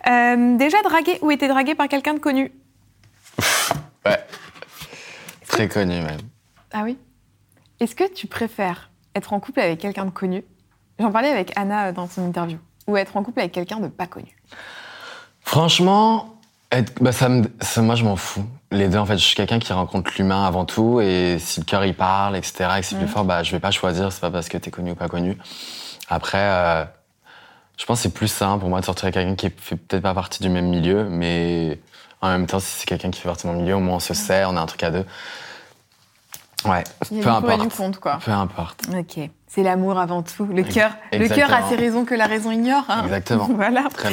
Euh, 0.06 0.58
déjà 0.58 0.82
dragué 0.82 1.18
ou 1.22 1.32
été 1.32 1.48
dragué 1.48 1.76
par 1.76 1.88
quelqu'un 1.88 2.14
de 2.14 2.20
connu 2.20 2.52
Ouais. 4.06 4.20
Très 5.48 5.70
connu 5.70 5.94
même. 6.02 6.20
Ah 6.74 6.82
oui 6.84 6.98
Est-ce 7.80 7.96
que 7.96 8.12
tu 8.12 8.28
préfères 8.28 8.90
être 9.16 9.32
en 9.32 9.40
couple 9.40 9.62
avec 9.62 9.80
quelqu'un 9.80 10.04
de 10.04 10.10
connu? 10.10 10.44
J'en 11.00 11.12
parlais 11.12 11.30
avec 11.30 11.54
Anna 11.56 11.88
euh, 11.88 11.92
dans 11.94 12.08
son 12.08 12.26
interview. 12.28 12.58
Ou 12.88 12.98
être 12.98 13.16
en 13.16 13.24
couple 13.24 13.40
avec 13.40 13.54
quelqu'un 13.54 13.80
de 13.80 13.88
pas 13.88 14.08
connu? 14.08 14.38
Franchement, 15.40 16.33
être- 16.80 17.02
bah, 17.02 17.12
ça 17.12 17.30
me, 17.30 17.44
ça- 17.62 17.82
moi 17.82 17.96
je 17.96 18.04
m'en 18.04 18.16
fous. 18.16 18.46
Les 18.72 18.88
deux, 18.88 18.98
en 18.98 19.06
fait, 19.06 19.18
je 19.18 19.24
suis 19.24 19.36
quelqu'un 19.36 19.60
qui 19.60 19.72
rencontre 19.74 20.12
l'humain 20.18 20.46
avant 20.46 20.66
tout, 20.66 21.00
et 21.02 21.38
si 21.40 21.60
le 21.60 21.66
cœur 21.66 21.86
il 21.86 21.96
parle, 21.96 22.36
etc., 22.36 22.70
et 22.78 22.82
que 22.82 22.86
c'est 22.88 22.96
plus 22.96 23.06
Mhm. 23.06 23.12
fort, 23.12 23.24
bah 23.26 23.44
je 23.44 23.52
vais 23.52 23.60
pas 23.60 23.72
choisir, 23.72 24.12
c'est 24.12 24.22
pas 24.22 24.32
parce 24.32 24.50
que 24.50 24.58
t'es 24.58 24.72
connu 24.72 24.92
ou 24.92 24.96
pas 24.96 25.08
connu. 25.08 25.38
Après, 26.10 26.40
euh, 26.42 26.84
je 27.78 27.86
pense 27.86 28.00
que 28.00 28.04
c'est 28.04 28.14
plus 28.14 28.28
simple 28.28 28.60
pour 28.62 28.70
moi 28.70 28.80
de 28.80 28.86
sortir 28.86 29.06
avec 29.06 29.14
quelqu'un 29.16 29.36
qui 29.36 29.50
fait 29.56 29.76
peut-être 29.76 30.02
pas 30.04 30.14
partie 30.14 30.42
du 30.42 30.50
même 30.50 30.68
milieu, 30.70 31.06
mais 31.10 31.80
en 32.22 32.30
même 32.30 32.48
temps, 32.48 32.60
si 32.60 32.68
c'est 32.80 32.86
quelqu'un 32.86 33.12
qui 33.12 33.20
fait 33.22 33.30
partie 33.30 33.46
de 33.48 33.52
mon 33.52 33.60
milieu, 33.62 33.76
au 33.76 33.80
moins 33.80 33.96
on 33.98 34.00
se 34.00 34.14
sait, 34.14 34.44
on 34.46 34.56
a 34.58 34.62
un 34.62 34.66
truc 34.66 34.84
à 34.84 34.92
deux. 34.92 35.06
Ouais, 36.66 36.84
Il 37.12 37.18
y 37.18 37.20
a 37.20 37.24
peu 37.24 37.30
du 37.30 37.36
et 37.38 37.58
du 37.58 37.66
importe. 37.66 37.76
contre, 37.78 38.00
quoi. 38.00 38.20
Peu 38.24 38.32
importe. 38.32 38.84
Ok, 38.98 39.30
c'est 39.54 39.62
l'amour 39.62 40.00
avant 40.00 40.24
tout. 40.24 40.46
Le 40.46 40.64
cœur, 40.64 40.92
le 41.12 41.28
cœur 41.28 41.54
a 41.54 41.70
ses 41.70 41.76
raisons 41.76 42.06
que 42.06 42.16
la 42.16 42.26
raison 42.26 42.50
ignore. 42.50 42.86
hein. 42.90 43.04
Exactement. 43.04 43.48
voilà. 43.56 43.84
Très. 43.94 44.10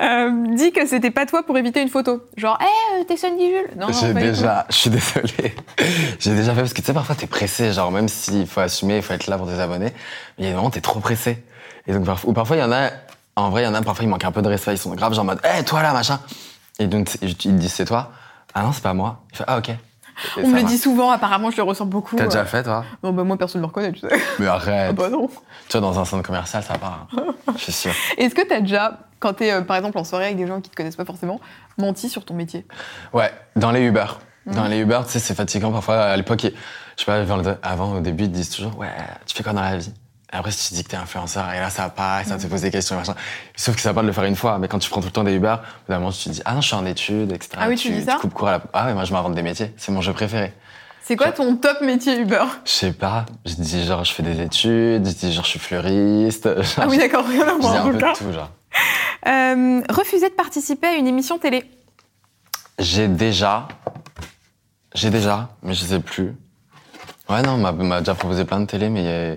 Euh, 0.00 0.54
dis 0.54 0.70
que 0.72 0.86
c'était 0.86 1.10
pas 1.10 1.24
toi 1.24 1.42
pour 1.44 1.56
éviter 1.56 1.80
une 1.80 1.88
photo. 1.88 2.22
Genre, 2.36 2.58
hé, 2.60 3.04
t'es 3.06 3.16
Sandy 3.16 3.46
Jules 3.46 3.70
Non, 3.76 3.86
J'ai 3.90 4.12
déjà, 4.12 4.66
je 4.68 4.76
suis 4.76 4.90
désolé. 4.90 5.54
J'ai 6.18 6.34
déjà 6.34 6.52
fait 6.52 6.60
parce 6.60 6.74
que 6.74 6.80
tu 6.80 6.86
sais 6.86 6.92
parfois 6.92 7.14
t'es 7.14 7.26
pressé, 7.26 7.72
genre 7.72 7.90
même 7.90 8.08
s'il 8.08 8.46
faut 8.46 8.60
assumer, 8.60 8.96
il 8.96 9.02
faut 9.02 9.14
être 9.14 9.28
là 9.28 9.38
pour 9.38 9.46
tes 9.46 9.58
abonnés, 9.58 9.92
mais 9.92 9.94
il 10.38 10.44
y 10.44 10.48
a 10.48 10.50
des 10.50 10.56
moments 10.56 10.70
t'es 10.70 10.82
trop 10.82 11.00
pressé. 11.00 11.42
Et 11.86 11.92
donc 11.94 12.04
parfois, 12.04 12.30
ou 12.30 12.32
parfois 12.34 12.56
il 12.56 12.60
y 12.60 12.62
en 12.62 12.72
a, 12.72 12.90
en 13.36 13.48
vrai 13.48 13.62
il 13.62 13.64
y 13.64 13.68
en 13.68 13.74
a 13.74 13.80
parfois 13.80 14.04
ils 14.04 14.08
manquent 14.08 14.24
un 14.24 14.32
peu 14.32 14.42
de 14.42 14.48
respect, 14.48 14.74
ils 14.74 14.78
sont 14.78 14.94
grave 14.94 15.14
genre 15.14 15.22
en 15.22 15.26
mode, 15.26 15.40
hé 15.44 15.64
toi 15.64 15.82
là 15.82 15.92
machin. 15.94 16.20
Et 16.78 16.86
donc 16.86 17.08
ils 17.22 17.34
te 17.34 17.48
disent 17.48 17.72
c'est 17.72 17.86
toi. 17.86 18.12
Ah 18.54 18.62
non 18.62 18.72
c'est 18.72 18.82
pas 18.82 18.92
moi. 18.94 19.22
Il 19.32 19.38
fait 19.38 19.44
ah 19.46 19.56
ok. 19.56 19.70
On 20.42 20.48
me 20.48 20.56
le 20.56 20.62
dit 20.64 20.78
souvent, 20.78 21.10
apparemment, 21.10 21.50
je 21.50 21.56
le 21.56 21.62
ressens 21.62 21.86
beaucoup. 21.86 22.16
T'as 22.16 22.24
euh. 22.24 22.28
déjà 22.28 22.44
fait 22.44 22.62
toi? 22.62 22.84
Non, 23.02 23.12
bah 23.12 23.24
moi, 23.24 23.36
personne 23.36 23.60
ne 23.60 23.66
me 23.66 23.68
reconnaît, 23.68 23.92
tu 23.92 24.00
sais. 24.00 24.08
Mais 24.38 24.46
Ah 24.48 24.54
arrête. 24.54 24.94
bah 24.94 25.08
non. 25.08 25.28
Tu 25.68 25.78
vois 25.78 25.80
dans 25.80 25.98
un 25.98 26.04
centre 26.04 26.22
commercial 26.22 26.62
ça 26.62 26.78
part. 26.78 27.06
hein. 27.16 27.22
Je 27.56 27.62
suis 27.62 27.72
sûr. 27.72 27.92
Est-ce 28.18 28.34
que 28.34 28.46
t'as 28.46 28.60
déjà, 28.60 28.98
quand 29.20 29.34
t'es, 29.34 29.52
euh, 29.52 29.62
par 29.62 29.76
exemple, 29.76 29.98
en 29.98 30.04
soirée 30.04 30.26
avec 30.26 30.36
des 30.36 30.46
gens 30.46 30.60
qui 30.60 30.70
te 30.70 30.76
connaissent 30.76 30.96
pas 30.96 31.04
forcément, 31.04 31.40
menti 31.78 32.08
sur 32.08 32.24
ton 32.24 32.34
métier? 32.34 32.66
Ouais, 33.12 33.30
dans 33.56 33.70
les 33.70 33.82
Uber. 33.82 34.06
Mhm. 34.46 34.54
Dans 34.54 34.64
les 34.64 34.78
Uber, 34.78 35.00
tu 35.06 35.12
sais, 35.12 35.18
c'est 35.18 35.34
fatigant 35.34 35.70
parfois. 35.72 36.02
À 36.02 36.16
l'époque, 36.16 36.40
je 36.42 37.04
sais 37.04 37.04
pas, 37.04 37.22
avant, 37.62 37.92
au 37.96 38.00
début, 38.00 38.24
ils 38.24 38.30
te 38.30 38.34
disent 38.34 38.50
toujours, 38.50 38.76
ouais, 38.78 38.88
tu 39.26 39.36
fais 39.36 39.42
quoi 39.42 39.52
dans 39.52 39.62
la 39.62 39.76
vie? 39.76 39.92
Après, 40.38 40.50
si 40.50 40.68
tu 40.68 40.74
dis 40.74 40.84
que 40.84 40.88
t'es 40.90 40.96
influenceur, 40.96 41.52
et 41.52 41.60
là, 41.60 41.68
ça 41.70 41.88
part, 41.90 42.20
et 42.20 42.24
ça 42.24 42.38
te 42.38 42.46
pose 42.46 42.62
des 42.62 42.70
questions, 42.70 42.96
machin. 42.96 43.14
Sauf 43.56 43.76
que 43.76 43.82
ça 43.82 43.92
pas 43.92 44.02
de 44.02 44.06
le 44.06 44.12
faire 44.12 44.24
une 44.24 44.36
fois, 44.36 44.58
mais 44.58 44.66
quand 44.68 44.78
tu 44.78 44.88
prends 44.88 45.00
tout 45.00 45.08
le 45.08 45.12
temps 45.12 45.24
des 45.24 45.34
Uber, 45.34 45.56
au 45.88 45.92
moment, 45.92 46.10
tu 46.10 46.24
te 46.24 46.28
dis, 46.30 46.42
ah 46.44 46.54
non, 46.54 46.60
je 46.62 46.66
suis 46.68 46.76
en 46.76 46.86
études, 46.86 47.32
etc. 47.32 47.52
Ah 47.58 47.68
oui, 47.68 47.76
tu 47.76 47.90
dis 47.90 48.02
ça 48.04 48.16
coupes 48.20 48.32
court 48.32 48.48
à 48.48 48.52
la... 48.52 48.62
Ah 48.72 48.86
ouais, 48.86 48.94
moi, 48.94 49.04
je 49.04 49.12
m'invente 49.12 49.34
des 49.34 49.42
métiers. 49.42 49.72
C'est 49.76 49.92
mon 49.92 50.00
jeu 50.00 50.12
préféré. 50.12 50.52
C'est 51.04 51.16
quoi 51.16 51.32
ton 51.32 51.56
top 51.56 51.80
métier 51.82 52.16
Uber? 52.18 52.44
Je 52.64 52.70
sais 52.70 52.92
pas. 52.92 53.26
Je 53.44 53.54
dis 53.54 53.84
genre 53.84 54.04
je 54.04 54.12
fais 54.12 54.22
des 54.22 54.40
études, 54.40 55.04
je 55.06 55.12
dis 55.12 55.32
genre 55.32 55.44
je 55.44 55.50
suis 55.50 55.58
fleuriste. 55.58 56.48
Ah 56.78 56.86
oui, 56.88 56.96
d'accord, 56.96 57.26
rien 57.26 57.42
à 57.42 57.48
Je 57.50 57.54
dis 57.54 57.60
voir 57.60 57.86
un 57.86 57.90
peu 57.90 57.98
de 57.98 58.16
tout, 58.16 58.32
genre. 58.32 58.50
Euh, 59.26 59.82
refuser 59.90 60.28
de 60.30 60.34
participer 60.34 60.86
à 60.86 60.92
une 60.94 61.08
émission 61.08 61.38
télé. 61.38 61.64
J'ai 62.78 63.08
déjà. 63.08 63.66
J'ai 64.94 65.10
déjà, 65.10 65.48
mais 65.62 65.74
je 65.74 65.84
sais 65.84 66.00
plus. 66.00 66.34
Ouais, 67.28 67.42
non, 67.42 67.52
on 67.52 67.84
m'a- 67.84 68.00
déjà 68.00 68.14
proposé 68.14 68.44
plein 68.44 68.60
de 68.60 68.66
télé, 68.66 68.88
mais, 68.88 69.00
il 69.02 69.06
y 69.06 69.08
a- 69.10 69.36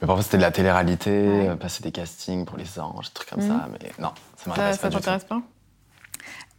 mais 0.00 0.06
parfois 0.06 0.22
c'était 0.22 0.36
de 0.36 0.42
la 0.42 0.50
télé-réalité, 0.50 1.10
Ouais. 1.10 1.48
euh, 1.48 1.56
passer 1.56 1.82
des 1.82 1.92
castings 1.92 2.44
pour 2.44 2.56
les 2.58 2.78
anges, 2.78 3.06
des 3.06 3.12
trucs 3.14 3.30
comme 3.30 3.40
ça, 3.40 3.68
mais 3.72 3.90
non, 3.98 4.10
ça 4.36 4.44
Ça, 4.44 4.50
m'intéresse 4.50 4.76
ça 4.76 4.82
pas 4.82 4.88
tout. 4.90 4.94
t'intéresse 4.98 5.24
pas? 5.24 5.40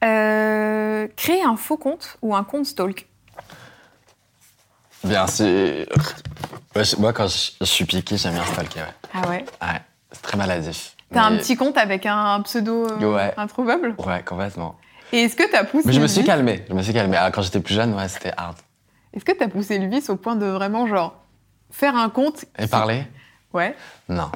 Euh, 0.04 1.08
Créer 1.16 1.44
un 1.44 1.56
faux 1.56 1.78
compte 1.78 2.18
ou 2.22 2.36
un 2.36 2.44
compte 2.44 2.66
stalk? 2.66 3.08
Bien 5.04 5.28
sûr. 5.28 5.86
Moi, 7.00 7.14
quand 7.14 7.28
je, 7.28 7.66
suis 7.66 7.86
piqué, 7.86 8.18
j'aime 8.18 8.34
bien 8.34 8.46
stalker, 8.46 8.80
ouais. 8.82 8.86
Ah 9.14 9.28
ouais? 9.30 9.46
Ouais, 9.62 9.82
c'est 10.12 10.22
très 10.22 10.38
maladif. 10.38 10.96
T'as 11.12 11.24
un 11.24 11.38
petit 11.38 11.56
compte 11.56 11.78
avec 11.78 12.06
un 12.06 12.42
pseudo 12.42 12.86
euh, 12.86 13.16
Ouais. 13.16 13.34
introuvable? 13.38 13.96
Ouais, 14.06 14.22
complètement. 14.24 14.76
Et 15.14 15.24
est-ce 15.24 15.36
que 15.36 15.50
t'as 15.50 15.64
poussé 15.64 15.88
Mais 15.88 15.94
je 15.94 16.02
me 16.02 16.08
suis 16.08 16.24
calmé, 16.24 16.66
je 16.68 16.74
me 16.74 16.82
suis 16.82 16.94
calmé. 16.94 17.16
Ah, 17.18 17.32
quand 17.32 17.42
j'étais 17.42 17.62
plus 17.62 17.74
jeune, 17.76 17.94
ouais, 17.96 18.08
c'était 18.10 18.34
hard. 18.36 18.58
Est-ce 19.14 19.24
que 19.24 19.32
t'as 19.32 19.48
poussé 19.48 19.80
le 19.80 19.88
vice 19.88 20.10
au 20.10 20.18
point 20.18 20.36
de 20.36 20.46
vraiment, 20.46 20.86
genre, 20.86 21.16
faire 21.72 21.96
un 21.96 22.10
compte 22.10 22.46
Et 22.60 22.68
parler? 22.68 23.04
Ouais. 23.58 23.76
Non, 24.08 24.30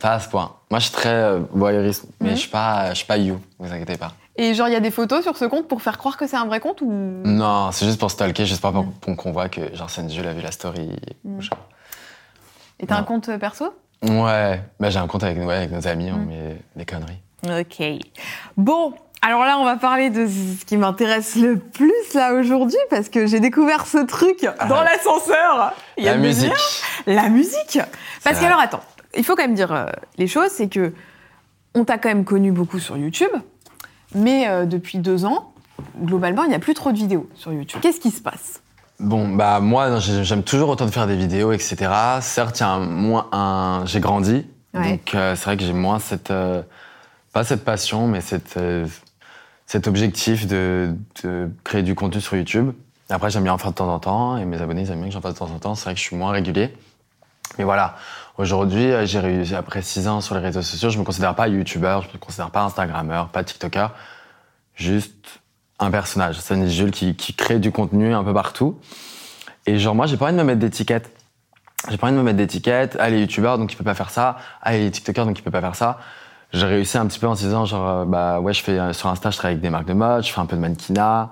pas 0.00 0.14
à 0.14 0.20
ce 0.20 0.28
point. 0.28 0.52
Moi, 0.70 0.80
je 0.80 0.86
suis 0.86 0.94
très 0.94 1.08
euh, 1.14 1.40
voyeurisme, 1.52 2.08
mais 2.20 2.30
Mhm. 2.30 2.34
je 2.34 2.40
suis 2.40 2.50
pas, 2.50 2.88
je 2.90 2.94
suis 2.96 3.06
pas 3.06 3.16
you, 3.16 3.38
vous 3.58 3.72
inquiétez 3.72 3.96
pas. 3.96 4.12
Et 4.36 4.52
genre, 4.54 4.66
il 4.66 4.72
y 4.72 4.76
a 4.76 4.80
des 4.80 4.90
photos 4.90 5.22
sur 5.22 5.36
ce 5.36 5.44
compte 5.44 5.68
pour 5.68 5.80
faire 5.80 5.96
croire 5.96 6.16
que 6.16 6.26
c'est 6.26 6.36
un 6.36 6.46
vrai 6.46 6.58
compte 6.58 6.80
ou? 6.80 6.90
Non, 6.90 7.70
c'est 7.70 7.86
juste 7.86 8.00
pour 8.00 8.10
stalker, 8.10 8.44
juste 8.46 8.60
pas 8.60 8.72
pour, 8.72 8.84
Mhm. 8.84 8.92
pour 8.94 9.16
qu'on 9.16 9.30
voit 9.30 9.48
que 9.48 9.72
genre 9.76 9.88
Jules 9.88 10.26
a 10.26 10.32
vu 10.34 10.40
la 10.42 10.50
story. 10.50 10.90
Mhm. 11.24 11.40
Genre. 11.40 11.58
Et 12.80 12.86
t'as 12.88 12.96
un 12.96 13.00
Non. 13.00 13.04
compte 13.06 13.28
euh, 13.28 13.38
perso? 13.38 13.72
Ouais, 14.02 14.60
bah, 14.80 14.90
j'ai 14.90 14.98
un 14.98 15.06
compte 15.06 15.22
avec, 15.22 15.38
ouais, 15.38 15.54
avec 15.54 15.70
nos 15.70 15.86
amis, 15.86 16.10
on 16.10 16.16
Mhm. 16.16 16.26
met 16.26 16.56
des 16.74 16.84
conneries. 16.84 17.20
Ok. 17.44 17.82
Bon, 18.56 18.92
alors 19.26 19.44
là, 19.44 19.56
on 19.58 19.64
va 19.64 19.76
parler 19.76 20.10
de 20.10 20.26
ce 20.26 20.64
qui 20.64 20.76
m'intéresse 20.76 21.36
le 21.36 21.58
plus 21.58 21.92
là 22.14 22.34
aujourd'hui 22.34 22.76
parce 22.90 23.08
que 23.08 23.26
j'ai 23.26 23.40
découvert 23.40 23.86
ce 23.86 23.98
truc 23.98 24.42
dans 24.68 24.76
Ah. 24.76 24.84
l'ascenseur. 24.84 25.72
Il 25.96 26.04
y 26.04 26.08
a 26.08 26.12
La 26.12 26.18
musique. 26.18 26.52
La 27.06 27.28
musique. 27.28 27.78
Parce 28.22 28.38
que 28.38 28.44
alors 28.44 28.60
attends, 28.60 28.82
il 29.16 29.24
faut 29.24 29.34
quand 29.34 29.42
même 29.42 29.54
dire 29.54 29.72
euh, 29.72 29.86
les 30.18 30.26
choses, 30.26 30.50
c'est 30.50 30.68
que 30.68 30.92
on 31.74 31.84
t'a 31.84 31.98
quand 31.98 32.08
même 32.08 32.24
connu 32.24 32.52
beaucoup 32.52 32.78
sur 32.78 32.96
YouTube, 32.96 33.30
mais 34.14 34.46
euh, 34.48 34.64
depuis 34.66 34.98
deux 34.98 35.24
ans, 35.24 35.52
globalement, 36.02 36.44
il 36.44 36.50
n'y 36.50 36.54
a 36.54 36.58
plus 36.60 36.74
trop 36.74 36.92
de 36.92 36.96
vidéos 36.96 37.28
sur 37.34 37.52
YouTube. 37.52 37.80
Qu'est-ce 37.82 38.00
qui 38.00 38.10
se 38.10 38.20
passe? 38.20 38.60
Bon, 39.00 39.26
bah 39.28 39.58
moi, 39.58 39.98
j'aime 39.98 40.44
toujours 40.44 40.68
autant 40.68 40.86
de 40.86 40.90
faire 40.92 41.06
des 41.08 41.16
vidéos, 41.16 41.50
etc. 41.52 41.90
Certes, 42.20 42.60
il 42.60 42.88
moins 42.88 43.26
un, 43.32 43.82
j'ai 43.86 43.98
grandi, 44.00 44.46
Ouais. 44.72 44.90
donc 44.92 45.14
euh, 45.14 45.34
c'est 45.36 45.44
vrai 45.46 45.56
que 45.56 45.64
j'ai 45.64 45.72
moins 45.72 45.98
cette, 45.98 46.32
pas 47.32 47.42
cette 47.44 47.64
passion, 47.64 48.06
mais 48.06 48.20
cette, 48.20 48.56
cet 49.66 49.86
objectif 49.86 50.46
de, 50.46 50.94
créer 51.64 51.82
du 51.82 51.94
contenu 51.94 52.20
sur 52.20 52.36
YouTube. 52.36 52.72
Après, 53.10 53.30
j'aime 53.30 53.44
bien 53.44 53.52
en 53.52 53.58
faire 53.58 53.70
de 53.70 53.76
temps 53.76 53.92
en 53.92 53.98
temps, 53.98 54.36
et 54.36 54.44
mes 54.44 54.60
abonnés 54.60 54.82
ils 54.82 54.90
aiment 54.90 55.00
bien 55.00 55.08
que 55.08 55.14
j'en 55.14 55.20
fasse 55.20 55.34
de 55.34 55.38
temps 55.38 55.50
en 55.50 55.58
temps. 55.58 55.74
C'est 55.74 55.84
vrai 55.84 55.94
que 55.94 56.00
je 56.00 56.04
suis 56.04 56.16
moins 56.16 56.32
régulier. 56.32 56.74
Mais 57.58 57.64
voilà, 57.64 57.96
aujourd'hui, 58.38 58.90
euh, 58.90 59.06
j'ai 59.06 59.20
réussi, 59.20 59.54
après 59.54 59.82
six 59.82 60.08
ans 60.08 60.20
sur 60.20 60.34
les 60.34 60.40
réseaux 60.40 60.62
sociaux, 60.62 60.90
je 60.90 60.98
me 60.98 61.04
considère 61.04 61.34
pas 61.34 61.48
YouTuber, 61.48 62.00
je 62.02 62.12
me 62.14 62.18
considère 62.18 62.50
pas 62.50 62.62
Instagrammeur, 62.62 63.28
pas 63.28 63.44
TikToker, 63.44 63.92
juste 64.74 65.40
un 65.78 65.90
personnage, 65.90 66.40
Sunny 66.40 66.70
Jules, 66.70 66.90
qui, 66.90 67.14
qui 67.14 67.34
crée 67.34 67.58
du 67.58 67.70
contenu 67.70 68.14
un 68.14 68.24
peu 68.24 68.32
partout. 68.32 68.78
Et 69.66 69.78
genre, 69.78 69.94
moi, 69.94 70.06
j'ai 70.06 70.16
pas 70.16 70.26
envie 70.26 70.34
de 70.34 70.38
me 70.38 70.44
mettre 70.44 70.60
d'étiquette. 70.60 71.10
J'ai 71.90 71.96
pas 71.96 72.06
envie 72.06 72.16
de 72.16 72.18
me 72.18 72.24
mettre 72.24 72.38
d'étiquette. 72.38 72.96
Ah, 73.00 73.10
les 73.10 73.20
youtubeurs, 73.20 73.58
donc 73.58 73.72
il 73.72 73.76
peut 73.76 73.84
pas 73.84 73.94
faire 73.94 74.10
ça. 74.10 74.36
Ah, 74.62 74.72
les 74.72 74.90
tiktokers, 74.90 75.26
donc 75.26 75.38
il 75.38 75.42
peut 75.42 75.50
pas 75.50 75.60
faire 75.60 75.74
ça. 75.74 75.98
J'ai 76.54 76.66
réussi 76.66 76.96
un 76.98 77.06
petit 77.06 77.18
peu 77.18 77.26
en 77.26 77.34
se 77.34 77.42
disant, 77.42 77.64
genre, 77.64 77.88
euh, 77.88 78.04
bah 78.04 78.38
ouais, 78.38 78.52
je 78.52 78.62
fais 78.62 78.78
euh, 78.78 78.92
sur 78.92 79.08
Insta, 79.08 79.30
je 79.30 79.36
travaille 79.36 79.54
avec 79.54 79.62
des 79.62 79.70
marques 79.70 79.88
de 79.88 79.92
mode, 79.92 80.24
je 80.24 80.30
fais 80.30 80.38
un 80.38 80.46
peu 80.46 80.54
de 80.54 80.60
mannequinat, 80.60 81.30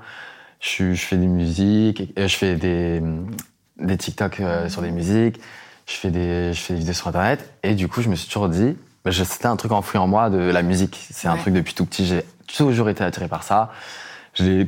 je, 0.59 0.95
je 0.95 1.07
fais 1.07 1.17
des 1.17 1.29
musiques, 1.29 2.13
et, 2.17 2.27
je 2.27 2.37
fais 2.37 2.57
des, 2.57 2.99
hum, 3.01 3.31
des 3.79 3.97
TikTok 3.97 4.41
euh, 4.41 4.69
sur 4.69 4.83
des 4.83 4.91
musiques, 4.91 5.39
je 5.87 5.95
fais, 5.95 6.11
des, 6.11 6.53
je 6.53 6.61
fais 6.61 6.75
des 6.75 6.81
vidéos 6.81 6.95
sur 6.95 7.07
Internet. 7.07 7.55
Et 7.63 7.75
du 7.75 7.87
coup, 7.87 8.03
je 8.03 8.09
me 8.09 8.17
suis 8.17 8.27
toujours 8.27 8.49
dit, 8.49 8.77
bah, 9.05 9.13
c'était 9.13 9.47
un 9.47 9.55
truc 9.55 9.71
enfoui 9.71 9.99
en 9.99 10.09
moi 10.09 10.29
de 10.29 10.39
la 10.39 10.63
musique. 10.63 11.07
C'est 11.13 11.29
un 11.29 11.37
truc 11.37 11.55
depuis 11.55 11.75
tout 11.75 11.87
petit, 11.87 12.05
j'ai 12.05 12.25
toujours 12.57 12.89
été 12.89 13.05
attiré 13.05 13.29
par 13.29 13.45
ça. 13.45 13.71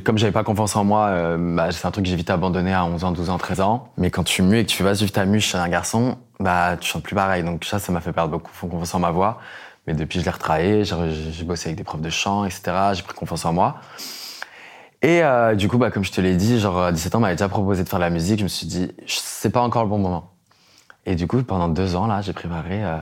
Comme 0.05 0.17
j'avais 0.17 0.31
pas 0.31 0.43
confiance 0.45 0.77
en 0.77 0.85
moi, 0.85 1.07
euh, 1.07 1.37
bah, 1.37 1.73
c'est 1.73 1.85
un 1.85 1.91
truc 1.91 2.05
que 2.05 2.09
j'ai 2.09 2.15
vite 2.15 2.29
abandonné 2.29 2.73
à 2.73 2.85
11 2.85 3.03
ans, 3.03 3.11
12 3.11 3.29
ans, 3.29 3.37
13 3.37 3.59
ans. 3.59 3.89
Mais 3.97 4.09
quand 4.09 4.23
tu 4.23 4.41
mues 4.41 4.59
et 4.59 4.65
que 4.65 4.69
tu 4.69 4.83
vas 4.83 4.95
suivre 4.95 5.11
ta 5.11 5.25
mue 5.25 5.41
chez 5.41 5.57
un 5.57 5.67
garçon, 5.67 6.17
bah, 6.39 6.77
tu 6.79 6.89
chantes 6.89 7.03
plus 7.03 7.15
pareil. 7.15 7.43
Donc 7.43 7.65
ça, 7.65 7.79
ça 7.79 7.91
m'a 7.91 7.99
fait 7.99 8.13
perdre 8.13 8.31
beaucoup 8.31 8.51
confiance 8.67 8.95
en 8.95 8.99
ma 8.99 9.11
voix. 9.11 9.41
Mais 9.87 9.93
depuis, 9.93 10.19
je 10.19 10.25
l'ai 10.25 10.31
retravaillé, 10.31 10.83
j'ai 10.83 11.43
bossé 11.43 11.69
avec 11.69 11.77
des 11.77 11.83
profs 11.83 12.01
de 12.01 12.09
chant, 12.09 12.45
etc. 12.45 12.71
J'ai 12.93 13.03
pris 13.03 13.13
confiance 13.13 13.45
en 13.45 13.53
moi. 13.53 13.79
Et 15.01 15.21
euh, 15.23 15.53
du 15.53 15.67
coup, 15.67 15.77
bah, 15.77 15.91
comme 15.91 16.03
je 16.03 16.11
te 16.11 16.19
l'ai 16.21 16.35
dit, 16.35 16.59
genre 16.59 16.81
à 16.81 16.91
17 16.91 17.13
ans, 17.13 17.17
on 17.19 17.21
m'avait 17.21 17.35
déjà 17.35 17.49
proposé 17.49 17.83
de 17.83 17.89
faire 17.89 17.99
de 17.99 18.03
la 18.03 18.09
musique. 18.09 18.39
Je 18.39 18.43
me 18.43 18.49
suis 18.49 18.65
dit, 18.65 18.91
c'est 19.05 19.51
pas 19.51 19.61
encore 19.61 19.83
le 19.83 19.89
bon 19.89 19.99
moment. 19.99 20.31
Et 21.05 21.15
du 21.15 21.27
coup, 21.27 21.41
pendant 21.43 21.67
deux 21.67 21.95
ans, 21.95 22.07
là, 22.07 22.21
j'ai 22.21 22.33
préparé 22.33 22.83
euh, 22.83 22.97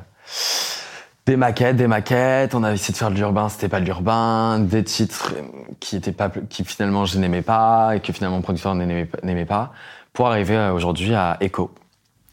des 1.26 1.38
maquettes, 1.38 1.78
des 1.78 1.88
maquettes. 1.88 2.56
On 2.56 2.64
a 2.64 2.74
essayé 2.74 2.92
de 2.92 2.98
faire 2.98 3.12
de 3.12 3.16
l'urbain, 3.16 3.48
c'était 3.48 3.70
pas 3.70 3.80
de 3.80 3.86
l'urbain. 3.86 4.60
Des 4.60 4.84
titres 4.84 5.34
qui 5.80 5.96
étaient 5.96 6.12
pas, 6.12 6.30
qui 6.50 6.66
finalement 6.66 7.06
je 7.06 7.18
n'aimais 7.18 7.42
pas 7.42 7.96
et 7.96 8.02
que 8.02 8.12
finalement 8.12 8.38
le 8.38 8.44
producteur 8.44 8.76
n'aimait 8.76 9.46
pas-. 9.46 9.72
Pour 10.12 10.28
arriver 10.28 10.58
euh, 10.58 10.74
aujourd'hui 10.74 11.16
à 11.16 11.38
Echo. 11.40 11.72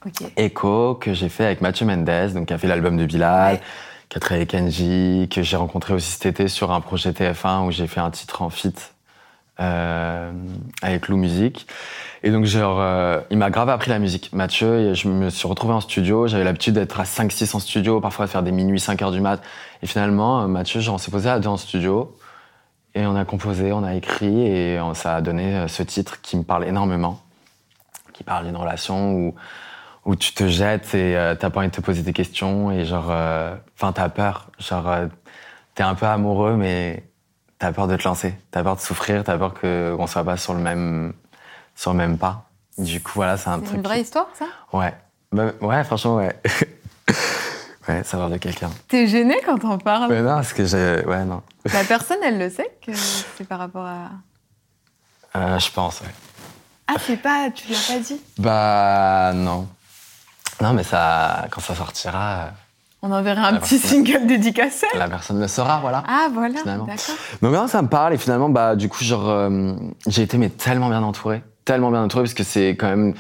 Ok. 0.05 0.33
Echo 0.37 0.97
que 0.97 1.15
j'ai 1.15 1.29
fait 1.29 1.45
avec 1.45 1.61
Mathieu 1.61 1.87
Mendes, 1.87 2.33
donc 2.35 2.47
qui 2.47 2.53
a 2.53 2.59
fait 2.59 2.67
l'album 2.67 2.97
de 2.97 3.07
Bilal, 3.07 3.55
Ouais. 3.55 3.61
Qui 4.11 4.19
a 4.19 4.35
avec 4.35 4.51
Kenji, 4.51 5.29
que 5.31 5.41
j'ai 5.43 5.57
rencontré 5.57 5.95
aussi 5.95 6.11
cet 6.11 6.27
été 6.27 6.49
sur 6.49 6.73
un 6.73 6.81
projet 6.81 7.13
TF1 7.13 7.67
où 7.67 7.71
j'ai 7.71 7.87
fait 7.87 8.01
un 8.01 8.11
titre 8.11 8.43
en 8.43 8.51
feat 8.51 8.93
euh, 9.61 10.33
avec 10.83 11.07
Lou 11.07 11.17
Music. 11.17 11.69
Et 12.25 12.33
donc, 12.33 12.45
genre, 12.45 12.81
euh, 12.81 13.21
il 13.31 13.39
m'a 13.39 13.51
grave 13.51 13.69
appris 13.69 13.89
la 13.89 14.01
musique. 14.01 14.33
Mathieu, 14.33 14.81
et 14.81 14.95
je 14.97 15.09
me 15.09 15.31
suis 15.31 15.47
retrouvé 15.47 15.75
en 15.75 15.81
studio. 15.81 16.27
J'avais 16.27 16.43
l'habitude 16.43 16.75
d'être 16.75 16.99
à 16.99 17.05
5-6 17.05 17.55
en 17.55 17.61
studio, 17.61 18.01
parfois 18.01 18.27
de 18.27 18.31
faire 18.31 18.43
des 18.43 18.51
minuit, 18.51 18.81
5 18.81 19.01
heures 19.01 19.13
du 19.13 19.21
mat. 19.21 19.41
Et 19.81 19.87
finalement, 19.87 20.43
euh, 20.43 20.47
Mathieu, 20.49 20.81
genre, 20.81 20.97
on 20.97 20.99
s'est 20.99 21.13
posé 21.13 21.31
à 21.31 21.39
deux 21.39 21.49
en 21.49 21.57
studio. 21.57 22.17
Et 22.97 23.07
on 23.07 23.15
a 23.15 23.25
composé, 23.25 23.73
on 23.73 23.85
a 23.85 23.95
écrit, 23.95 24.43
et 24.43 24.81
ça 24.95 25.15
a 25.15 25.21
donné 25.21 25.69
ce 25.69 25.85
titre 25.85 26.21
qui 26.21 26.37
me 26.37 26.43
parle 26.43 26.65
énormément. 26.65 27.21
Qui 28.13 28.25
parle 28.25 28.47
d'une 28.47 28.57
relation 28.57 29.13
où, 29.13 29.35
où 30.05 30.17
tu 30.17 30.33
te 30.33 30.49
jettes 30.49 30.95
et 30.95 31.17
euh, 31.17 31.35
t'as 31.35 31.51
pas 31.51 31.61
envie 31.61 31.69
de 31.69 31.75
te 31.75 31.81
poser 31.81 32.03
des 32.03 32.13
questions. 32.13 32.71
Et 32.73 32.85
genre, 32.85 33.09
euh, 33.11 33.55
enfin, 33.77 33.93
t'as 33.93 34.09
peur. 34.09 34.49
Genre, 34.59 34.89
euh, 34.89 35.07
t'es 35.75 35.83
un 35.83 35.95
peu 35.95 36.07
amoureux, 36.07 36.57
mais 36.57 37.05
t'as 37.59 37.73
peur 37.73 37.87
de 37.87 37.97
te 37.97 38.05
lancer. 38.05 38.35
T'as 38.51 38.63
peur 38.63 38.77
de 38.77 38.81
souffrir, 38.81 39.23
t'as 39.25 39.37
peur 39.39 39.55
qu'on 39.55 40.07
soit 40.07 40.25
pas 40.25 40.37
sur 40.37 40.55
le 40.55 40.61
même, 40.61 41.13
sur 41.75 41.93
le 41.93 41.99
même 41.99 42.17
pas. 42.19 42.45
Du 42.79 43.01
coup, 43.03 43.13
voilà, 43.17 43.37
c'est 43.37 43.51
un 43.51 43.59
C'est 43.59 43.65
truc. 43.67 43.77
une 43.77 43.83
vraie 43.83 43.97
qui- 43.97 44.03
histoire, 44.03 44.29
ça? 44.35 44.47
Ouais. 44.73 44.95
Bah, 45.33 45.53
ouais, 45.61 45.85
franchement, 45.85 46.17
ouais. 46.17 46.35
ouais, 47.89 48.03
savoir 48.05 48.31
de 48.31 48.37
quelqu'un. 48.39 48.71
T'es 48.89 49.07
gêné 49.07 49.37
quand 49.45 49.59
t'en 49.59 49.79
parles 49.79 50.11
Mais 50.11 50.23
non, 50.23 50.37
parce 50.37 50.53
que 50.53 50.65
j'ai. 50.65 51.05
Ouais, 51.07 51.25
non. 51.25 51.43
La 51.73 51.85
personne, 51.89 52.19
elle 52.25 52.39
le 52.39 52.49
sait 52.51 52.71
que 52.85 52.93
c'est 52.95 53.47
par 53.47 53.59
rapport 53.59 53.85
à. 53.87 54.09
Euh, 55.37 55.59
je 55.59 55.71
pense, 55.71 56.01
ouais. 56.01 56.09
Ah, 56.89 56.95
c'est 56.99 57.17
pas. 57.19 57.51
Tu 57.55 57.69
l'as 57.71 57.79
pas 57.87 57.99
dit? 58.01 58.21
Bah, 58.39 59.33
non. 59.35 59.69
Non, 60.61 60.73
mais 60.73 60.83
ça, 60.83 61.47
quand 61.51 61.61
ça 61.61 61.75
sortira, 61.75 62.51
On 63.03 63.11
enverrait 63.13 63.41
un 63.41 63.55
petit 63.55 63.79
personne- 63.79 64.05
single 64.05 64.27
dédicacé 64.27 64.87
la 64.97 65.09
personne 65.09 65.41
le 65.41 65.49
saura, 65.49 65.79
voilà. 65.81 66.03
Ah, 66.07 66.29
voilà, 66.33 66.59
Finalement. 66.61 66.87
Donc 67.43 67.53
non, 67.53 67.67
ça 67.67 67.81
me 67.83 67.89
parle 67.89 68.13
et 68.15 68.19
finalement, 68.19 68.49
bah, 68.51 68.77
du 68.77 68.89
coup, 68.89 69.03
genre, 69.03 69.29
euh, 69.29 69.73
j'ai 70.07 70.23
été 70.23 70.37
mais 70.39 70.51
tellement 70.51 70.89
bien 70.91 71.03
entouré, 71.03 71.43
tellement 71.65 71.91
bien 71.91 72.03
entouré 72.03 72.25
parce 72.25 72.35
que 72.35 72.43
c'est 72.45 72.71
quand 72.71 72.89
même, 72.89 73.15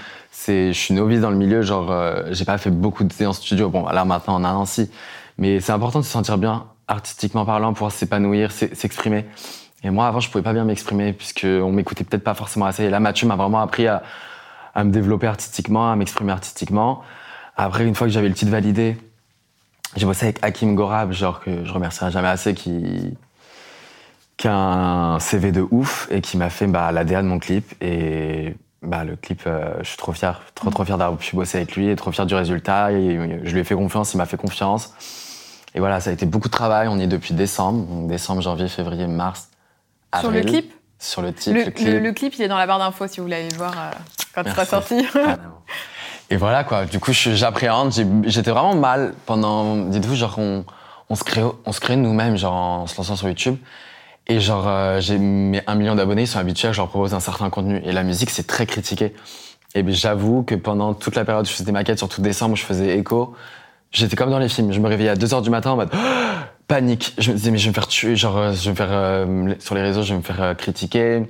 je 0.47 0.73
suis 0.73 0.93
novice 0.95 1.21
dans 1.21 1.31
le 1.31 1.37
milieu, 1.37 1.63
genre, 1.63 1.91
euh, 1.91 2.25
j'ai 2.31 2.45
pas 2.45 2.59
fait 2.59 2.71
beaucoup 2.71 3.05
de 3.05 3.13
séances 3.13 3.39
studio. 3.39 3.71
Bon, 3.71 3.87
là 3.89 4.05
maintenant 4.05 4.35
en 4.35 4.45
un 4.45 4.55
an 4.55 4.65
si, 4.67 4.91
mais 5.39 5.61
c'est 5.61 5.73
important 5.73 6.01
de 6.01 6.05
se 6.05 6.11
sentir 6.11 6.37
bien 6.37 6.65
artistiquement 6.89 7.45
parlant, 7.47 7.73
pouvoir 7.73 7.93
s'épanouir, 7.93 8.51
s'e- 8.51 8.75
s'exprimer. 8.75 9.25
Et 9.83 9.89
moi, 9.89 10.07
avant, 10.09 10.21
je 10.21 10.29
pouvais 10.29 10.43
pas 10.45 10.53
bien 10.53 10.65
m'exprimer 10.65 11.15
puisque 11.15 11.47
on 11.47 11.73
m'écoutait 11.73 12.05
peut-être 12.05 12.25
pas 12.25 12.35
forcément 12.35 12.67
assez. 12.67 12.85
Et 12.85 12.91
là, 12.91 13.01
Mathieu 13.01 13.27
m'a 13.27 13.37
vraiment 13.37 13.61
appris 13.61 13.87
à, 13.87 14.03
à 14.75 14.85
me 14.85 14.91
développer 14.91 15.27
artistiquement, 15.27 15.91
à 15.91 15.97
m'exprimer 15.97 16.33
artistiquement. 16.33 17.03
Après, 17.57 17.85
une 17.85 17.95
fois 17.95 18.07
que 18.07 18.13
j'avais 18.13 18.29
le 18.29 18.35
titre 18.35 18.51
validé, 18.51 18.97
j'ai 19.97 20.07
bossé 20.07 20.27
avec 20.27 20.39
Hakim 20.43 20.75
Gorab, 20.75 21.13
genre 21.13 21.41
que 21.41 21.65
je 21.65 21.73
remercierai 21.73 22.11
jamais 22.11 22.29
assez, 22.29 22.55
qui, 22.55 23.17
qui 24.37 24.49
a 24.49 24.55
un 24.55 25.21
CV 25.21 25.53
de 25.53 25.67
ouf 25.71 26.09
et 26.11 26.21
qui 26.21 26.37
m'a 26.37 26.49
fait 26.51 26.67
bah, 26.67 26.93
la 26.93 27.05
DA 27.05 27.23
de 27.23 27.27
mon 27.27 27.39
clip. 27.39 27.75
Et 27.83 28.55
bah, 28.83 29.05
le 29.05 29.17
clip, 29.17 29.43
euh, 29.47 29.75
je 29.83 29.89
suis 29.89 29.97
trop 29.99 30.13
fier, 30.13 30.41
trop 30.55 30.71
trop 30.71 30.85
fier 30.85 30.97
d'avoir 30.97 31.19
pu 31.19 31.37
bosser 31.37 31.59
avec 31.59 31.77
lui 31.77 31.89
et 31.89 31.97
trop 31.97 32.13
fier 32.13 32.25
du 32.25 32.35
résultat. 32.35 32.93
Et 32.93 33.41
je 33.45 33.53
lui 33.53 33.61
ai 33.61 33.65
fait 33.65 33.75
confiance, 33.75 34.15
il 34.15 34.17
m'a 34.19 34.27
fait 34.27 34.37
confiance. 34.39 34.95
Et 35.75 35.81
voilà, 35.81 36.01
ça 36.01 36.11
a 36.11 36.13
été 36.13 36.27
beaucoup 36.27 36.49
de 36.49 36.53
travail. 36.53 36.89
On 36.89 36.99
y 36.99 37.03
est 37.03 37.07
depuis 37.09 37.35
décembre, 37.35 37.85
donc 37.85 38.09
décembre, 38.09 38.41
janvier, 38.43 38.69
février, 38.69 39.07
mars. 39.07 39.49
Sur 40.19 40.31
le 40.31 40.41
clip 40.43 40.73
Sur 40.99 41.23
le 41.23 41.33
titre, 41.33 41.57
le, 41.59 41.65
le 41.67 41.71
clip. 41.71 41.87
le- 41.89 41.99
le 42.01 42.13
clip, 42.13 42.35
il 42.37 42.43
est 42.43 42.49
dans 42.49 42.59
la 42.59 42.67
barre 42.67 42.79
d'infos 42.81 43.07
si 43.07 43.19
vous 43.19 43.25
voulez 43.27 43.37
aller 43.37 43.49
le 43.51 43.57
voir. 43.57 43.73
euh. 43.77 43.91
quand 44.35 44.45
tu 44.45 44.51
seras 44.51 44.65
sorti. 44.65 45.05
Et 46.31 46.37
voilà 46.37 46.65
quoi. 46.65 46.85
Du 46.87 47.01
coup, 47.01 47.13
j'appréhende. 47.13 47.93
J'étais 48.25 48.51
vraiment 48.51 48.77
mal 48.77 49.15
pendant. 49.27 49.77
Dites-vous, 49.77 50.15
genre 50.15 50.39
on, 50.39 50.65
on 51.09 51.17
se 51.17 51.25
crée, 51.25 51.43
on 51.67 51.73
se 51.73 51.81
crée 51.81 51.97
nous-mêmes, 51.97 52.37
genre 52.37 52.55
en 52.55 52.87
se 52.87 52.97
lançant 52.97 53.17
sur 53.17 53.29
YouTube. 53.29 53.57
Et 54.29 54.39
genre, 54.39 54.69
euh, 54.69 55.01
j'ai 55.01 55.19
mes 55.19 55.61
un 55.67 55.75
million 55.75 55.97
d'abonnés, 55.97 56.23
ils 56.23 56.29
sont 56.29 56.39
habitués 56.39 56.73
je 56.73 56.77
leur 56.77 56.89
propose 56.89 57.15
un 57.15 57.21
certain 57.21 57.51
contenu. 57.51 57.83
Et 57.85 57.91
la 57.91 58.05
musique, 58.05 58.31
c'est 58.31 58.47
très 58.47 58.65
critiqué. 58.65 59.13
Et 59.75 59.83
ben, 59.83 59.93
j'avoue 59.93 60.45
que 60.45 60.55
pendant 60.55 60.95
toute 60.95 61.17
la 61.17 61.25
période 61.25 61.47
où 61.47 61.49
je 61.49 61.53
faisais 61.53 61.65
des 61.65 61.73
maquettes, 61.73 61.99
surtout 61.99 62.23
décembre, 62.23 62.55
je 62.55 62.65
faisais 62.65 62.97
écho, 62.97 63.35
j'étais 63.91 64.15
comme 64.15 64.31
dans 64.31 64.39
les 64.39 64.49
films. 64.49 64.73
Je 64.73 64.79
me 64.79 64.89
réveillais 64.89 65.11
à 65.11 65.17
2 65.17 65.35
heures 65.35 65.43
du 65.43 65.51
matin 65.51 65.73
en 65.73 65.77
mode 65.77 65.91
panique. 66.69 67.15
Je 67.19 67.33
me 67.33 67.37
disais, 67.37 67.51
mais 67.51 67.59
je 67.59 67.65
vais 67.65 67.71
me 67.71 67.75
faire 67.75 67.89
tuer, 67.89 68.15
genre, 68.15 68.37
euh, 68.39 68.53
je 68.53 68.65
vais 68.67 68.71
me 68.71 68.77
faire, 68.77 68.89
euh, 68.91 69.55
sur 69.59 69.75
les 69.75 69.83
réseaux, 69.83 70.05
je 70.05 70.13
vais 70.13 70.19
me 70.19 70.23
faire 70.23 70.57
critiquer. 70.57 71.25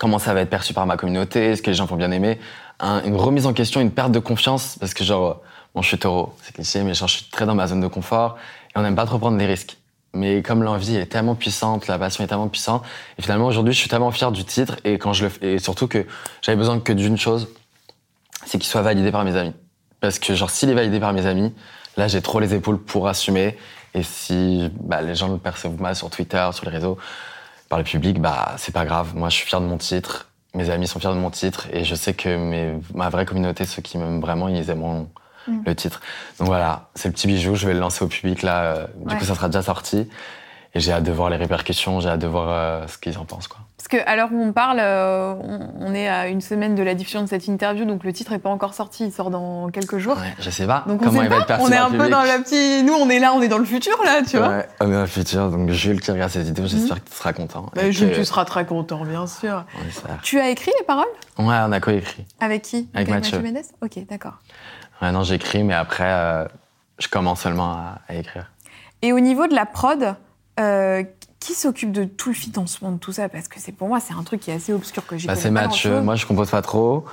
Comment 0.00 0.18
ça 0.18 0.32
va 0.32 0.40
être 0.40 0.50
perçu 0.50 0.72
par 0.72 0.86
ma 0.86 0.96
communauté? 0.96 1.52
Est-ce 1.52 1.62
que 1.62 1.70
les 1.70 1.76
gens 1.76 1.84
vont 1.84 1.96
bien 1.96 2.10
aimer? 2.10 2.38
Une 2.80 3.16
remise 3.16 3.46
en 3.46 3.52
question, 3.52 3.80
une 3.80 3.90
perte 3.90 4.12
de 4.12 4.18
confiance, 4.18 4.76
parce 4.78 4.94
que 4.94 5.04
genre, 5.04 5.40
bon, 5.74 5.82
je 5.82 5.88
suis 5.88 5.98
taureau, 5.98 6.34
c'est 6.42 6.52
cliché, 6.52 6.82
mais 6.82 6.94
genre, 6.94 7.08
je 7.08 7.18
suis 7.18 7.30
très 7.30 7.46
dans 7.46 7.54
ma 7.54 7.66
zone 7.66 7.80
de 7.80 7.86
confort 7.86 8.36
et 8.74 8.78
on 8.78 8.82
n'aime 8.82 8.96
pas 8.96 9.06
trop 9.06 9.18
prendre 9.18 9.38
des 9.38 9.46
risques. 9.46 9.78
Mais 10.14 10.42
comme 10.42 10.62
l'envie 10.62 10.96
est 10.96 11.06
tellement 11.06 11.34
puissante, 11.34 11.88
la 11.88 11.98
passion 11.98 12.22
est 12.22 12.28
tellement 12.28 12.48
puissante, 12.48 12.84
et 13.18 13.22
finalement 13.22 13.46
aujourd'hui 13.46 13.74
je 13.74 13.78
suis 13.80 13.88
tellement 13.88 14.12
fier 14.12 14.30
du 14.30 14.44
titre 14.44 14.76
et 14.84 14.96
quand 14.96 15.12
je 15.12 15.26
le 15.26 15.44
et 15.44 15.58
surtout 15.58 15.88
que 15.88 16.06
j'avais 16.40 16.56
besoin 16.56 16.78
que 16.78 16.92
d'une 16.92 17.18
chose, 17.18 17.48
c'est 18.46 18.58
qu'il 18.58 18.68
soit 18.68 18.82
validé 18.82 19.10
par 19.10 19.24
mes 19.24 19.34
amis. 19.34 19.54
Parce 20.00 20.20
que 20.20 20.34
genre 20.34 20.50
s'il 20.50 20.70
est 20.70 20.74
validé 20.74 21.00
par 21.00 21.12
mes 21.12 21.26
amis, 21.26 21.52
là 21.96 22.06
j'ai 22.06 22.22
trop 22.22 22.38
les 22.38 22.54
épaules 22.54 22.80
pour 22.80 23.08
assumer. 23.08 23.58
Et 23.94 24.04
si 24.04 24.70
bah, 24.80 25.02
les 25.02 25.16
gens 25.16 25.28
le 25.28 25.38
perçoivent 25.38 25.80
mal 25.80 25.96
sur 25.96 26.10
Twitter, 26.10 26.48
sur 26.52 26.64
les 26.64 26.70
réseaux, 26.70 26.96
par 27.68 27.78
le 27.78 27.84
public, 27.84 28.20
bah 28.20 28.54
c'est 28.56 28.72
pas 28.72 28.84
grave. 28.84 29.16
Moi 29.16 29.30
je 29.30 29.36
suis 29.36 29.46
fier 29.46 29.60
de 29.60 29.66
mon 29.66 29.78
titre, 29.78 30.28
mes 30.54 30.70
amis 30.70 30.86
sont 30.86 31.00
fiers 31.00 31.10
de 31.10 31.14
mon 31.14 31.30
titre, 31.30 31.68
et 31.72 31.84
je 31.84 31.94
sais 31.94 32.14
que 32.14 32.36
mes, 32.36 32.74
ma 32.94 33.08
vraie 33.08 33.26
communauté, 33.26 33.64
ceux 33.64 33.82
qui 33.82 33.98
m'aiment 33.98 34.20
vraiment, 34.20 34.48
ils 34.48 34.70
aimeront 34.70 35.08
Mm. 35.46 35.62
le 35.66 35.74
titre. 35.74 36.00
Donc 36.38 36.48
voilà, 36.48 36.88
c'est 36.94 37.08
le 37.08 37.12
petit 37.12 37.26
bijou, 37.26 37.54
je 37.54 37.66
vais 37.66 37.74
le 37.74 37.80
lancer 37.80 38.04
au 38.04 38.08
public 38.08 38.42
là. 38.42 38.62
Euh, 38.62 38.86
du 39.04 39.16
coup, 39.16 39.24
ça 39.24 39.34
sera 39.34 39.48
déjà 39.48 39.62
sorti. 39.62 40.08
Et 40.74 40.80
j'ai 40.80 40.92
hâte 40.92 41.04
de 41.04 41.12
voir 41.12 41.30
les 41.30 41.36
répercussions, 41.36 42.00
j'ai 42.00 42.08
hâte 42.08 42.20
de 42.20 42.26
voir 42.26 42.48
euh, 42.50 42.86
ce 42.88 42.98
qu'ils 42.98 43.16
en 43.18 43.24
pensent. 43.24 43.48
Quoi. 43.48 43.60
Parce 43.86 44.02
qu'à 44.02 44.16
l'heure 44.16 44.30
où 44.32 44.42
on 44.42 44.54
parle, 44.54 44.78
euh, 44.80 45.34
on, 45.78 45.92
est 45.92 46.08
à 46.08 46.28
une 46.28 46.40
semaine 46.40 46.74
de 46.74 46.82
la 46.82 46.94
diffusion 46.94 47.20
de 47.20 47.28
cette 47.28 47.48
interview, 47.48 47.84
donc 47.84 48.02
le 48.02 48.14
titre 48.14 48.32
n'est 48.32 48.38
pas 48.38 48.48
encore 48.48 48.72
sorti, 48.72 49.04
il 49.04 49.12
sort 49.12 49.28
dans 49.28 49.68
quelques 49.68 49.98
jours. 49.98 50.16
Ouais, 50.16 50.34
je 50.38 50.48
sais 50.48 50.66
pas 50.66 50.84
donc 50.86 51.04
comment 51.04 51.22
il 51.22 51.28
va 51.28 51.36
être 51.36 51.46
perçu 51.46 51.64
On 51.66 51.70
est 51.70 51.76
un 51.76 51.90
peu 51.90 52.08
dans 52.08 52.22
la 52.22 52.38
petite... 52.38 52.82
Nous, 52.86 52.94
on 52.94 53.10
est 53.10 53.18
là, 53.18 53.34
on 53.34 53.42
est 53.42 53.48
dans 53.48 53.58
le 53.58 53.66
futur, 53.66 53.94
là, 54.02 54.22
tu 54.26 54.38
vois. 54.38 54.48
Ouais, 54.48 54.68
on 54.80 54.88
est 54.88 54.94
dans 54.94 55.02
le 55.02 55.06
futur, 55.06 55.50
donc 55.50 55.68
Jules 55.68 56.00
qui 56.00 56.10
regarde 56.10 56.30
cette 56.30 56.46
vidéo, 56.46 56.64
j'espère 56.66 56.96
mm. 56.96 57.00
que 57.00 57.10
tu 57.10 57.14
seras 57.14 57.32
content. 57.34 57.70
Bah, 57.74 57.90
Jules, 57.90 58.12
tu 58.14 58.24
seras 58.24 58.46
très 58.46 58.64
content, 58.64 59.04
bien 59.04 59.26
sûr. 59.26 59.64
Tu 60.22 60.40
as 60.40 60.48
écrit 60.48 60.72
les 60.78 60.86
paroles? 60.86 61.04
Ouais, 61.38 61.44
on 61.44 61.72
a 61.72 61.80
coécrit. 61.80 62.24
Avec 62.40 62.62
qui? 62.62 62.88
Avec, 62.94 63.10
Mathieu. 63.10 63.38
Mathieu 63.38 63.52
Mendes 63.52 63.64
Ok, 63.82 64.06
d'accord. 64.08 64.38
Maintenant, 65.02 65.24
j'écris, 65.24 65.62
mais 65.62 65.74
après, 65.74 66.10
euh, 66.10 66.46
je 66.98 67.08
commence 67.08 67.42
seulement 67.42 67.98
à, 68.08 68.14
écrire. 68.14 68.50
Et 69.02 69.12
au 69.12 69.20
niveau 69.20 69.46
de 69.46 69.54
la 69.54 69.66
prod, 69.66 70.14
euh, 70.58 71.02
qui 71.44 71.52
s'occupe 71.52 71.92
de 71.92 72.04
tout 72.04 72.30
le 72.30 72.34
financement 72.34 72.90
de 72.90 72.98
tout 72.98 73.12
ça? 73.12 73.28
Parce 73.28 73.48
que 73.48 73.60
c'est 73.60 73.72
pour 73.72 73.88
moi, 73.88 74.00
c'est 74.00 74.14
un 74.14 74.22
truc 74.22 74.40
qui 74.40 74.50
est 74.50 74.54
assez 74.54 74.72
obscur 74.72 75.06
que 75.06 75.18
j'ai. 75.18 75.26
Bah, 75.26 75.36
c'est 75.36 75.50
Mathieu. 75.50 76.00
Moi, 76.00 76.16
je 76.16 76.24
compose 76.24 76.50
pas 76.50 76.62
trop. 76.62 77.04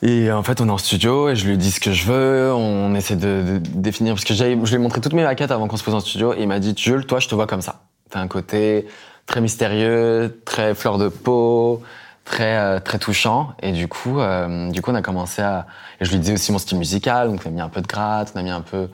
Et 0.00 0.30
en 0.30 0.42
fait, 0.42 0.60
on 0.60 0.68
est 0.68 0.70
en 0.70 0.78
studio 0.78 1.28
et 1.28 1.36
je 1.36 1.46
lui 1.46 1.58
dis 1.58 1.70
ce 1.70 1.80
que 1.80 1.92
je 1.92 2.06
veux. 2.06 2.52
On 2.54 2.94
essaie 2.94 3.16
de, 3.16 3.60
définir 3.74 4.14
parce 4.14 4.24
que 4.24 4.32
je 4.32 4.44
lui 4.44 4.74
ai 4.74 4.78
montré 4.78 5.00
toutes 5.00 5.12
mes 5.12 5.24
maquettes 5.24 5.50
avant 5.50 5.68
qu'on 5.68 5.76
se 5.76 5.84
pose 5.84 5.94
en 5.94 6.00
studio 6.00 6.32
et 6.32 6.42
il 6.42 6.48
m'a 6.48 6.60
dit 6.60 6.74
Jules, 6.76 7.04
toi, 7.04 7.18
je 7.18 7.28
te 7.28 7.34
vois 7.34 7.46
comme 7.46 7.62
ça. 7.62 7.82
T'as 8.08 8.20
un 8.20 8.28
côté 8.28 8.86
très 9.26 9.42
mystérieux, 9.42 10.40
très 10.46 10.74
fleur 10.74 10.96
de 10.96 11.08
peau, 11.08 11.82
très 12.24 12.56
euh, 12.56 12.78
très 12.78 12.98
touchant 12.98 13.54
et 13.62 13.72
du 13.72 13.88
coup 13.88 14.20
euh, 14.20 14.70
du 14.70 14.82
coup 14.82 14.90
on 14.90 14.94
a 14.94 15.02
commencé 15.02 15.40
à 15.40 15.66
et 15.98 16.04
je 16.04 16.10
lui 16.10 16.18
disais 16.18 16.34
aussi 16.34 16.52
mon 16.52 16.58
style 16.58 16.76
musical 16.76 17.28
donc 17.28 17.40
on 17.44 17.48
a 17.48 17.52
mis 17.52 17.60
un 17.60 17.70
peu 17.70 17.80
de 17.80 17.86
gratte 17.86 18.32
on 18.34 18.38
a 18.38 18.42
mis 18.42 18.50
un 18.50 18.60
peu 18.60 18.88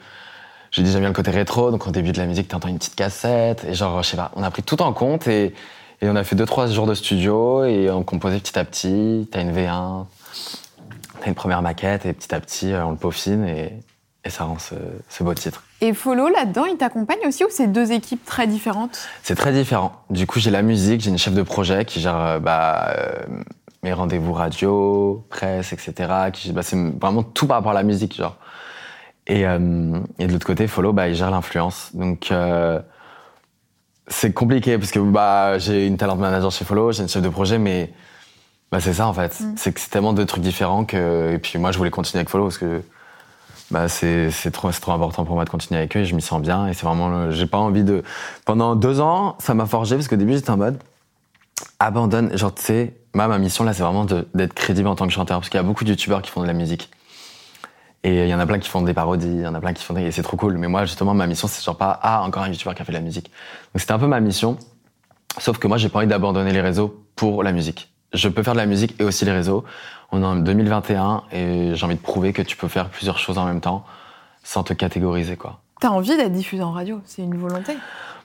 j'ai 0.74 0.82
déjà 0.82 0.98
mis 0.98 1.06
le 1.06 1.12
côté 1.12 1.30
rétro 1.30 1.70
donc 1.70 1.86
au 1.86 1.90
début 1.90 2.10
de 2.10 2.18
la 2.18 2.26
musique 2.26 2.48
t'entends 2.48 2.68
une 2.68 2.78
petite 2.78 2.96
cassette 2.96 3.64
et 3.64 3.74
genre 3.74 4.02
je 4.02 4.10
sais 4.10 4.16
pas 4.16 4.32
on 4.34 4.42
a 4.42 4.50
pris 4.50 4.62
tout 4.62 4.82
en 4.82 4.92
compte 4.92 5.28
et, 5.28 5.54
et 6.02 6.08
on 6.08 6.16
a 6.16 6.24
fait 6.24 6.34
deux 6.34 6.46
trois 6.46 6.66
jours 6.66 6.86
de 6.86 6.94
studio 6.94 7.64
et 7.64 7.90
on 7.90 8.02
composait 8.02 8.40
petit 8.40 8.58
à 8.58 8.64
petit 8.64 9.28
t'as 9.30 9.40
une 9.40 9.52
V1 9.52 10.06
t'as 11.20 11.26
une 11.26 11.34
première 11.34 11.62
maquette 11.62 12.06
et 12.06 12.12
petit 12.12 12.34
à 12.34 12.40
petit 12.40 12.72
euh, 12.72 12.84
on 12.84 12.90
le 12.90 12.96
peaufine 12.96 13.44
et, 13.44 13.72
et 14.24 14.30
ça 14.30 14.44
rend 14.44 14.58
ce, 14.58 14.74
ce 15.08 15.22
beau 15.22 15.32
titre 15.32 15.62
et 15.80 15.92
Follow, 15.92 16.28
là-dedans, 16.28 16.64
il 16.64 16.78
t'accompagne 16.78 17.18
aussi 17.26 17.44
ou 17.44 17.48
c'est 17.50 17.66
deux 17.66 17.92
équipes 17.92 18.24
très 18.24 18.46
différentes? 18.46 19.06
C'est 19.22 19.34
très 19.34 19.52
différent. 19.52 19.92
Du 20.08 20.26
coup, 20.26 20.40
j'ai 20.40 20.50
la 20.50 20.62
musique, 20.62 21.02
j'ai 21.02 21.10
une 21.10 21.18
chef 21.18 21.34
de 21.34 21.42
projet 21.42 21.84
qui 21.84 22.00
gère 22.00 22.16
euh, 22.16 22.38
bah, 22.38 22.94
euh, 22.96 23.26
mes 23.82 23.92
rendez-vous 23.92 24.32
radio, 24.32 25.26
presse, 25.28 25.74
etc. 25.74 26.30
Qui, 26.32 26.52
bah, 26.52 26.62
c'est 26.62 26.78
vraiment 26.98 27.22
tout 27.22 27.46
par 27.46 27.58
rapport 27.58 27.72
à 27.72 27.74
la 27.74 27.82
musique, 27.82 28.16
genre. 28.16 28.38
Et, 29.26 29.46
euh, 29.46 29.98
et 30.18 30.26
de 30.26 30.32
l'autre 30.32 30.46
côté, 30.46 30.66
Follow, 30.66 30.92
bah, 30.92 31.08
il 31.08 31.14
gère 31.14 31.30
l'influence. 31.30 31.90
Donc, 31.94 32.32
c'est 34.06 34.32
compliqué 34.32 34.78
parce 34.78 34.90
que 34.90 34.98
bah, 34.98 35.58
j'ai 35.58 35.86
une 35.86 35.96
talent 35.96 36.16
manager 36.16 36.50
chez 36.50 36.64
Follow, 36.64 36.92
j'ai 36.92 37.02
une 37.02 37.08
chef 37.08 37.22
de 37.22 37.28
projet, 37.28 37.58
mais 37.58 37.90
bah, 38.70 38.80
c'est 38.80 38.92
ça 38.92 39.06
en 39.06 39.12
fait. 39.14 39.38
Mm. 39.40 39.54
C'est 39.56 39.72
que 39.72 39.80
c'est 39.80 39.90
tellement 39.90 40.12
de 40.12 40.24
trucs 40.24 40.42
différents 40.42 40.84
que. 40.84 41.32
Et 41.32 41.38
puis 41.38 41.58
moi, 41.58 41.72
je 41.72 41.78
voulais 41.78 41.90
continuer 41.90 42.20
avec 42.20 42.28
Follow 42.28 42.44
parce 42.44 42.58
que 42.58 42.82
bah 43.70 43.88
c'est 43.88 44.30
trop, 44.52 44.70
trop 44.70 44.92
important 44.92 45.24
pour 45.24 45.36
moi 45.36 45.44
de 45.44 45.50
continuer 45.50 45.78
avec 45.78 45.96
eux 45.96 46.00
et 46.00 46.04
je 46.04 46.14
m'y 46.14 46.22
sens 46.22 46.40
bien. 46.42 46.68
Et 46.68 46.74
c'est 46.74 46.84
vraiment, 46.84 47.30
j'ai 47.30 47.46
pas 47.46 47.58
envie 47.58 47.84
de. 47.84 48.02
Pendant 48.44 48.76
deux 48.76 49.00
ans, 49.00 49.36
ça 49.38 49.54
m'a 49.54 49.66
forgé 49.66 49.96
parce 49.96 50.08
qu'au 50.08 50.16
début 50.16 50.34
j'étais 50.34 50.50
en 50.50 50.58
mode 50.58 50.78
abandonne. 51.78 52.36
Genre, 52.36 52.54
tu 52.54 52.62
sais, 52.62 52.94
ma 53.14 53.38
mission 53.38 53.64
là, 53.64 53.72
c'est 53.72 53.82
vraiment 53.82 54.04
d'être 54.04 54.54
crédible 54.54 54.88
en 54.88 54.96
tant 54.96 55.06
que 55.06 55.12
chanteur 55.12 55.38
parce 55.38 55.48
qu'il 55.48 55.58
y 55.58 55.60
a 55.60 55.66
beaucoup 55.66 55.84
de 55.84 55.90
youtubeurs 55.90 56.22
qui 56.22 56.30
font 56.30 56.42
de 56.42 56.46
la 56.46 56.52
musique. 56.52 56.90
Et 58.04 58.24
il 58.24 58.28
y 58.28 58.34
en 58.34 58.38
a 58.38 58.46
plein 58.46 58.58
qui 58.58 58.68
font 58.68 58.82
des 58.82 58.92
parodies, 58.92 59.26
il 59.26 59.40
y 59.40 59.46
en 59.46 59.54
a 59.54 59.60
plein 59.60 59.72
qui 59.72 59.82
font 59.82 59.94
des. 59.94 60.02
Et 60.02 60.12
c'est 60.12 60.22
trop 60.22 60.36
cool. 60.36 60.58
Mais 60.58 60.68
moi, 60.68 60.84
justement, 60.84 61.14
ma 61.14 61.26
mission, 61.26 61.48
c'est 61.48 61.64
genre 61.64 61.76
pas, 61.76 61.98
ah, 62.02 62.22
encore 62.22 62.42
un 62.42 62.48
youtubeur 62.48 62.74
qui 62.74 62.82
a 62.82 62.84
fait 62.84 62.92
de 62.92 62.98
la 62.98 63.02
musique. 63.02 63.30
Donc 63.72 63.80
c'était 63.80 63.92
un 63.92 63.98
peu 63.98 64.06
ma 64.06 64.20
mission. 64.20 64.58
Sauf 65.38 65.58
que 65.58 65.66
moi, 65.66 65.78
j'ai 65.78 65.88
pas 65.88 65.98
envie 65.98 66.06
d'abandonner 66.06 66.52
les 66.52 66.60
réseaux 66.60 67.04
pour 67.16 67.42
la 67.42 67.52
musique. 67.52 67.90
Je 68.12 68.28
peux 68.28 68.42
faire 68.42 68.52
de 68.52 68.58
la 68.58 68.66
musique 68.66 68.94
et 69.00 69.04
aussi 69.04 69.24
les 69.24 69.32
réseaux. 69.32 69.64
On 70.12 70.22
est 70.22 70.26
en 70.26 70.36
2021 70.36 71.24
et 71.32 71.72
j'ai 71.74 71.84
envie 71.84 71.96
de 71.96 72.00
prouver 72.00 72.32
que 72.32 72.42
tu 72.42 72.56
peux 72.56 72.68
faire 72.68 72.88
plusieurs 72.88 73.18
choses 73.18 73.38
en 73.38 73.46
même 73.46 73.60
temps 73.60 73.84
sans 74.44 74.62
te 74.62 74.74
catégoriser, 74.74 75.36
quoi. 75.36 75.60
T'as 75.80 75.88
envie 75.88 76.16
d'être 76.16 76.32
diffusé 76.32 76.62
en 76.62 76.70
radio, 76.70 77.00
c'est 77.04 77.22
une 77.22 77.36
volonté 77.36 77.72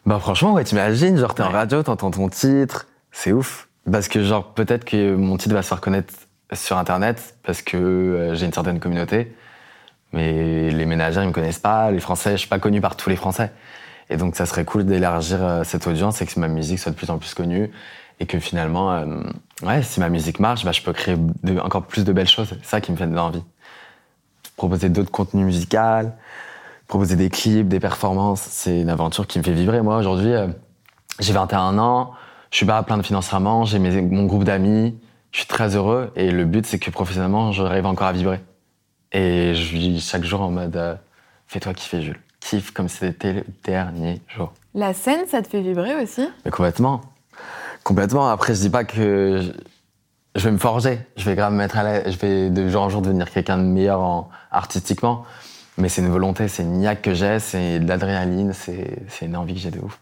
Bah 0.05 0.19
franchement, 0.19 0.53
ouais, 0.53 0.63
t'imagines, 0.63 1.17
genre 1.17 1.33
t'es 1.33 1.41
en 1.41 1.49
radio, 1.49 1.81
t'entends 1.81 2.11
ton 2.11 2.29
titre, 2.29 2.87
c'est 3.11 3.31
ouf. 3.31 3.69
Parce 3.91 4.07
que 4.07 4.23
genre 4.23 4.53
peut-être 4.53 4.85
que 4.85 5.15
mon 5.15 5.37
titre 5.37 5.55
va 5.55 5.63
se 5.63 5.69
faire 5.69 5.81
connaître 5.81 6.13
sur 6.53 6.77
Internet 6.77 7.35
parce 7.43 7.61
que 7.61 7.77
euh, 7.77 8.35
j'ai 8.35 8.45
une 8.45 8.53
certaine 8.53 8.79
communauté, 8.79 9.35
mais 10.13 10.69
les 10.69 10.85
ménagères 10.85 11.23
ils 11.23 11.27
me 11.27 11.33
connaissent 11.33 11.59
pas, 11.59 11.91
les 11.91 11.99
Français, 11.99 12.31
je 12.31 12.37
suis 12.37 12.49
pas 12.49 12.59
connu 12.59 12.81
par 12.81 12.95
tous 12.95 13.09
les 13.09 13.15
Français. 13.15 13.51
Et 14.09 14.17
donc 14.17 14.35
ça 14.35 14.45
serait 14.45 14.65
cool 14.65 14.85
d'élargir 14.85 15.43
euh, 15.43 15.63
cette 15.63 15.85
audience 15.87 16.21
et 16.21 16.25
que 16.25 16.39
ma 16.39 16.47
musique 16.47 16.79
soit 16.79 16.91
de 16.91 16.97
plus 16.97 17.09
en 17.09 17.17
plus 17.17 17.33
connue 17.33 17.71
et 18.19 18.25
que 18.25 18.39
finalement, 18.39 18.91
euh, 18.91 19.05
ouais, 19.63 19.81
si 19.83 19.99
ma 19.99 20.09
musique 20.09 20.39
marche, 20.39 20.65
bah, 20.65 20.71
je 20.71 20.81
peux 20.81 20.93
créer 20.93 21.15
encore 21.61 21.83
plus 21.83 22.03
de 22.03 22.11
belles 22.11 22.27
choses. 22.27 22.49
C'est 22.49 22.65
ça 22.65 22.81
qui 22.81 22.91
me 22.91 22.97
fait 22.97 23.07
de 23.07 23.15
l'envie. 23.15 23.43
Proposer 24.57 24.89
d'autres 24.89 25.11
contenus 25.11 25.45
musicaux, 25.45 26.09
proposer 26.87 27.15
des 27.15 27.29
clips, 27.29 27.67
des 27.67 27.79
performances, 27.79 28.41
c'est 28.41 28.81
une 28.81 28.89
aventure 28.89 29.25
qui 29.25 29.39
me 29.39 29.43
fait 29.43 29.53
vibrer. 29.53 29.81
Moi, 29.81 29.97
aujourd'hui, 29.97 30.33
euh, 30.33 30.47
j'ai 31.19 31.33
21 31.33 31.77
ans, 31.77 32.11
je 32.51 32.57
suis 32.57 32.65
pas 32.65 32.81
plein 32.83 32.97
de 32.97 33.03
financièrement, 33.03 33.63
j'ai 33.63 33.79
mon 33.79 34.25
groupe 34.25 34.43
d'amis, 34.43 34.97
je 35.31 35.39
suis 35.39 35.47
très 35.47 35.75
heureux 35.75 36.11
et 36.15 36.31
le 36.31 36.45
but, 36.45 36.65
c'est 36.65 36.79
que 36.79 36.91
professionnellement, 36.91 37.51
j'arrive 37.51 37.85
encore 37.85 38.07
à 38.07 38.11
vibrer. 38.11 38.41
Et 39.11 39.55
je 39.55 39.71
vis 39.71 40.07
chaque 40.07 40.23
jour 40.23 40.41
en 40.41 40.51
mode 40.51 40.75
euh, 40.75 40.95
fais-toi 41.47 41.73
kiffer, 41.73 42.01
Jules. 42.01 42.19
Kiffe 42.39 42.71
comme 42.71 42.87
si 42.87 42.97
c'était 42.97 43.33
le 43.33 43.45
dernier 43.63 44.21
jour. 44.27 44.53
La 44.73 44.93
scène, 44.93 45.27
ça 45.27 45.41
te 45.41 45.47
fait 45.47 45.61
vibrer 45.61 45.95
aussi? 46.01 46.27
Mais 46.45 46.51
complètement. 46.51 47.01
Complètement. 47.83 48.29
Après, 48.29 48.53
je 48.53 48.61
dis 48.61 48.69
pas 48.69 48.83
que 48.83 49.41
je, 50.35 50.43
vais 50.43 50.51
me 50.51 50.57
forger. 50.57 50.99
Je 51.17 51.25
vais 51.25 51.35
grave 51.35 51.51
me 51.51 51.57
mettre 51.57 51.77
à. 51.77 52.09
Je 52.09 52.17
vais 52.17 52.49
de 52.49 52.69
jour 52.69 52.83
en 52.83 52.89
jour 52.89 53.01
devenir 53.01 53.31
quelqu'un 53.31 53.57
de 53.57 53.63
meilleur 53.63 54.01
en, 54.01 54.29
artistiquement. 54.51 55.25
Mais 55.77 55.89
c'est 55.89 56.01
une 56.01 56.09
volonté, 56.09 56.47
c'est 56.47 56.63
une 56.63 56.79
niaque 56.79 57.01
que 57.01 57.13
j'ai, 57.13 57.39
c'est 57.39 57.79
de 57.79 57.87
l'adrénaline, 57.87 58.51
c'est 58.53 59.25
une 59.25 59.37
envie 59.37 59.53
que 59.53 59.61
j'ai 59.61 59.71
de 59.71 59.79
ouf. 59.79 59.97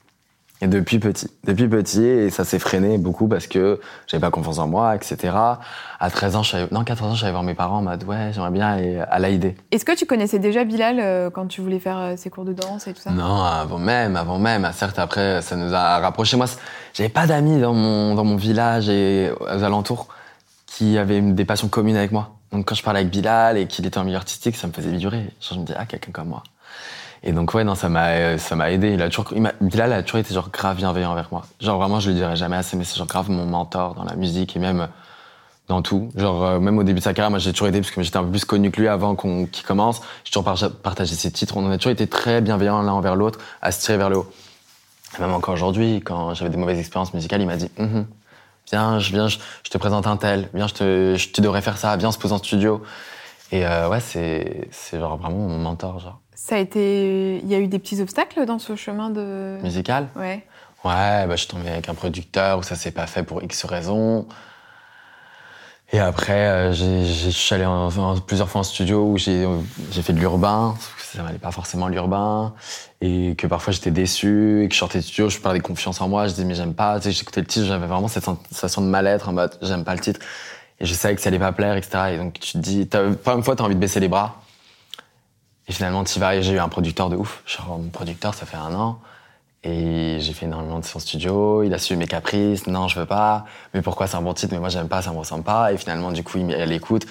Et 0.61 0.67
depuis 0.67 0.97
petit, 0.97 1.29
depuis 1.43 1.67
petit, 1.67 2.03
et 2.03 2.29
ça 2.31 2.43
s'est 2.43 2.57
freiné 2.57 2.97
beaucoup 2.97 3.27
parce 3.27 3.45
que 3.45 3.79
j'avais 4.07 4.21
pas 4.21 4.31
confiance 4.31 4.57
en 4.57 4.67
moi, 4.67 4.95
etc. 4.95 5.35
À 5.99 6.09
13 6.09 6.35
ans, 6.35 6.43
je 6.43 6.57
non, 6.73 6.83
14 6.83 7.11
ans, 7.11 7.15
j'allais 7.15 7.31
voir 7.31 7.43
mes 7.43 7.53
parents 7.53 7.77
en 7.77 7.81
mode, 7.83 8.03
ouais, 8.05 8.31
j'aimerais 8.33 8.49
bien 8.49 8.67
aller 8.67 8.99
à 9.07 9.19
l'AID. 9.19 9.55
Est-ce 9.71 9.85
que 9.85 9.95
tu 9.95 10.07
connaissais 10.07 10.39
déjà 10.39 10.63
Bilal 10.63 10.99
euh, 10.99 11.29
quand 11.29 11.45
tu 11.45 11.61
voulais 11.61 11.79
faire 11.79 12.15
ses 12.17 12.29
euh, 12.29 12.31
cours 12.31 12.43
de 12.43 12.53
danse 12.53 12.87
et 12.87 12.93
tout 12.93 13.01
ça? 13.01 13.11
Non, 13.11 13.43
avant 13.43 13.77
même, 13.77 14.15
avant 14.15 14.39
même. 14.39 14.67
Certes, 14.73 14.97
après, 14.97 15.43
ça 15.43 15.55
nous 15.55 15.73
a 15.75 15.99
rapprochés. 15.99 16.37
Moi, 16.37 16.47
j'avais 16.93 17.09
pas 17.09 17.27
d'amis 17.27 17.61
dans 17.61 17.73
mon, 17.73 18.15
dans 18.15 18.23
mon 18.23 18.35
village 18.35 18.89
et 18.89 19.31
aux 19.39 19.63
alentours 19.63 20.07
qui 20.65 20.97
avaient 20.97 21.21
des 21.21 21.45
passions 21.45 21.67
communes 21.67 21.97
avec 21.97 22.11
moi. 22.11 22.31
Donc 22.51 22.65
quand 22.65 22.75
je 22.75 22.83
parlais 22.83 23.01
avec 23.01 23.11
Bilal 23.11 23.57
et 23.57 23.67
qu'il 23.67 23.85
était 23.85 23.97
en 23.97 24.03
milieu 24.03 24.17
artistique, 24.17 24.55
ça 24.55 24.67
me 24.67 24.73
faisait 24.73 24.91
vibrer. 24.91 25.25
je 25.41 25.53
me 25.55 25.65
disais, 25.65 25.77
ah, 25.77 25.85
quelqu'un 25.85 26.11
comme 26.11 26.29
moi. 26.29 26.43
Et 27.23 27.31
donc 27.31 27.53
ouais, 27.53 27.63
non, 27.63 27.75
ça 27.75 27.89
m'a 27.89 28.37
ça 28.37 28.55
m'a 28.55 28.71
aidé. 28.71 28.93
Il 28.93 29.01
a 29.01 29.09
toujours, 29.09 29.31
il 29.35 29.81
a 29.81 30.03
toujours 30.03 30.19
été 30.19 30.33
genre 30.33 30.49
grave 30.49 30.77
bienveillant 30.77 31.11
envers 31.11 31.29
moi. 31.31 31.43
Genre 31.59 31.77
vraiment, 31.79 31.99
je 31.99 32.09
le 32.09 32.15
dirais 32.15 32.35
jamais 32.35 32.55
assez, 32.55 32.77
mais 32.77 32.83
c'est 32.83 32.97
genre 32.97 33.07
grave 33.07 33.29
mon 33.29 33.45
mentor 33.45 33.95
dans 33.95 34.03
la 34.03 34.15
musique 34.15 34.55
et 34.55 34.59
même 34.59 34.87
dans 35.67 35.81
tout. 35.81 36.09
Genre, 36.15 36.43
euh, 36.43 36.59
même 36.59 36.77
au 36.77 36.83
début 36.83 36.99
de 36.99 37.03
sa 37.03 37.13
carrière, 37.13 37.29
moi 37.29 37.39
j'ai 37.39 37.51
toujours 37.51 37.67
été, 37.67 37.79
parce 37.81 37.91
que 37.91 38.01
j'étais 38.01 38.17
un 38.17 38.23
peu 38.23 38.31
plus 38.31 38.45
connu 38.45 38.71
que 38.71 38.79
lui 38.79 38.87
avant 38.87 39.15
qu'on 39.15 39.45
qu'il 39.45 39.65
commence, 39.65 40.01
j'ai 40.23 40.31
toujours 40.31 40.45
par- 40.45 40.71
partagé 40.81 41.15
ses 41.15 41.31
titres. 41.31 41.57
On 41.57 41.69
a 41.69 41.77
toujours 41.77 41.91
été 41.91 42.07
très 42.07 42.41
bienveillants 42.41 42.81
l'un 42.81 42.93
envers 42.93 43.15
l'autre, 43.15 43.39
à 43.61 43.71
se 43.71 43.81
tirer 43.81 43.97
vers 43.97 44.09
le 44.09 44.17
haut. 44.17 44.31
Et 45.17 45.21
même 45.21 45.33
encore 45.33 45.53
aujourd'hui, 45.53 46.01
quand 46.03 46.33
j'avais 46.33 46.49
des 46.49 46.57
mauvaises 46.57 46.79
expériences 46.79 47.13
musicales, 47.13 47.41
il 47.41 47.47
m'a 47.47 47.57
dit 47.57 47.69
Mhm, 47.77 48.05
Viens, 48.71 48.99
je, 48.99 49.11
viens 49.11 49.27
je, 49.29 49.37
te 49.69 49.77
présente 49.77 50.07
un 50.07 50.17
tel, 50.17 50.49
viens, 50.53 50.67
je 50.67 50.73
te, 50.73 51.15
tu 51.15 51.39
devrais 51.39 51.61
faire 51.61 51.77
ça, 51.77 51.95
viens, 51.95 52.11
se 52.11 52.17
pose 52.17 52.33
en 52.33 52.37
studio. 52.37 52.83
Et 53.51 53.65
euh, 53.65 53.87
ouais, 53.87 54.01
c'est 54.01 54.67
c'est 54.71 54.99
genre 54.99 55.17
vraiment 55.17 55.37
mon 55.37 55.57
mentor, 55.57 55.99
genre. 55.99 56.19
Ça 56.39 56.55
a 56.55 56.59
été. 56.59 57.37
Il 57.43 57.49
y 57.49 57.55
a 57.55 57.59
eu 57.59 57.67
des 57.67 57.79
petits 57.79 57.99
obstacles 57.99 58.45
dans 58.45 58.59
ce 58.59 58.75
chemin 58.75 59.09
de. 59.09 59.57
Musical 59.63 60.07
Ouais. 60.15 60.45
Ouais, 60.85 61.25
bah, 61.25 61.31
je 61.31 61.37
suis 61.37 61.47
tombé 61.47 61.67
avec 61.69 61.89
un 61.89 61.95
producteur 61.95 62.59
où 62.59 62.63
ça 62.63 62.75
s'est 62.75 62.91
pas 62.91 63.07
fait 63.07 63.23
pour 63.23 63.41
X 63.43 63.65
raisons. 63.65 64.27
Et 65.91 65.99
après, 65.99 66.47
euh, 66.47 66.73
je 66.73 67.29
suis 67.29 67.55
allé 67.55 67.65
en- 67.65 67.87
en- 67.87 68.19
plusieurs 68.19 68.49
fois 68.49 68.61
en 68.61 68.63
studio 68.63 69.03
où 69.05 69.17
j'ai 69.17 69.45
fait 70.03 70.13
de 70.13 70.19
l'urbain, 70.19 70.75
ça 70.99 71.23
m'allait 71.23 71.39
pas 71.39 71.51
forcément 71.51 71.87
l'urbain, 71.87 72.53
et 73.01 73.33
que 73.37 73.47
parfois 73.47 73.71
j'étais 73.73 73.89
déçu, 73.91 74.63
et 74.63 74.67
que 74.67 74.73
je 74.75 74.79
sortais 74.79 74.99
du 74.99 75.05
studio, 75.05 75.29
je 75.29 75.39
perdais 75.39 75.59
confiance 75.61 75.99
en 76.01 76.07
moi, 76.09 76.27
je 76.27 76.33
disais 76.33 76.43
mais 76.45 76.55
j'aime 76.55 76.73
pas, 76.73 76.97
tu 76.99 77.05
sais, 77.05 77.11
j'écoutais 77.13 77.39
le 77.41 77.47
titre, 77.47 77.65
j'avais 77.65 77.87
vraiment 77.87 78.09
cette 78.09 78.25
sensation 78.25 78.81
de 78.81 78.87
mal-être 78.87 79.29
en 79.29 79.33
mode 79.33 79.57
j'aime 79.61 79.85
pas 79.85 79.93
le 79.95 80.01
titre, 80.01 80.19
et 80.81 80.85
je 80.85 80.93
savais 80.93 81.15
que 81.15 81.21
ça 81.21 81.29
allait 81.29 81.39
pas 81.39 81.53
plaire, 81.53 81.75
etc. 81.77 82.11
Et 82.13 82.17
donc 82.17 82.33
tu 82.33 82.51
te 82.51 82.57
dis, 82.59 82.85
pas 82.85 83.33
une 83.33 83.43
fois 83.43 83.55
t'as 83.55 83.63
envie 83.63 83.75
de 83.75 83.79
baisser 83.79 84.01
les 84.01 84.09
bras, 84.09 84.41
et 85.67 85.71
finalement 85.73 86.03
t'y 86.03 86.19
vas, 86.19 86.35
et 86.35 86.43
j'ai 86.43 86.53
eu 86.53 86.59
un 86.59 86.69
producteur 86.69 87.09
de 87.09 87.15
ouf, 87.15 87.41
genre 87.45 87.77
mon 87.79 87.89
producteur 87.89 88.33
ça 88.33 88.45
fait 88.45 88.57
un 88.57 88.73
an, 88.73 88.99
et 89.63 90.17
j'ai 90.19 90.33
fait 90.33 90.45
énormément 90.45 90.79
de 90.79 90.85
son 90.85 90.99
studio, 90.99 91.63
il 91.63 91.73
a 91.73 91.77
suivi 91.77 91.99
mes 91.99 92.07
caprices, 92.07 92.67
non, 92.67 92.87
je 92.87 92.99
veux 92.99 93.05
pas, 93.05 93.45
mais 93.73 93.81
pourquoi 93.81 94.07
c'est 94.07 94.15
un 94.17 94.21
bon 94.21 94.33
titre, 94.33 94.53
mais 94.53 94.59
moi 94.59 94.69
j'aime 94.69 94.87
pas, 94.87 95.01
ça 95.01 95.11
me 95.11 95.17
ressemble 95.17 95.43
pas, 95.43 95.73
et 95.73 95.77
finalement, 95.77 96.11
du 96.11 96.23
coup, 96.23 96.37
il 96.37 96.51
elle 96.51 96.71
écoute, 96.71 97.05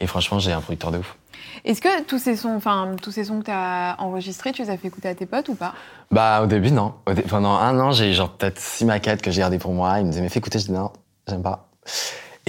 et 0.00 0.06
franchement, 0.06 0.38
j'ai 0.38 0.52
un 0.52 0.60
producteur 0.60 0.92
de 0.92 0.98
ouf. 0.98 1.16
Est-ce 1.64 1.82
que 1.82 2.02
tous 2.04 2.18
ces 2.18 2.36
sons, 2.36 2.54
enfin 2.56 2.94
tous 3.02 3.10
ces 3.10 3.24
sons 3.24 3.40
que 3.40 3.46
tu 3.46 3.50
as 3.50 3.96
enregistrés, 3.98 4.52
tu 4.52 4.62
les 4.62 4.70
as 4.70 4.78
fait 4.78 4.88
écouter 4.88 5.08
à 5.08 5.14
tes 5.14 5.26
potes 5.26 5.48
ou 5.48 5.54
pas? 5.54 5.74
Bah, 6.10 6.40
au 6.42 6.46
début, 6.46 6.70
non. 6.70 6.94
Au 7.06 7.12
dé- 7.12 7.22
Pendant 7.22 7.52
un 7.52 7.78
an, 7.80 7.92
j'ai 7.92 8.10
eu 8.10 8.14
genre 8.14 8.30
peut-être 8.30 8.58
six 8.58 8.84
maquettes 8.86 9.20
que 9.20 9.30
j'ai 9.30 9.40
gardées 9.40 9.58
pour 9.58 9.72
moi, 9.74 9.98
ils 10.00 10.06
me 10.06 10.10
disaient, 10.10 10.22
mais 10.22 10.30
fais 10.30 10.38
écouter, 10.38 10.58
je 10.58 10.66
dis 10.66 10.72
non, 10.72 10.90
j'aime 11.28 11.42
pas. 11.42 11.68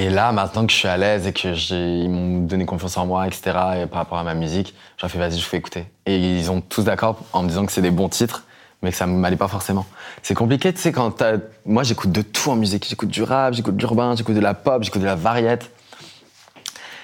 Et 0.01 0.09
là, 0.09 0.31
maintenant 0.31 0.65
que 0.65 0.71
je 0.71 0.77
suis 0.77 0.87
à 0.87 0.97
l'aise 0.97 1.27
et 1.27 1.31
que 1.31 1.49
ils 1.71 2.09
m'ont 2.09 2.39
donné 2.39 2.65
confiance 2.65 2.97
en 2.97 3.05
moi, 3.05 3.27
etc., 3.27 3.41
et 3.83 3.85
par 3.85 3.99
rapport 3.99 4.17
à 4.17 4.23
ma 4.23 4.33
musique, 4.33 4.73
j'ai 4.97 5.07
fait, 5.07 5.19
vas-y, 5.19 5.37
je 5.37 5.45
fais 5.45 5.57
écouter. 5.57 5.85
Et 6.07 6.17
ils 6.17 6.49
ont 6.49 6.59
tous 6.59 6.83
d'accord 6.83 7.19
en 7.33 7.43
me 7.43 7.47
disant 7.47 7.67
que 7.67 7.71
c'est 7.71 7.83
des 7.83 7.91
bons 7.91 8.09
titres, 8.09 8.43
mais 8.81 8.89
que 8.89 8.97
ça 8.97 9.05
m'allait 9.05 9.35
pas 9.35 9.47
forcément. 9.47 9.85
C'est 10.23 10.33
compliqué, 10.33 10.73
tu 10.73 10.81
sais, 10.81 10.91
quand 10.91 11.11
t'as... 11.11 11.33
Moi, 11.67 11.83
j'écoute 11.83 12.11
de 12.11 12.23
tout 12.23 12.49
en 12.49 12.55
musique. 12.55 12.87
J'écoute 12.89 13.09
du 13.09 13.21
rap, 13.21 13.53
j'écoute 13.53 13.75
de 13.75 13.79
l'urbain, 13.79 14.15
j'écoute 14.15 14.33
de 14.33 14.39
la 14.39 14.55
pop, 14.55 14.81
j'écoute 14.81 15.01
de 15.01 15.05
la 15.05 15.13
variette. 15.13 15.69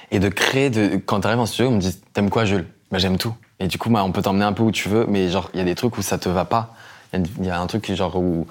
Et 0.09 0.17
de 0.17 0.29
créer, 0.29 0.71
de... 0.71 0.95
quand 0.97 1.19
t'arrives 1.19 1.39
en 1.39 1.45
studio, 1.45 1.69
on 1.69 1.75
me 1.75 1.79
dit, 1.79 1.95
t'aimes 2.13 2.31
quoi, 2.31 2.45
Jules? 2.45 2.65
Bah, 2.91 2.97
j'aime 2.97 3.19
tout. 3.19 3.35
Et 3.59 3.67
du 3.67 3.77
coup, 3.77 3.91
bah, 3.91 4.03
on 4.03 4.11
peut 4.11 4.23
t'emmener 4.23 4.45
un 4.45 4.53
peu 4.53 4.63
où 4.63 4.71
tu 4.71 4.89
veux, 4.89 5.05
mais 5.07 5.29
genre, 5.29 5.51
il 5.53 5.59
y 5.59 5.61
a 5.61 5.65
des 5.65 5.75
trucs 5.75 5.99
où 5.99 6.01
ça 6.01 6.17
te 6.17 6.29
va 6.29 6.45
pas. 6.45 6.73
Il 7.13 7.45
y 7.45 7.51
a- 7.51 7.59
un 7.61 7.67
truc 7.67 7.93
genre 7.93 8.15
où 8.15 8.47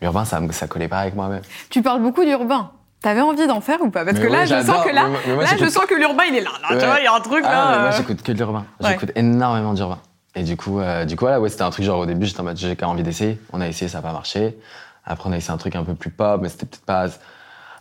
l'urbain, 0.00 0.24
ça, 0.24 0.40
ça 0.52 0.68
collait 0.68 0.86
pas 0.86 1.00
avec 1.00 1.16
moi-même. 1.16 1.42
Tu 1.68 1.82
parles 1.82 2.00
beaucoup 2.00 2.24
d'urbain. 2.24 2.70
T'avais 3.00 3.20
envie 3.20 3.46
d'en 3.46 3.60
faire 3.60 3.80
ou 3.80 3.90
pas? 3.90 4.04
Parce 4.04 4.18
Mais 4.18 4.26
que 4.26 4.32
là, 4.32 4.38
ouais, 4.40 4.46
je 4.46 4.66
sens 4.66 4.84
que 4.84 4.92
là, 4.92 5.04
Mais 5.04 5.10
moi- 5.10 5.20
mais 5.26 5.34
moi, 5.34 5.44
là, 5.44 5.50
je 5.58 5.66
sens 5.68 5.86
que 5.86 5.94
l'urbain, 5.94 6.24
il 6.28 6.34
est 6.36 6.40
là. 6.40 6.50
là, 6.68 6.76
Tu 6.78 6.84
vois, 6.84 6.98
il 7.00 7.04
y 7.04 7.06
a 7.06 7.14
un 7.14 7.20
truc 7.20 7.42
Ah, 7.46 7.50
là. 7.52 7.78
moi, 7.78 7.88
euh, 7.88 7.92
j'écoute 7.96 8.22
que 8.22 8.32
de 8.32 8.36
l'urbain. 8.38 8.66
Ouais. 8.82 8.90
J'écoute 8.90 9.12
énormément 9.14 9.72
d'urbain. 9.72 9.98
Et 10.34 10.42
du 10.42 10.56
coup, 10.56 10.80
euh, 10.80 11.04
du 11.04 11.14
coup, 11.16 11.24
voilà, 11.24 11.40
ouais, 11.40 11.48
c'était 11.48 11.62
un 11.62 11.70
truc 11.70 11.84
genre 11.84 12.00
au 12.00 12.06
début, 12.06 12.26
j'étais 12.26 12.40
en 12.40 12.44
mode, 12.44 12.56
j'ai 12.56 12.76
envie 12.82 13.02
d'essayer. 13.02 13.40
On 13.52 13.60
a 13.60 13.68
essayé, 13.68 13.88
ça 13.88 13.98
n'a 13.98 14.02
pas 14.02 14.12
marché. 14.12 14.58
Après, 15.04 15.28
on 15.28 15.32
a 15.32 15.36
essayé 15.36 15.52
un 15.54 15.58
truc 15.58 15.74
un 15.76 15.84
peu 15.84 15.94
plus 15.94 16.10
pop, 16.10 16.40
mais 16.42 16.48
c'était 16.48 16.66
peut-être 16.66 16.84
pas 16.84 17.02
as- 17.04 17.20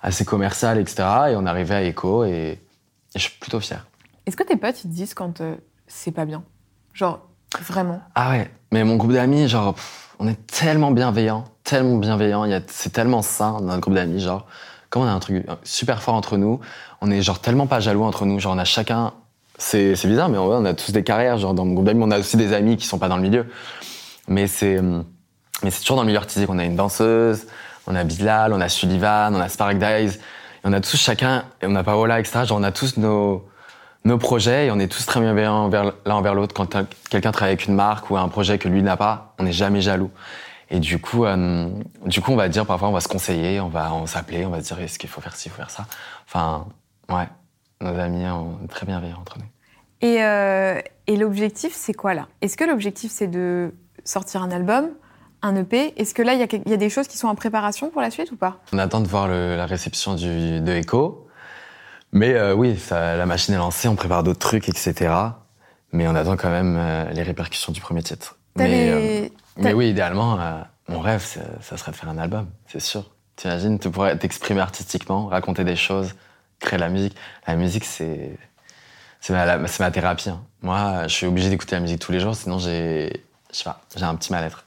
assez 0.02 0.24
commercial, 0.24 0.78
etc. 0.80 1.04
Et 1.32 1.36
on 1.36 1.46
est 1.46 1.50
arrivé 1.50 1.74
à 1.76 1.84
Echo 1.84 2.24
et, 2.24 2.30
et 2.30 2.60
je 3.16 3.20
suis 3.20 3.34
plutôt 3.40 3.60
fier. 3.60 3.86
Est-ce 4.28 4.38
que 4.38 4.44
tes 4.44 4.56
potes, 4.56 4.84
ils 4.84 4.90
te 4.90 4.94
disent 4.96 5.14
quand 5.16 5.42
euh, 5.42 5.56
c'est 5.88 6.12
pas 6.12 6.26
bien? 6.26 6.44
Genre, 6.94 7.20
vraiment? 7.68 8.02
Ah 8.16 8.30
ouais, 8.32 8.52
mais 8.72 8.84
mon 8.84 8.96
groupe 8.98 9.14
d'amis, 9.14 9.48
genre, 9.48 9.74
pff, 9.74 10.16
on 10.20 10.28
est 10.28 10.46
tellement 10.48 10.92
bienveillants, 10.92 11.44
tellement 11.64 11.98
bienveillants, 11.98 12.46
c'est 12.68 12.92
tellement 12.94 13.22
sain 13.22 13.54
dans 13.54 13.62
notre 13.62 13.82
groupe 13.82 13.94
d'amis, 13.96 14.20
genre, 14.22 14.46
comme 14.90 15.04
on 15.04 15.08
a 15.08 15.12
un 15.12 15.20
truc 15.20 15.46
super 15.64 16.02
fort 16.02 16.16
entre 16.16 16.38
nous, 16.38 16.60
on 17.02 17.12
est 17.12 17.22
genre 17.22 17.40
tellement 17.40 17.68
pas 17.68 17.80
jaloux 17.80 18.04
entre 18.04 18.26
nous, 18.26 18.40
genre 18.40 18.54
on 18.54 18.60
a 18.60 18.66
chacun, 18.66 19.14
c'est 19.58 19.94
bizarre, 20.06 20.30
mais 20.30 20.38
on 20.38 20.66
a 20.66 20.74
tous 20.74 20.92
des 20.92 21.04
carrières, 21.04 21.38
genre 21.38 21.54
dans 21.54 21.66
mon 21.66 21.74
groupe 21.74 21.86
d'amis, 21.86 22.04
on 22.04 22.12
a 22.12 22.20
aussi 22.20 22.38
des 22.38 22.54
amis 22.54 22.78
qui 22.78 22.86
sont 22.86 23.00
pas 23.00 23.10
dans 23.10 23.18
le 23.18 23.24
milieu, 23.24 23.48
mais 24.28 24.48
c'est 24.48 24.80
hum, 24.80 25.04
mais 25.64 25.72
c'est 25.72 25.82
toujours 25.82 25.96
dans 25.96 26.04
le 26.04 26.08
milieu 26.08 26.20
artistique, 26.20 26.50
on 26.50 26.60
a 26.60 26.66
une 26.66 26.76
danseuse, 26.76 27.48
on 27.88 27.96
a 27.96 28.04
Bilal, 28.04 28.54
on 28.54 28.62
a 28.62 28.70
Sullivan, 28.70 29.36
on 29.36 29.40
a 29.40 29.50
Spark 29.50 29.82
et 29.82 30.10
on 30.64 30.74
a 30.74 30.82
tous 30.82 30.98
chacun, 30.98 31.46
et 31.62 31.66
on 31.66 31.76
a 31.76 31.84
Paola, 31.84 32.20
etc., 32.20 32.46
genre 32.46 32.60
on 32.60 32.64
a 32.64 32.72
tous 32.72 32.98
nos 32.98 33.48
nos 34.06 34.18
projets 34.18 34.68
et 34.68 34.72
on 34.72 34.80
est 34.80 34.88
tous 34.88 35.06
très 35.06 35.20
bienveillants 35.20 35.70
l'un 35.70 36.16
envers 36.16 36.34
l'autre. 36.34 36.54
Quand 36.54 36.78
quelqu'un 37.10 37.32
travaille 37.32 37.54
avec 37.54 37.68
une 37.68 37.76
marque 37.76 38.10
ou 38.10 38.18
un 38.18 38.30
projet 38.30 38.58
que 38.58 38.70
lui 38.70 38.82
n'a 38.82 38.96
pas, 38.98 39.34
on 39.38 39.44
n'est 39.44 39.52
jamais 39.52 39.82
jaloux. 39.82 40.12
Et 40.70 40.80
du 40.80 41.00
coup, 41.00 41.26
euh, 41.26 41.70
du 42.06 42.22
coup, 42.22 42.32
on 42.32 42.36
va 42.36 42.50
dire 42.50 42.66
parfois, 42.66 42.90
on 42.90 42.94
va 42.94 43.00
se 43.00 43.08
conseiller, 43.08 43.60
on 43.62 43.70
va 43.70 43.94
on 43.94 44.06
s'appeler, 44.06 44.46
on 44.46 44.50
va 44.50 44.62
se 44.62 44.68
dire 44.74 44.80
est-ce 44.84 45.00
qu'il 45.00 45.10
faut 45.10 45.22
faire 45.22 45.36
ci, 45.36 45.48
il 45.48 45.52
faut 45.52 45.58
faire 45.58 45.70
ça? 45.70 45.86
Enfin, 46.26 46.68
ouais, 47.10 47.28
nos 47.82 47.98
amis, 47.98 48.26
on 48.26 48.60
est 48.64 48.68
très 48.68 48.86
bienveillants 48.86 49.20
entre 49.22 49.38
nous. 49.40 49.46
Et, 50.02 50.24
euh, 50.24 50.80
et 51.08 51.16
l'objectif, 51.18 51.74
c'est 51.74 51.94
quoi 51.94 52.14
là? 52.14 52.28
Est-ce 52.42 52.58
que 52.58 52.66
l'objectif, 52.66 53.12
c'est 53.12 53.28
de 53.28 53.74
sortir 54.04 54.44
un 54.44 54.52
album, 54.52 54.90
un 55.42 55.56
EP 55.56 55.94
Est-ce 56.00 56.14
que 56.14 56.22
là, 56.22 56.34
il 56.34 56.40
y, 56.42 56.70
y 56.70 56.74
a 56.74 56.78
des 56.78 56.90
choses 56.90 57.08
qui 57.08 57.18
sont 57.18 57.28
en 57.30 57.36
préparation 57.36 57.90
pour 57.90 58.02
la 58.02 58.12
suite 58.12 58.32
ou 58.32 58.36
pas? 58.36 58.60
On 58.74 58.78
attend 58.78 59.00
de 59.00 59.08
voir 59.08 59.28
le- 59.28 59.56
la 59.56 59.66
réception 59.66 60.16
du, 60.16 60.60
de 60.62 60.72
Echo. 60.74 61.28
Mais 62.12 62.34
euh, 62.34 62.54
oui, 62.54 62.78
ça, 62.78 63.16
la 63.16 63.26
machine 63.26 63.54
est 63.54 63.58
lancée, 63.58 63.88
on 63.88 63.96
prépare 63.96 64.24
d'autres 64.24 64.40
trucs, 64.40 64.70
etc. 64.70 65.14
Mais 65.92 66.08
on 66.08 66.16
attend 66.16 66.36
quand 66.38 66.50
même 66.50 66.76
euh, 66.78 67.10
les 67.12 67.24
répercussions 67.24 67.72
du 67.72 67.82
premier 67.82 68.04
titre. 68.04 68.38
Mais, 68.56 68.90
euh, 68.90 68.94
T'avais- 68.94 69.32
Mais 69.58 69.74
oui, 69.74 69.90
idéalement, 69.90 70.40
euh, 70.40 70.62
mon 70.88 71.00
rêve, 71.00 71.22
ça 71.62 71.78
serait 71.78 71.92
de 71.92 71.98
faire 71.98 72.10
un 72.10 72.18
album, 72.18 72.48
c'est 72.68 72.80
sûr. 72.80 73.10
T'imagines, 73.36 73.80
tu 73.80 73.90
pourrais 73.92 74.18
t'exprimer 74.18 74.62
artistiquement, 74.62 75.28
raconter 75.28 75.64
des 75.64 75.76
choses, 75.76 76.16
créer 76.60 76.78
de 76.78 76.84
la 76.84 76.90
musique. 76.90 77.16
La 77.46 77.56
musique, 77.56 77.86
c'est 77.86 78.38
c'est 79.20 79.34
ma, 79.80 79.92
thérapie. 79.92 80.30
hein. 80.30 80.42
Moi, 80.62 81.08
je 81.08 81.14
suis 81.14 81.26
obligé 81.26 81.50
d'écouter 81.50 81.76
la 81.76 81.82
musique 81.82 82.00
tous 82.00 82.12
les 82.12 82.20
jours, 82.20 82.36
sinon 82.36 82.60
j'ai, 82.60 83.24
je 83.52 83.58
sais 83.58 83.64
pas, 83.64 83.82
j'ai 83.96 84.04
un 84.04 84.16
petit 84.16 84.32
mal-être. 84.32 84.66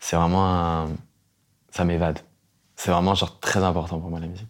C'est 0.00 0.16
vraiment 0.16 0.46
un, 0.46 0.88
ça 1.70 1.84
m'évade. 1.84 2.18
C'est 2.76 2.90
vraiment 2.90 3.14
genre 3.14 3.38
très 3.40 3.62
important 3.62 3.98
pour 3.98 4.10
moi 4.10 4.20
la 4.20 4.26
musique. 4.26 4.48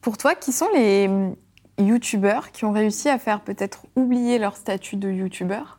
Pour 0.00 0.16
toi, 0.16 0.34
qui 0.34 0.52
sont 0.52 0.68
les 0.74 1.06
hum, 1.08 1.36
youtubeurs 1.78 2.50
qui 2.52 2.64
ont 2.64 2.72
réussi 2.72 3.08
à 3.08 3.18
faire 3.18 3.40
peut-être 3.40 3.84
oublier 3.96 4.38
leur 4.38 4.56
statut 4.56 4.96
de 4.96 5.10
youtubeur? 5.10 5.78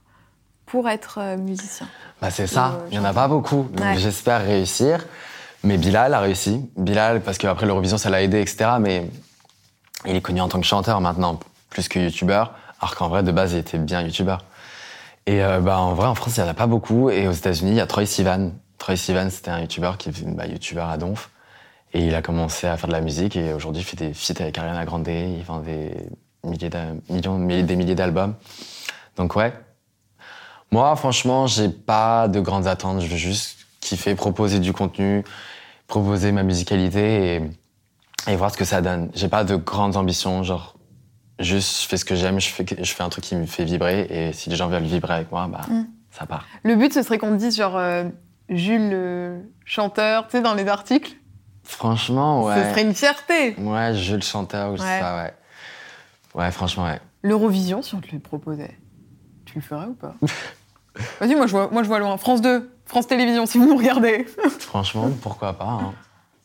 Pour 0.66 0.90
être 0.90 1.20
euh, 1.22 1.38
musicien 1.38 1.88
Bah 2.22 2.32
c'est 2.32 2.48
ça, 2.48 2.80
Euh, 2.82 2.88
il 2.92 2.96
y 2.96 3.00
en 3.00 3.04
a 3.06 3.14
pas 3.14 3.28
beaucoup. 3.28 3.68
Donc 3.74 3.86
Ouais. 3.86 3.98
j'espère 3.98 4.42
réussir. 4.46 5.06
Mais 5.64 5.78
Bilal 5.78 6.14
a 6.14 6.20
réussi. 6.20 6.70
Bilal, 6.76 7.22
parce 7.22 7.38
qu'après 7.38 7.66
l'Eurovision, 7.66 7.98
ça 7.98 8.10
l'a 8.10 8.22
aidé, 8.22 8.42
etc. 8.42 8.72
Mais 8.82 9.10
il 10.06 10.16
est 10.16 10.22
connu 10.22 10.42
en 10.42 10.50
tant 10.50 10.60
que 10.60 10.66
chanteur 10.66 11.00
maintenant, 11.00 11.40
plus 11.70 11.88
que 11.88 12.00
youtubeur. 12.00 12.54
Alors 12.82 12.96
qu'en 12.96 13.08
vrai, 13.08 13.24
de 13.24 13.32
base, 13.32 13.54
il 13.54 13.60
était 13.60 13.78
bien 13.78 14.02
youtubeur. 14.02 14.44
Et 15.26 15.42
euh, 15.42 15.62
bah, 15.62 15.80
en 15.80 15.94
vrai, 15.94 16.08
en 16.08 16.16
France, 16.16 16.36
il 16.36 16.42
n'y 16.44 16.48
en 16.48 16.52
a 16.52 16.54
pas 16.54 16.68
beaucoup. 16.68 17.10
Et 17.10 17.28
aux 17.30 17.32
États-Unis, 17.32 17.72
il 17.72 17.78
y 17.78 17.82
a 17.82 17.88
Troy 17.88 18.06
Sivan. 18.06 18.52
Troy 18.78 18.98
Sivan, 18.98 19.30
c'était 19.30 19.52
un 19.52 19.62
youtubeur 19.62 19.98
qui 19.98 20.10
est 20.10 20.24
bah, 20.26 20.46
youtubeur 20.48 20.90
à 20.90 20.98
Donf. 20.98 21.30
Et 21.94 22.08
il 22.08 22.14
a 22.16 22.22
commencé 22.22 22.68
à 22.68 22.76
faire 22.76 22.88
de 22.90 22.94
la 22.94 23.00
musique. 23.02 23.38
Et 23.38 23.54
aujourd'hui, 23.54 23.84
il 23.84 23.86
fait 23.86 23.96
des 23.96 24.14
feats 24.14 24.34
avec 24.42 24.58
Ariana 24.58 24.84
Grande. 24.84 25.08
Il 25.08 25.44
vend 25.44 25.60
des 25.60 25.92
milliers, 26.44 26.70
d'a- 26.70 26.88
millions, 27.10 27.38
milliers- 27.38 27.64
des 27.64 27.78
milliers 27.78 27.96
d'albums. 27.96 28.34
Donc 29.16 29.38
ouais. 29.38 29.54
Moi, 30.74 30.96
franchement, 30.96 31.46
j'ai 31.46 31.70
pas 31.70 32.28
de 32.28 32.40
grandes 32.40 32.66
attentes. 32.66 33.00
Je 33.02 33.06
veux 33.08 33.16
juste 33.16 33.60
kiffer, 33.80 34.16
proposer 34.16 34.58
du 34.60 34.74
contenu, 34.74 35.24
proposer 35.86 36.32
ma 36.32 36.42
musicalité 36.42 37.36
et, 37.36 38.32
et 38.32 38.36
voir 38.36 38.50
ce 38.52 38.58
que 38.58 38.66
ça 38.66 38.82
donne. 38.82 39.12
J'ai 39.14 39.28
pas 39.28 39.44
de 39.44 39.56
grandes 39.56 39.98
ambitions, 39.98 40.42
genre 40.42 40.76
juste 41.38 41.84
je 41.84 41.88
fais 41.88 41.98
ce 41.98 42.06
que 42.06 42.16
j'aime, 42.16 42.40
je 42.40 42.50
fais, 42.50 42.66
je 42.76 42.92
fais 42.92 43.04
un 43.04 43.10
truc 43.10 43.24
qui 43.24 43.36
me 43.36 43.46
fait 43.46 43.66
vibrer 43.66 44.08
et 44.10 44.34
si 44.34 44.50
les 44.50 44.56
gens 44.56 44.68
veulent 44.68 44.82
vibrer 44.82 45.14
avec 45.14 45.32
moi, 45.32 45.48
bah 45.48 45.62
Mm. 45.70 45.84
ça 46.10 46.26
part. 46.26 46.48
Le 46.64 46.76
but, 46.76 46.92
ce 46.92 47.04
serait 47.04 47.20
qu'on 47.20 47.30
te 47.34 47.36
dise 47.38 47.56
genre 47.56 47.78
euh, 47.78 48.06
Jules 48.50 48.90
le 48.90 49.42
chanteur, 49.66 50.26
tu 50.26 50.32
sais, 50.38 50.42
dans 50.42 50.56
les 50.56 50.68
articles. 50.68 51.12
Franchement, 51.64 52.46
ouais. 52.46 52.64
Ce 52.64 52.70
serait 52.72 52.82
une 52.82 52.96
fierté. 52.96 53.54
Ouais, 53.60 53.94
je 53.94 54.16
le 54.16 54.22
chanteur 54.24 54.72
ou 54.72 54.78
Ouais. 54.82 55.00
pas, 55.00 55.24
ouais. 55.24 55.34
Ouais, 56.34 56.50
franchement, 56.52 56.86
ouais. 56.86 57.00
L'Eurovision, 57.22 57.84
si 57.84 57.94
on 57.94 58.02
te 58.02 58.12
le 58.12 58.18
proposait, 58.20 58.76
tu 59.46 59.54
le 59.56 59.62
ferais 59.62 59.86
ou 59.86 59.94
pas? 59.94 60.16
Vas-y, 61.20 61.36
moi 61.36 61.48
je, 61.48 61.52
vois, 61.52 61.70
moi 61.72 61.84
je 61.84 61.88
vois 61.88 62.00
loin. 62.00 62.18
France 62.18 62.42
2, 62.42 62.70
France 62.86 63.08
Télévisions, 63.08 63.46
si 63.46 63.58
vous 63.58 63.66
nous 63.68 63.78
regardez. 63.78 64.26
Franchement, 64.60 65.10
pourquoi 65.22 65.54
pas 65.54 65.66
hein. 65.66 65.94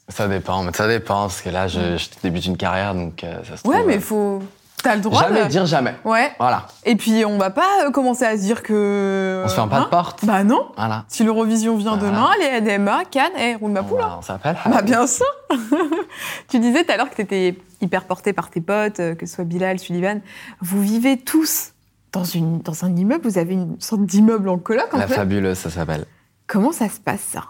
Ça 0.09 0.27
dépend, 0.27 0.63
mais 0.63 0.73
ça 0.73 0.89
dépend 0.89 1.23
parce 1.23 1.43
que 1.43 1.51
là, 1.51 1.69
je, 1.69 1.99
je 1.99 2.09
débute 2.23 2.47
une 2.47 2.57
carrière 2.57 2.95
donc 2.95 3.23
euh, 3.25 3.45
ça 3.45 3.57
se 3.59 3.63
trouve. 3.63 3.75
Ouais, 3.75 3.83
mais 3.87 3.99
euh, 3.99 4.01
faut. 4.01 4.43
T'as 4.83 4.95
le 4.95 5.01
droit 5.01 5.23
Jamais 5.25 5.43
de... 5.43 5.49
dire 5.49 5.67
jamais. 5.67 5.95
Ouais. 6.05 6.33
Voilà. 6.39 6.69
Et 6.85 6.95
puis, 6.95 7.25
on 7.27 7.37
va 7.37 7.51
pas 7.51 7.67
euh, 7.85 7.91
commencer 7.91 8.25
à 8.25 8.37
se 8.37 8.43
dire 8.43 8.63
que... 8.63 9.43
On 9.45 9.49
se 9.49 9.55
ferme 9.57 9.69
pas 9.69 9.79
Hein 9.79 9.83
de 9.83 9.89
porte. 9.89 10.25
Bah 10.25 10.45
non. 10.45 10.69
Voilà. 10.77 11.05
Si 11.09 11.25
l'Eurovision 11.25 11.77
vient 11.77 11.97
Voilà. 11.97 12.13
demain, 12.15 12.31
les 12.39 12.71
ADMA, 12.71 13.05
Cannes, 13.11 13.33
eh, 13.41 13.57
roule 13.57 13.73
ma 13.73 13.83
poule. 13.83 14.01
hein. 14.01 14.15
On 14.19 14.23
s'appelle. 14.23 14.57
Bah 14.71 14.81
bien 14.83 15.09
sûr 15.09 15.27
Tu 16.49 16.61
disais 16.61 16.85
tout 16.85 16.93
à 16.93 16.97
l'heure 16.97 17.11
que 17.11 17.17
tu 17.17 17.23
étais 17.23 17.57
hyper 17.81 18.05
porté 18.05 18.33
par 18.33 18.51
tes 18.51 18.61
potes, 18.61 18.97
que 19.17 19.27
ce 19.27 19.35
soit 19.35 19.45
Bilal, 19.45 19.79
Sullivan. 19.81 20.21
Vous 20.61 20.81
vivez 20.81 21.19
tous 21.19 21.73
dans, 22.13 22.25
une, 22.25 22.61
dans 22.61 22.85
un 22.85 22.95
immeuble, 22.97 23.29
vous 23.29 23.39
avez 23.39 23.55
une 23.55 23.81
sorte 23.81 24.03
d'immeuble 24.07 24.49
en 24.49 24.59
coloc 24.59 24.93
en 24.93 24.99
La 24.99 25.07
fait. 25.07 25.15
fabuleuse, 25.15 25.59
ça 25.59 25.71
s'appelle. 25.71 26.05
Comment 26.47 26.73
ça 26.73 26.89
se 26.89 27.01
passe 27.01 27.21
ça? 27.21 27.45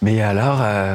Mais 0.00 0.20
alors, 0.22 0.58
euh, 0.62 0.94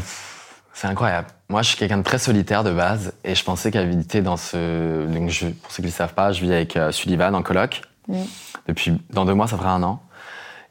c'est 0.73 0.87
incroyable. 0.87 1.27
Moi, 1.49 1.61
je 1.61 1.69
suis 1.69 1.77
quelqu'un 1.77 1.97
de 1.99 2.03
très 2.03 2.17
solitaire 2.19 2.63
de 2.63 2.71
base 2.73 3.13
et 3.23 3.35
je 3.35 3.43
pensais 3.43 3.71
qu'habiter 3.71 4.21
dans 4.21 4.35
ce. 4.37 5.05
Donc, 5.07 5.29
je- 5.29 5.47
pour 5.47 5.71
ceux 5.71 5.81
qui 5.81 5.87
ne 5.89 5.93
savent 5.93 6.13
pas, 6.13 6.31
je 6.33 6.41
vis 6.41 6.51
avec 6.51 6.75
euh, 6.75 6.91
Sullivan 6.91 7.33
en 7.35 7.41
coloc. 7.43 7.81
Depuis. 8.67 9.01
Dans 9.11 9.25
deux 9.25 9.33
mois, 9.33 9.47
ça 9.47 9.57
fera 9.57 9.71
un 9.71 9.83
an. 9.83 10.01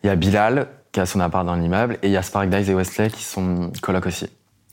Il 0.03 0.07
y 0.09 0.11
a 0.11 0.16
Bilal 0.16 0.68
qui 0.93 1.01
a 1.01 1.07
son 1.07 1.20
appart 1.20 1.45
dans 1.47 1.55
l'immeuble 1.55 1.99
et 2.03 2.09
il 2.09 2.12
y 2.12 2.16
a 2.16 2.22
Spark 2.22 2.49
Dice 2.49 2.68
et 2.68 2.74
Wesley 2.74 3.11
qui 3.11 3.22
sont 3.22 3.70
coloc 3.82 4.07
aussi. 4.07 4.26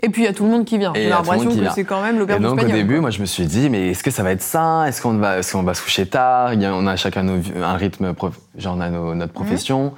Et 0.04 0.10
puis 0.10 0.24
il 0.24 0.26
y 0.26 0.28
a 0.28 0.34
tout 0.34 0.44
le 0.44 0.50
monde 0.52 0.66
qui 0.66 0.78
vient. 0.78 0.92
Et 0.94 1.04
y 1.04 1.06
a 1.08 1.10
l'impression 1.18 1.50
que 1.56 1.70
c'est 1.74 1.86
quand 1.86 2.02
même 2.04 2.20
l'auberge 2.20 2.42
donc, 2.42 2.52
au 2.52 2.58
espagnole. 2.58 2.78
début, 2.78 3.00
moi, 3.00 3.10
je 3.10 3.22
me 3.22 3.26
suis 3.26 3.46
dit, 3.46 3.70
mais 3.70 3.90
est-ce 3.90 4.04
que 4.04 4.12
ça 4.12 4.22
va 4.22 4.32
être 4.32 4.42
sain? 4.42 4.86
Est-ce 4.86 5.02
qu'on 5.02 5.14
va, 5.18 5.38
est-ce 5.40 5.54
qu'on 5.54 5.64
va 5.64 5.74
se 5.74 5.82
coucher 5.82 6.06
tard? 6.06 6.52
On 6.56 6.86
a 6.88 6.96
chacun 6.98 7.24
nos- 7.24 7.42
un 7.64 7.74
rythme, 7.76 8.14
prof- 8.14 8.38
genre 8.58 8.76
on 8.78 8.82
a 8.82 8.90
nos- 8.90 9.16
notre 9.16 9.32
profession, 9.34 9.94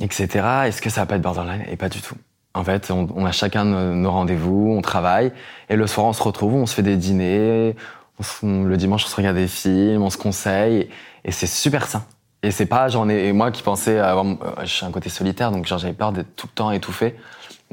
etc. 0.00 0.28
Est-ce 0.66 0.82
que 0.82 0.90
ça 0.90 1.00
va 1.02 1.06
pas 1.06 1.16
être 1.16 1.22
borderline? 1.22 1.64
Et 1.70 1.76
pas 1.76 1.88
du 1.88 2.00
tout. 2.00 2.16
En 2.54 2.62
fait, 2.64 2.90
on, 2.90 3.08
on 3.16 3.24
a 3.26 3.32
chacun 3.32 3.64
nos, 3.64 3.94
nos 3.94 4.10
rendez-vous, 4.10 4.74
on 4.76 4.82
travaille, 4.82 5.32
et 5.68 5.76
le 5.76 5.86
soir, 5.86 6.06
on 6.06 6.12
se 6.12 6.22
retrouve, 6.22 6.54
on 6.54 6.66
se 6.66 6.74
fait 6.74 6.82
des 6.82 6.96
dîners, 6.96 7.74
on 8.20 8.22
se- 8.22 8.44
on- 8.46 8.64
le 8.64 8.76
dimanche, 8.76 9.04
on 9.06 9.08
se 9.08 9.16
regarde 9.16 9.36
des 9.36 9.48
films, 9.48 10.02
on 10.02 10.10
se 10.10 10.18
conseille, 10.18 10.76
et, 10.82 10.90
et 11.24 11.32
c'est 11.32 11.48
super 11.48 11.86
sain. 11.86 12.04
Et 12.44 12.50
c'est 12.50 12.66
pas, 12.66 12.88
j'en 12.88 13.08
ai, 13.08 13.32
moi 13.32 13.50
qui 13.50 13.62
pensais 13.62 13.98
avoir, 13.98 14.24
euh, 14.26 14.34
je 14.64 14.66
suis 14.66 14.84
un 14.86 14.90
côté 14.90 15.08
solitaire, 15.08 15.50
donc 15.50 15.66
genre 15.66 15.78
j'avais 15.78 15.94
peur 15.94 16.12
d'être 16.12 16.36
tout 16.36 16.46
le 16.46 16.54
temps 16.54 16.70
étouffé. 16.70 17.16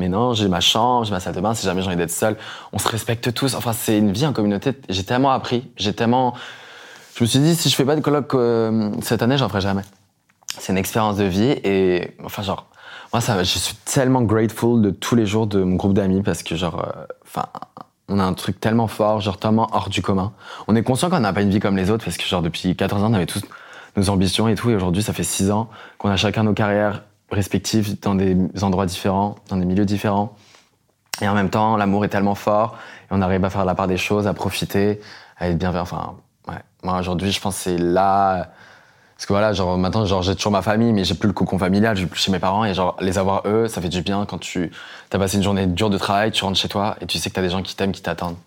Mais 0.01 0.09
non, 0.09 0.33
j'ai 0.33 0.47
ma 0.47 0.61
chambre, 0.61 1.05
j'ai 1.05 1.11
ma 1.11 1.19
salle 1.19 1.35
de 1.35 1.41
bain, 1.41 1.53
si 1.53 1.63
jamais 1.63 1.83
j'ai 1.83 1.87
envie 1.87 1.95
d'être 1.95 2.09
seul. 2.09 2.35
On 2.73 2.79
se 2.79 2.89
respecte 2.89 3.31
tous. 3.35 3.53
Enfin, 3.53 3.71
c'est 3.71 3.99
une 3.99 4.11
vie 4.11 4.25
en 4.25 4.33
communauté. 4.33 4.71
J'ai 4.89 5.03
tellement 5.03 5.29
appris. 5.29 5.69
J'ai 5.77 5.93
tellement. 5.93 6.33
Je 7.15 7.23
me 7.23 7.29
suis 7.29 7.37
dit, 7.37 7.53
si 7.53 7.69
je 7.69 7.75
fais 7.75 7.85
pas 7.85 7.95
de 7.95 8.01
colloque 8.01 8.33
euh, 8.33 8.89
cette 9.03 9.21
année, 9.21 9.37
j'en 9.37 9.47
ferai 9.47 9.61
jamais. 9.61 9.83
C'est 10.57 10.73
une 10.73 10.79
expérience 10.79 11.17
de 11.17 11.25
vie 11.25 11.51
et, 11.63 12.15
enfin, 12.25 12.41
genre, 12.41 12.65
moi, 13.13 13.21
ça, 13.21 13.43
je 13.43 13.59
suis 13.59 13.75
tellement 13.85 14.23
grateful 14.23 14.81
de 14.81 14.89
tous 14.89 15.13
les 15.13 15.27
jours 15.27 15.45
de 15.45 15.61
mon 15.61 15.75
groupe 15.75 15.93
d'amis 15.93 16.23
parce 16.23 16.41
que, 16.41 16.55
genre, 16.55 16.79
euh, 16.79 17.05
enfin, 17.23 17.45
on 18.09 18.17
a 18.17 18.23
un 18.23 18.33
truc 18.33 18.59
tellement 18.59 18.87
fort, 18.87 19.21
genre, 19.21 19.37
tellement 19.37 19.69
hors 19.71 19.89
du 19.89 20.01
commun. 20.01 20.33
On 20.67 20.75
est 20.75 20.81
conscient 20.81 21.11
qu'on 21.11 21.19
n'a 21.19 21.31
pas 21.31 21.43
une 21.43 21.51
vie 21.51 21.59
comme 21.59 21.77
les 21.77 21.91
autres 21.91 22.05
parce 22.05 22.17
que, 22.17 22.25
genre, 22.25 22.41
depuis 22.41 22.75
14 22.75 23.03
ans, 23.03 23.11
on 23.11 23.13
avait 23.13 23.27
tous 23.27 23.43
nos 23.97 24.09
ambitions 24.09 24.47
et 24.47 24.55
tout. 24.55 24.71
Et 24.71 24.75
aujourd'hui, 24.75 25.03
ça 25.03 25.13
fait 25.13 25.21
6 25.21 25.51
ans 25.51 25.69
qu'on 25.99 26.09
a 26.09 26.17
chacun 26.17 26.41
nos 26.41 26.53
carrières 26.53 27.03
respectives 27.31 27.99
dans 28.01 28.15
des 28.15 28.35
endroits 28.61 28.85
différents, 28.85 29.35
dans 29.49 29.57
des 29.57 29.65
milieux 29.65 29.85
différents. 29.85 30.35
Et 31.21 31.27
en 31.27 31.33
même 31.33 31.49
temps, 31.49 31.77
l'amour 31.77 32.05
est 32.05 32.09
tellement 32.09 32.35
fort 32.35 32.77
et 33.03 33.07
on 33.11 33.21
arrive 33.21 33.43
à 33.45 33.49
faire 33.49 33.65
la 33.65 33.75
part 33.75 33.87
des 33.87 33.97
choses, 33.97 34.27
à 34.27 34.33
profiter, 34.33 34.99
à 35.37 35.49
être 35.49 35.57
bienveillant. 35.57 35.83
Enfin. 35.83 36.15
Moi, 36.83 36.97
aujourd'hui, 36.99 37.31
je 37.31 37.39
pense 37.39 37.55
que 37.57 37.61
c'est 37.61 37.77
là. 37.77 38.51
Parce 39.15 39.27
que 39.27 39.33
voilà, 39.33 39.53
genre, 39.53 39.77
maintenant, 39.77 40.05
genre, 40.05 40.23
j'ai 40.23 40.35
toujours 40.35 40.51
ma 40.51 40.63
famille, 40.63 40.93
mais 40.93 41.03
j'ai 41.03 41.13
plus 41.13 41.27
le 41.27 41.33
cocon 41.33 41.59
familial, 41.59 41.95
je 41.95 42.03
vais 42.03 42.07
plus 42.07 42.19
chez 42.19 42.31
mes 42.31 42.39
parents. 42.39 42.65
Et 42.65 42.73
genre, 42.73 42.97
les 42.99 43.19
avoir 43.19 43.43
eux, 43.45 43.67
ça 43.67 43.81
fait 43.81 43.89
du 43.89 44.01
bien 44.01 44.25
quand 44.25 44.39
tu 44.39 44.71
as 45.11 45.19
passé 45.19 45.37
une 45.37 45.43
journée 45.43 45.67
dure 45.67 45.91
de 45.91 45.97
travail, 45.97 46.31
tu 46.31 46.43
rentres 46.43 46.57
chez 46.57 46.69
toi 46.69 46.97
et 47.01 47.05
tu 47.05 47.19
sais 47.19 47.29
que 47.29 47.35
tu 47.35 47.39
as 47.39 47.43
des 47.43 47.49
gens 47.49 47.61
qui 47.61 47.75
t'aiment, 47.75 47.91
qui 47.91 48.01
t'attendent. 48.01 48.37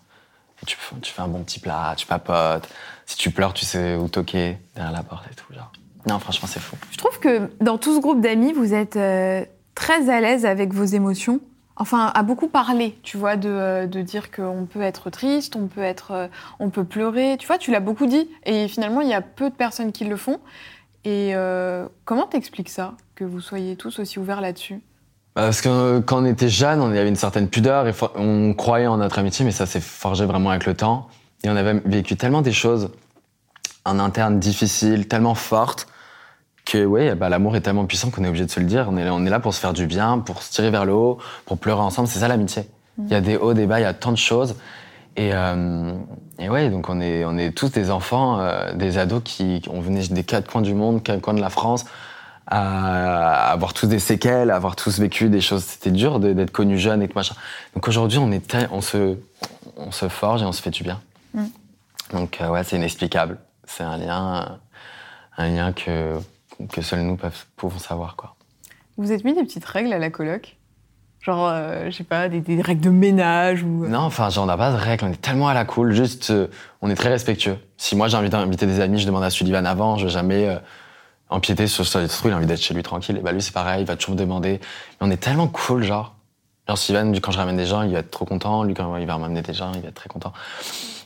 Tu, 0.65 0.77
tu 1.01 1.13
fais 1.13 1.21
un 1.21 1.27
bon 1.27 1.43
petit 1.43 1.59
plat, 1.59 1.93
tu 1.95 2.05
papotes. 2.07 2.67
Si 3.05 3.17
tu 3.17 3.31
pleures, 3.31 3.53
tu 3.53 3.65
sais 3.65 3.95
où 3.95 4.09
toquer 4.09 4.57
derrière 4.75 4.91
la 4.91 5.03
porte 5.03 5.25
et 5.31 5.35
tout. 5.35 5.53
Genre. 5.53 5.71
Non, 6.07 6.19
franchement, 6.19 6.47
c'est 6.51 6.59
fou. 6.59 6.75
Je 6.91 6.97
trouve 6.97 7.19
que 7.19 7.49
dans 7.61 7.77
tout 7.77 7.95
ce 7.95 7.99
groupe 7.99 8.21
d'amis, 8.21 8.53
vous 8.53 8.73
êtes 8.73 8.95
euh, 8.95 9.43
très 9.73 10.09
à 10.09 10.21
l'aise 10.21 10.45
avec 10.45 10.73
vos 10.73 10.85
émotions. 10.85 11.39
Enfin, 11.77 12.11
à 12.15 12.23
beaucoup 12.23 12.47
parler, 12.47 12.97
tu 13.03 13.17
vois, 13.17 13.35
de, 13.35 13.49
euh, 13.49 13.87
de 13.87 14.01
dire 14.01 14.31
qu'on 14.31 14.65
peut 14.65 14.81
être 14.81 15.09
triste, 15.09 15.57
on 15.57 15.67
peut 15.67 15.81
être, 15.81 16.11
euh, 16.11 16.27
on 16.59 16.69
peut 16.69 16.85
pleurer. 16.85 17.35
Tu 17.37 17.47
vois, 17.47 17.57
tu 17.57 17.69
l'as 17.71 17.81
beaucoup 17.81 18.05
dit, 18.05 18.29
et 18.45 18.69
finalement, 18.69 19.01
il 19.01 19.09
y 19.09 19.13
a 19.13 19.21
peu 19.21 19.49
de 19.49 19.55
personnes 19.55 19.91
qui 19.91 20.05
le 20.05 20.15
font. 20.15 20.39
Et 21.03 21.35
euh, 21.35 21.85
comment 22.05 22.27
t'expliques 22.27 22.69
ça, 22.69 22.93
que 23.15 23.25
vous 23.25 23.41
soyez 23.41 23.75
tous 23.75 23.99
aussi 23.99 24.19
ouverts 24.19 24.41
là-dessus? 24.41 24.79
Parce 25.33 25.59
que 25.59 25.99
quand 25.99 26.21
on 26.21 26.25
était 26.25 26.47
jeune, 26.47 26.79
on 26.79 26.91
avait 26.91 27.09
une 27.09 27.17
certaine 27.17 27.49
pudeur 27.49 27.87
et 27.87 27.93
on 28.15 28.53
croyait 28.53 28.87
en 28.87 28.97
notre 28.97 29.19
amitié, 29.19 29.43
mais 29.43 29.51
ça 29.51 29.65
s'est 29.65 29.81
forgé 29.81 30.25
vraiment 30.25 30.51
avec 30.51 30.65
le 30.65 30.75
temps. 30.75 31.09
Et 31.43 31.49
on 31.49 31.57
avait 31.57 31.81
vécu 31.85 32.15
tellement 32.15 32.41
des 32.41 32.53
choses 32.53 32.89
en 33.83 33.99
interne 33.99 34.39
difficiles, 34.39 35.09
tellement 35.09 35.35
fortes, 35.35 35.87
que 36.65 36.83
ouais, 36.85 37.15
bah, 37.15 37.29
l'amour 37.29 37.55
est 37.55 37.61
tellement 37.61 37.85
puissant 37.85 38.09
qu'on 38.09 38.23
est 38.23 38.27
obligé 38.27 38.45
de 38.45 38.51
se 38.51 38.59
le 38.59 38.65
dire. 38.65 38.87
On 38.89 38.97
est, 38.97 39.05
là- 39.05 39.13
on 39.13 39.25
est 39.25 39.29
là 39.29 39.39
pour 39.39 39.53
se 39.53 39.59
faire 39.59 39.73
du 39.73 39.85
bien, 39.87 40.19
pour 40.19 40.41
se 40.41 40.51
tirer 40.51 40.71
vers 40.71 40.85
le 40.85 40.93
haut, 40.93 41.19
pour 41.45 41.57
pleurer 41.57 41.81
ensemble. 41.81 42.07
C'est 42.07 42.19
ça 42.19 42.27
l'amitié. 42.27 42.67
Il 42.97 43.09
y 43.09 43.15
a 43.15 43.21
des 43.21 43.37
hauts, 43.37 43.53
des 43.53 43.65
bas, 43.67 43.79
il 43.79 43.83
y 43.83 43.85
a 43.85 43.93
tant 43.93 44.11
de 44.11 44.17
choses. 44.17 44.55
Et, 45.17 45.31
euh, 45.33 45.93
et 46.39 46.49
ouais, 46.49 46.69
donc 46.69 46.89
on 46.89 46.99
est, 47.01 47.23
on 47.25 47.37
est 47.37 47.51
tous 47.51 47.71
des 47.71 47.91
enfants, 47.91 48.39
euh, 48.39 48.73
des 48.73 48.97
ados 48.97 49.21
qui, 49.23 49.61
on 49.69 49.79
venait 49.79 50.07
des 50.07 50.23
quatre 50.23 50.49
coins 50.49 50.61
du 50.61 50.73
monde, 50.73 51.03
quatre 51.03 51.21
coins 51.21 51.33
de 51.33 51.41
la 51.41 51.49
France, 51.49 51.85
à 52.47 53.51
avoir 53.51 53.73
tous 53.73 53.87
des 53.87 53.99
séquelles, 53.99 54.51
à 54.51 54.55
avoir 54.55 54.75
tous 54.75 54.99
vécu 54.99 55.29
des 55.29 55.41
choses. 55.41 55.63
C'était 55.63 55.91
dur 55.91 56.19
d'être 56.19 56.51
connu 56.51 56.77
jeune 56.77 57.01
et 57.01 57.07
tout 57.07 57.17
machin. 57.17 57.35
Donc 57.75 57.87
aujourd'hui, 57.87 58.17
on, 58.17 58.31
est 58.31 58.57
on, 58.71 58.81
se, 58.81 59.17
on 59.77 59.91
se 59.91 60.07
forge 60.09 60.41
et 60.41 60.45
on 60.45 60.51
se 60.51 60.61
fait 60.61 60.71
du 60.71 60.83
bien. 60.83 61.01
Mm. 61.33 61.45
Donc 62.13 62.39
euh, 62.41 62.49
ouais, 62.49 62.63
c'est 62.63 62.75
inexplicable. 62.77 63.37
C'est 63.65 63.83
un 63.83 63.97
lien, 63.97 64.57
un 65.37 65.47
lien 65.49 65.73
que, 65.73 66.17
que 66.71 66.81
seuls 66.81 67.01
nous 67.01 67.15
peuvent, 67.17 67.45
pouvons 67.55 67.79
savoir. 67.79 68.15
Quoi. 68.15 68.35
Vous 68.97 69.11
êtes 69.11 69.23
mis 69.23 69.33
des 69.33 69.43
petites 69.43 69.65
règles 69.65 69.93
à 69.93 69.99
la 69.99 70.09
coloc? 70.09 70.57
Genre, 71.21 71.47
euh, 71.49 71.85
je 71.89 71.95
sais 71.95 72.03
pas, 72.03 72.29
des, 72.29 72.39
des 72.39 72.61
règles 72.61 72.81
de 72.81 72.89
ménage 72.91 73.63
ou... 73.63 73.87
Non, 73.87 74.01
enfin, 74.01 74.29
genre, 74.29 74.43
on 74.43 74.47
n'a 74.47 74.57
pas 74.57 74.71
de 74.71 74.77
règles, 74.77 75.05
on 75.05 75.11
est 75.11 75.19
tellement 75.21 75.47
à 75.47 75.55
la 75.55 75.65
cool, 75.65 75.91
juste, 75.91 76.29
euh, 76.29 76.47
on 76.81 76.89
est 76.91 76.95
très 76.95 77.09
respectueux. 77.09 77.57
Si 77.77 77.95
moi 77.95 78.07
j'ai 78.07 78.17
envie 78.17 78.29
d'inviter 78.29 78.67
des 78.67 78.79
amis, 78.79 78.99
je 78.99 79.07
demande 79.07 79.23
à 79.23 79.31
Sullivan 79.31 79.65
avant, 79.65 79.97
je 79.97 80.05
vais 80.05 80.11
jamais 80.11 80.47
euh, 80.47 80.59
empiéter 81.29 81.65
sur 81.65 81.83
ce 81.85 81.97
truc, 81.97 82.25
il 82.25 82.31
a 82.31 82.37
envie 82.37 82.45
d'être 82.45 82.61
chez 82.61 82.75
lui 82.75 82.83
tranquille, 82.83 83.17
et 83.17 83.21
bah 83.21 83.31
lui 83.31 83.41
c'est 83.41 83.53
pareil, 83.53 83.81
il 83.81 83.87
va 83.87 83.95
toujours 83.95 84.13
me 84.13 84.19
demander. 84.19 84.59
Mais 85.01 85.07
on 85.07 85.09
est 85.09 85.17
tellement 85.17 85.47
cool, 85.47 85.83
genre. 85.83 86.13
Genre, 86.67 86.77
Sullivan, 86.77 87.11
quand 87.19 87.31
je 87.31 87.37
ramène 87.39 87.57
des 87.57 87.65
gens, 87.65 87.81
il 87.81 87.93
va 87.93 87.99
être 87.99 88.11
trop 88.11 88.25
content, 88.25 88.63
lui, 88.63 88.75
quand 88.75 88.95
il 88.97 89.07
va 89.07 89.15
ramener 89.15 89.41
des 89.41 89.53
gens, 89.53 89.71
il 89.73 89.81
va 89.81 89.87
être 89.87 89.95
très 89.95 90.09
content. 90.09 90.31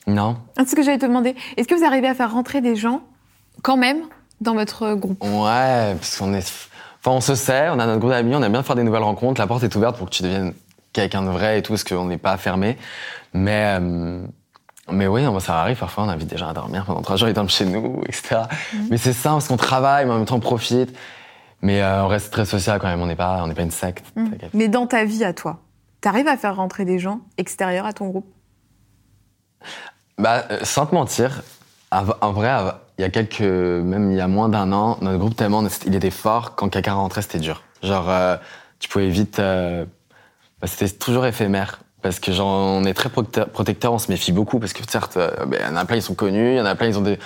Non, 0.06 0.36
Ah, 0.58 0.64
C'est 0.64 0.72
ce 0.72 0.76
que 0.76 0.84
j'allais 0.84 0.98
te 1.00 1.06
demander. 1.06 1.36
Est-ce 1.56 1.68
que 1.68 1.76
vous 1.76 1.86
arrivez 1.86 2.08
à 2.08 2.14
faire 2.14 2.32
rentrer 2.34 2.60
des 2.60 2.76
gens, 2.76 3.02
quand 3.62 3.78
même, 3.78 4.02
dans 4.42 4.54
votre 4.54 4.94
groupe 4.94 5.24
ouais, 5.24 5.96
parce 5.96 6.18
qu'on 6.18 6.34
est. 6.34 6.68
Enfin, 7.00 7.12
on 7.16 7.22
se 7.22 7.36
sait, 7.36 7.70
on 7.70 7.80
a 7.80 7.86
notre 7.86 8.00
groupe 8.00 8.12
d'amis, 8.12 8.36
on 8.36 8.44
aime 8.44 8.52
bien 8.52 8.64
faire 8.64 8.76
des 8.76 8.84
nouvelles 8.84 9.04
rencontres, 9.04 9.40
la 9.40 9.48
porte 9.48 9.64
est 9.64 9.76
ouverte 9.76 9.98
pour 9.98 10.10
que 10.10 10.16
tu 10.16 10.24
deviennes 10.24 10.54
quelqu'un 10.92 11.22
de 11.22 11.30
vrai 11.30 11.60
et 11.60 11.62
tout, 11.62 11.74
parce 11.74 11.84
qu'on 11.84 12.06
n'est 12.06 12.18
pas 12.18 12.38
fermé. 12.38 12.78
Mais. 13.34 13.78
euh, 13.80 14.22
mais 14.92 15.08
oui, 15.08 15.24
non, 15.24 15.40
ça 15.40 15.60
arrive, 15.60 15.78
parfois 15.78 16.06
on 16.06 16.10
invite 16.10 16.28
des 16.28 16.38
gens 16.38 16.48
à 16.48 16.54
dormir 16.54 16.86
pendant 16.86 17.02
trois 17.02 17.16
jours, 17.16 17.28
ils 17.28 17.34
dorment 17.34 17.50
chez 17.50 17.66
nous, 17.66 18.02
etc. 18.08 18.42
Mais 18.90 18.98
c'est 18.98 19.14
ça, 19.14 19.32
parce 19.32 19.48
qu'on 19.48 19.58
travaille, 19.58 20.06
mais 20.06 20.12
en 20.12 20.18
même 20.18 20.26
temps 20.26 20.38
on 20.38 20.40
profite. 20.40 20.96
Mais 21.62 21.82
euh, 21.82 22.06
on 22.06 22.08
reste 22.08 22.32
très 22.32 22.46
social 22.46 22.80
quand 22.80 22.88
même, 22.88 23.02
on 23.02 23.06
n'est 23.06 23.16
pas, 23.16 23.44
on 23.46 23.54
pas 23.54 23.62
une 23.62 23.72
secte. 23.72 24.06
T'inquiète. 24.16 24.52
Mais 24.54 24.68
dans 24.68 24.88
ta 24.88 25.04
vie 25.04 25.24
à 25.24 25.34
toi, 25.34 25.60
t'arrives 26.02 26.28
à 26.28 26.38
faire 26.38 26.56
rentrer 26.56 26.86
des 26.86 27.00
gens 27.00 27.20
extérieurs 27.38 27.86
à 27.86 27.94
ton 27.94 28.08
groupe? 28.08 28.26
Bah, 30.18 30.46
euh, 30.52 30.60
sans 30.64 30.86
te 30.86 30.96
mentir, 30.96 31.44
en 31.92 32.32
vrai, 32.32 32.50
il 32.98 33.02
y 33.02 33.06
a 33.06 33.10
quelques, 33.10 33.42
même 33.42 34.12
il 34.12 34.18
y 34.18 34.22
a 34.22 34.28
moins 34.28 34.50
d'un 34.50 34.72
an, 34.74 34.98
notre 35.02 35.18
groupe 35.18 35.36
tellement, 35.36 35.64
il 35.86 35.96
était 35.96 36.12
fort, 36.12 36.56
quand 36.56 36.70
quelqu'un 36.70 36.94
rentrait, 36.94 37.22
c'était 37.22 37.40
dur. 37.40 37.64
Genre, 37.82 38.06
euh, 38.10 38.38
tu 38.80 38.90
pouvais 38.90 39.10
vite, 39.10 39.40
euh, 39.40 39.86
bah, 40.62 40.68
c'était 40.68 40.90
toujours 40.96 41.26
éphémère. 41.26 41.80
Parce 42.02 42.22
que 42.22 42.32
genre, 42.32 42.48
on 42.48 42.86
est 42.86 42.94
très 42.94 43.10
protecteur, 43.10 43.92
on 43.92 44.00
se 44.00 44.10
méfie 44.10 44.32
beaucoup, 44.32 44.60
parce 44.60 44.72
que 44.72 44.82
certes, 44.90 45.18
euh, 45.18 45.32
bah, 45.46 45.58
il 45.60 45.66
y 45.66 45.70
en 45.70 45.76
a 45.76 45.84
plein, 45.84 45.98
ils 45.98 46.02
sont 46.02 46.14
connus, 46.16 46.54
il 46.54 46.58
y 46.58 46.62
en 46.62 46.66
a 46.66 46.76
plein, 46.76 46.88
ils 46.88 46.98
ont 46.98 47.02
des, 47.02 47.20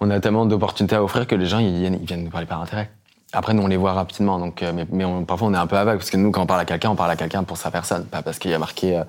on 0.00 0.10
a 0.10 0.18
tellement 0.18 0.46
d'opportunités 0.46 0.96
à 0.96 1.02
offrir 1.04 1.26
que 1.28 1.36
les 1.36 1.46
gens, 1.46 1.58
ils 1.60 1.78
viennent, 1.78 1.98
ils 2.00 2.06
viennent 2.06 2.24
nous 2.24 2.30
parler 2.30 2.46
par 2.46 2.60
intérêt. 2.60 2.90
Après, 3.32 3.54
nous, 3.54 3.62
on 3.62 3.68
les 3.68 3.76
voit 3.76 3.92
rapidement, 3.92 4.38
donc, 4.40 4.62
euh, 4.62 4.72
mais, 4.74 4.84
mais 4.90 5.04
on- 5.04 5.24
parfois, 5.24 5.46
on 5.48 5.54
est 5.54 5.58
un 5.58 5.66
peu 5.68 5.76
aveugle, 5.76 5.98
parce 5.98 6.10
que 6.10 6.16
nous, 6.16 6.30
quand 6.32 6.42
on 6.42 6.46
parle 6.46 6.60
à 6.60 6.64
quelqu'un, 6.64 6.90
on 6.90 6.96
parle 6.96 7.10
à 7.12 7.16
quelqu'un 7.16 7.44
pour 7.44 7.56
sa 7.56 7.70
personne, 7.70 8.04
pas 8.06 8.22
parce 8.22 8.38
qu'il 8.40 8.50
y 8.50 8.54
a 8.54 8.58
marqué 8.58 8.96
euh, 8.98 9.04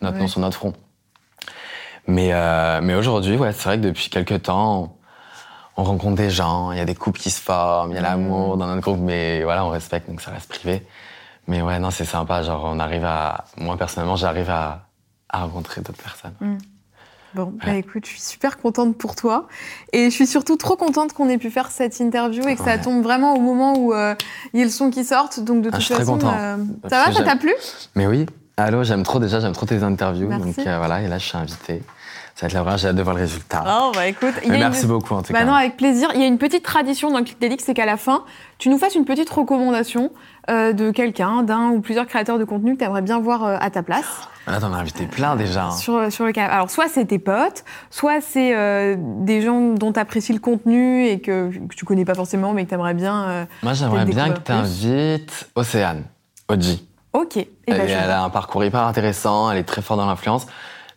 notre 0.00 0.16
nom 0.18 0.28
sur 0.28 0.40
notre 0.40 0.56
front. 0.56 0.72
Mais, 2.06 2.30
euh, 2.32 2.80
mais 2.82 2.94
aujourd'hui, 2.94 3.36
ouais, 3.36 3.52
c'est 3.52 3.64
vrai 3.64 3.78
que 3.78 3.84
depuis 3.84 4.10
quelques 4.10 4.42
temps, 4.42 4.94
on, 5.76 5.82
on 5.82 5.84
rencontre 5.84 6.16
des 6.16 6.30
gens, 6.30 6.70
il 6.72 6.78
y 6.78 6.80
a 6.80 6.84
des 6.84 6.94
couples 6.94 7.18
qui 7.18 7.30
se 7.30 7.40
forment, 7.40 7.92
il 7.92 7.94
y 7.94 7.98
a 7.98 8.02
l'amour 8.02 8.56
dans 8.56 8.66
notre 8.66 8.82
groupe, 8.82 9.00
mais 9.00 9.42
voilà, 9.42 9.64
on 9.64 9.70
respecte, 9.70 10.08
donc 10.08 10.20
ça 10.20 10.30
reste 10.30 10.48
privé. 10.48 10.86
Mais 11.46 11.62
ouais, 11.62 11.78
non, 11.78 11.90
c'est 11.90 12.04
sympa, 12.04 12.42
genre 12.42 12.62
on 12.66 12.78
arrive 12.78 13.04
à... 13.04 13.44
Moi, 13.56 13.76
personnellement, 13.76 14.16
j'arrive 14.16 14.50
à, 14.50 14.86
à 15.28 15.42
rencontrer 15.42 15.80
d'autres 15.80 16.02
personnes. 16.02 16.34
Bon, 17.34 17.52
bah 17.66 17.74
écoute, 17.74 18.06
je 18.06 18.10
suis 18.12 18.20
super 18.20 18.58
contente 18.58 18.96
pour 18.96 19.16
toi. 19.16 19.48
Et 19.92 20.04
je 20.04 20.14
suis 20.14 20.26
surtout 20.26 20.56
trop 20.56 20.76
contente 20.76 21.14
qu'on 21.14 21.28
ait 21.28 21.36
pu 21.36 21.50
faire 21.50 21.70
cette 21.72 21.98
interview 21.98 22.46
et 22.46 22.54
que 22.54 22.62
ça 22.62 22.78
tombe 22.78 23.02
vraiment 23.02 23.34
au 23.34 23.40
moment 23.40 23.74
où 23.76 23.92
euh, 23.92 24.14
il 24.52 24.60
y 24.60 24.62
a 24.62 24.64
le 24.64 24.70
son 24.70 24.88
qui 24.90 25.04
sortent. 25.04 25.40
Donc 25.40 25.62
de 25.62 25.68
Ah, 25.68 25.72
toute 25.72 25.80
je 25.80 25.84
suis 25.86 25.94
très 25.94 26.04
façon, 26.04 26.12
content. 26.18 26.32
euh, 26.38 26.56
ça 26.88 27.04
va, 27.04 27.12
ça 27.12 27.24
t'a 27.24 27.34
plu? 27.34 27.52
Mais 27.96 28.06
oui, 28.06 28.26
allô, 28.56 28.84
j'aime 28.84 29.02
trop 29.02 29.18
déjà, 29.18 29.40
j'aime 29.40 29.52
trop 29.52 29.66
tes 29.66 29.82
interviews. 29.82 30.28
Merci. 30.28 30.44
Donc 30.44 30.66
euh, 30.66 30.78
voilà, 30.78 31.02
et 31.02 31.08
là, 31.08 31.18
je 31.18 31.24
suis 31.26 31.36
invité 31.36 31.82
Ça 32.34 32.46
va 32.46 32.46
être 32.48 32.54
la 32.54 32.62
vraie, 32.64 32.78
j'ai 32.78 32.88
hâte 32.88 32.96
de 32.96 33.02
voir 33.02 33.14
le 33.14 33.22
résultat. 33.22 33.62
Oh, 33.64 33.92
bah 33.94 34.08
écoute, 34.08 34.34
Mais 34.48 34.58
merci 34.58 34.86
beaucoup 34.86 35.14
en 35.14 35.22
tout 35.22 35.32
bah 35.32 35.40
cas. 35.40 35.44
non, 35.44 35.52
avec 35.54 35.76
plaisir. 35.76 36.10
Il 36.14 36.20
y 36.20 36.24
a 36.24 36.26
une 36.26 36.38
petite 36.38 36.64
tradition 36.64 37.10
dans 37.12 37.20
le 37.20 37.24
c'est 37.60 37.74
qu'à 37.74 37.86
la 37.86 37.96
fin, 37.96 38.24
tu 38.58 38.70
nous 38.70 38.78
fasses 38.78 38.96
une 38.96 39.04
petite 39.04 39.30
recommandation 39.30 40.10
euh, 40.50 40.72
de 40.72 40.90
quelqu'un, 40.90 41.44
d'un 41.44 41.68
ou 41.68 41.80
plusieurs 41.80 42.06
créateurs 42.06 42.40
de 42.40 42.44
contenu 42.44 42.74
que 42.74 42.80
tu 42.80 42.84
aimerais 42.84 43.02
bien 43.02 43.20
voir 43.20 43.44
euh, 43.44 43.56
à 43.60 43.70
ta 43.70 43.84
place. 43.84 44.28
Là, 44.48 44.58
t'en 44.58 44.72
as 44.72 44.78
invité 44.78 45.06
plein 45.06 45.36
déjà. 45.36 45.66
hein. 45.66 45.70
Sur, 45.70 46.10
sur 46.10 46.24
le 46.24 46.32
canal. 46.32 46.50
Alors, 46.50 46.70
soit 46.70 46.88
c'est 46.88 47.04
tes 47.04 47.20
potes, 47.20 47.64
soit 47.90 48.20
c'est 48.20 48.52
euh, 48.56 48.96
des 48.98 49.40
gens 49.40 49.60
dont 49.74 49.92
tu 49.92 50.00
apprécies 50.00 50.32
le 50.32 50.40
contenu 50.40 51.06
et 51.06 51.20
que, 51.20 51.50
que 51.68 51.74
tu 51.76 51.84
connais 51.84 52.04
pas 52.04 52.14
forcément, 52.14 52.52
mais 52.52 52.64
que 52.64 52.70
tu 52.70 52.74
aimerais 52.74 52.94
bien. 52.94 53.46
Moi, 53.62 53.74
j'aimerais 53.74 54.04
bien 54.06 54.30
que 54.30 54.38
découvrir 54.40 54.42
t'invites 54.42 55.48
Océane, 55.54 56.02
OG. 56.48 56.64
Ok. 57.12 57.36
Et 57.36 57.48
Elle, 57.68 57.78
ben, 57.78 57.88
elle 57.88 58.10
a 58.10 58.24
un 58.24 58.30
parcours 58.30 58.64
hyper 58.64 58.82
intéressant, 58.82 59.50
elle 59.52 59.58
est 59.58 59.62
très 59.64 59.82
forte 59.82 60.00
dans 60.00 60.06
l'influence, 60.06 60.46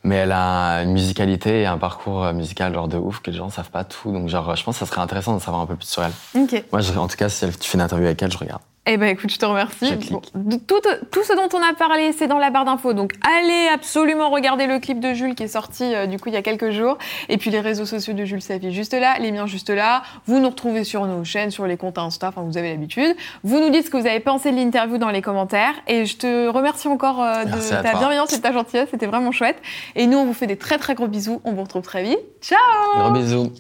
mais 0.08 0.16
elle 0.16 0.32
a 0.32 0.82
une 0.84 0.92
musicalité 0.94 1.62
et 1.62 1.66
un 1.66 1.78
parcours 1.78 2.24
euh, 2.24 2.34
musical 2.34 2.74
genre 2.74 2.88
de 2.88 2.98
ouf 2.98 3.20
que 3.20 3.30
les 3.32 3.38
gens 3.38 3.50
savent 3.50 3.70
pas 3.70 3.84
tout. 3.84 4.12
Donc 4.12 4.30
genre, 4.30 4.56
je 4.56 4.64
pense 4.64 4.76
que 4.80 4.86
ça 4.86 4.92
serait 4.92 5.02
intéressant 5.02 5.36
de 5.36 5.42
savoir 5.42 5.62
un 5.62 5.66
peu 5.66 5.76
plus 5.76 5.88
sur 5.88 6.04
elle. 6.04 6.14
Ok. 6.42 6.64
Moi, 6.72 6.82
je- 6.82 6.94
en 6.98 7.08
tout 7.08 7.18
cas, 7.18 7.30
si 7.30 7.44
elle- 7.46 7.58
tu 7.58 7.70
fais 7.70 7.78
une 7.78 7.82
interview 7.84 8.06
avec 8.08 8.22
elle, 8.22 8.32
je 8.32 8.38
regarde. 8.38 8.62
Eh 8.90 8.96
ben 8.96 9.08
écoute, 9.08 9.30
je 9.30 9.38
te 9.38 9.46
remercie. 9.46 9.88
Je. 10.00 10.14
Bon, 10.14 10.22
tout, 10.66 10.80
tout 11.12 11.24
ce 11.24 11.34
dont 11.36 11.50
on 11.54 11.62
a 11.62 11.74
parlé, 11.74 12.14
c'est 12.14 12.28
dans 12.28 12.38
la 12.38 12.50
barre 12.52 12.64
d'infos. 12.64 12.94
Donc 12.94 13.14
allez 13.22 13.68
absolument 13.74 14.30
regarder 14.30 14.66
le 14.66 14.80
clip 14.80 15.02
de 15.02 15.14
Jules 15.14 15.36
qui 15.36 15.44
est 15.44 15.50
sorti 15.50 15.84
euh, 15.84 16.06
du 16.06 16.18
coup 16.18 16.30
il 16.30 16.36
y 16.36 16.38
a 16.38 16.42
quelques 16.42 16.72
jours. 16.72 16.98
Et 17.28 17.38
puis 17.38 17.52
les 17.52 17.60
réseaux 17.60 17.86
sociaux 17.86 18.14
de 18.14 18.24
Jules 18.24 18.42
s'affichent 18.42 18.74
juste 18.74 18.94
là, 18.94 19.18
les 19.20 19.34
miens 19.34 19.46
juste 19.46 19.70
là. 19.70 20.04
Vous 20.26 20.40
nous 20.40 20.50
retrouvez 20.50 20.86
sur 20.86 21.06
nos 21.06 21.26
chaînes, 21.26 21.52
sur 21.52 21.68
les 21.68 21.76
comptes 21.76 21.98
Insta, 21.98 22.30
enfin 22.30 22.44
vous 22.44 22.58
avez 22.58 22.70
l'habitude. 22.70 23.14
Vous 23.44 23.60
nous 23.60 23.70
dites 23.70 23.86
ce 23.86 23.90
que 23.90 23.98
vous 23.98 24.08
avez 24.08 24.22
pensé 24.22 24.52
de 24.52 24.56
l'interview 24.56 24.98
dans 24.98 25.10
les 25.10 25.22
commentaires. 25.22 25.74
Et 25.88 26.06
je 26.06 26.16
te 26.16 26.48
remercie 26.48 26.88
encore 26.88 27.22
euh, 27.22 27.44
de 27.44 27.70
ta 27.70 27.82
toi. 27.82 28.00
bienveillance 28.00 28.32
et 28.32 28.38
de 28.38 28.42
ta 28.42 28.54
gentillesse, 28.54 28.88
c'était 28.90 29.08
vraiment 29.08 29.34
chouette. 29.34 29.58
Et 29.98 30.08
nous 30.08 30.18
on 30.18 30.26
vous 30.26 30.34
fait 30.34 30.48
des 30.48 30.58
très 30.58 30.78
très 30.78 30.96
gros 30.96 31.08
bisous. 31.08 31.42
On 31.44 31.52
vous 31.52 31.64
retrouve 31.64 31.82
très 31.82 32.04
vite. 32.04 32.20
Ciao 32.42 32.58
Gros 32.96 33.12
bisous. 33.12 33.52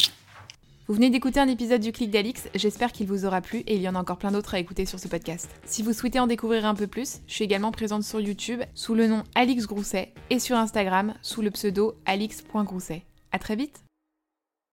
Vous 0.87 0.93
venez 0.93 1.09
d'écouter 1.09 1.41
un 1.41 1.49
épisode 1.49 1.81
du 1.81 1.91
Clic 1.91 2.09
d'Alix, 2.09 2.47
j'espère 2.55 2.93
qu'il 2.93 3.07
vous 3.07 3.25
aura 3.25 3.41
plu 3.41 3.59
et 3.59 3.75
il 3.75 3.81
y 3.81 3.89
en 3.89 3.95
a 3.95 3.99
encore 3.99 4.17
plein 4.17 4.31
d'autres 4.31 4.55
à 4.55 4.59
écouter 4.59 4.85
sur 4.85 4.99
ce 4.99 5.09
podcast. 5.09 5.49
Si 5.65 5.83
vous 5.83 5.91
souhaitez 5.91 6.19
en 6.19 6.27
découvrir 6.27 6.65
un 6.65 6.75
peu 6.75 6.87
plus, 6.87 7.19
je 7.27 7.33
suis 7.33 7.43
également 7.43 7.71
présente 7.71 8.03
sur 8.03 8.21
YouTube 8.21 8.61
sous 8.73 8.95
le 8.95 9.07
nom 9.07 9.23
Alix 9.35 9.67
Grousset 9.67 10.13
et 10.29 10.39
sur 10.39 10.55
Instagram 10.55 11.13
sous 11.21 11.41
le 11.41 11.51
pseudo 11.51 11.95
alix.grousset. 12.05 13.03
À 13.33 13.39
très 13.39 13.57
vite 13.57 13.86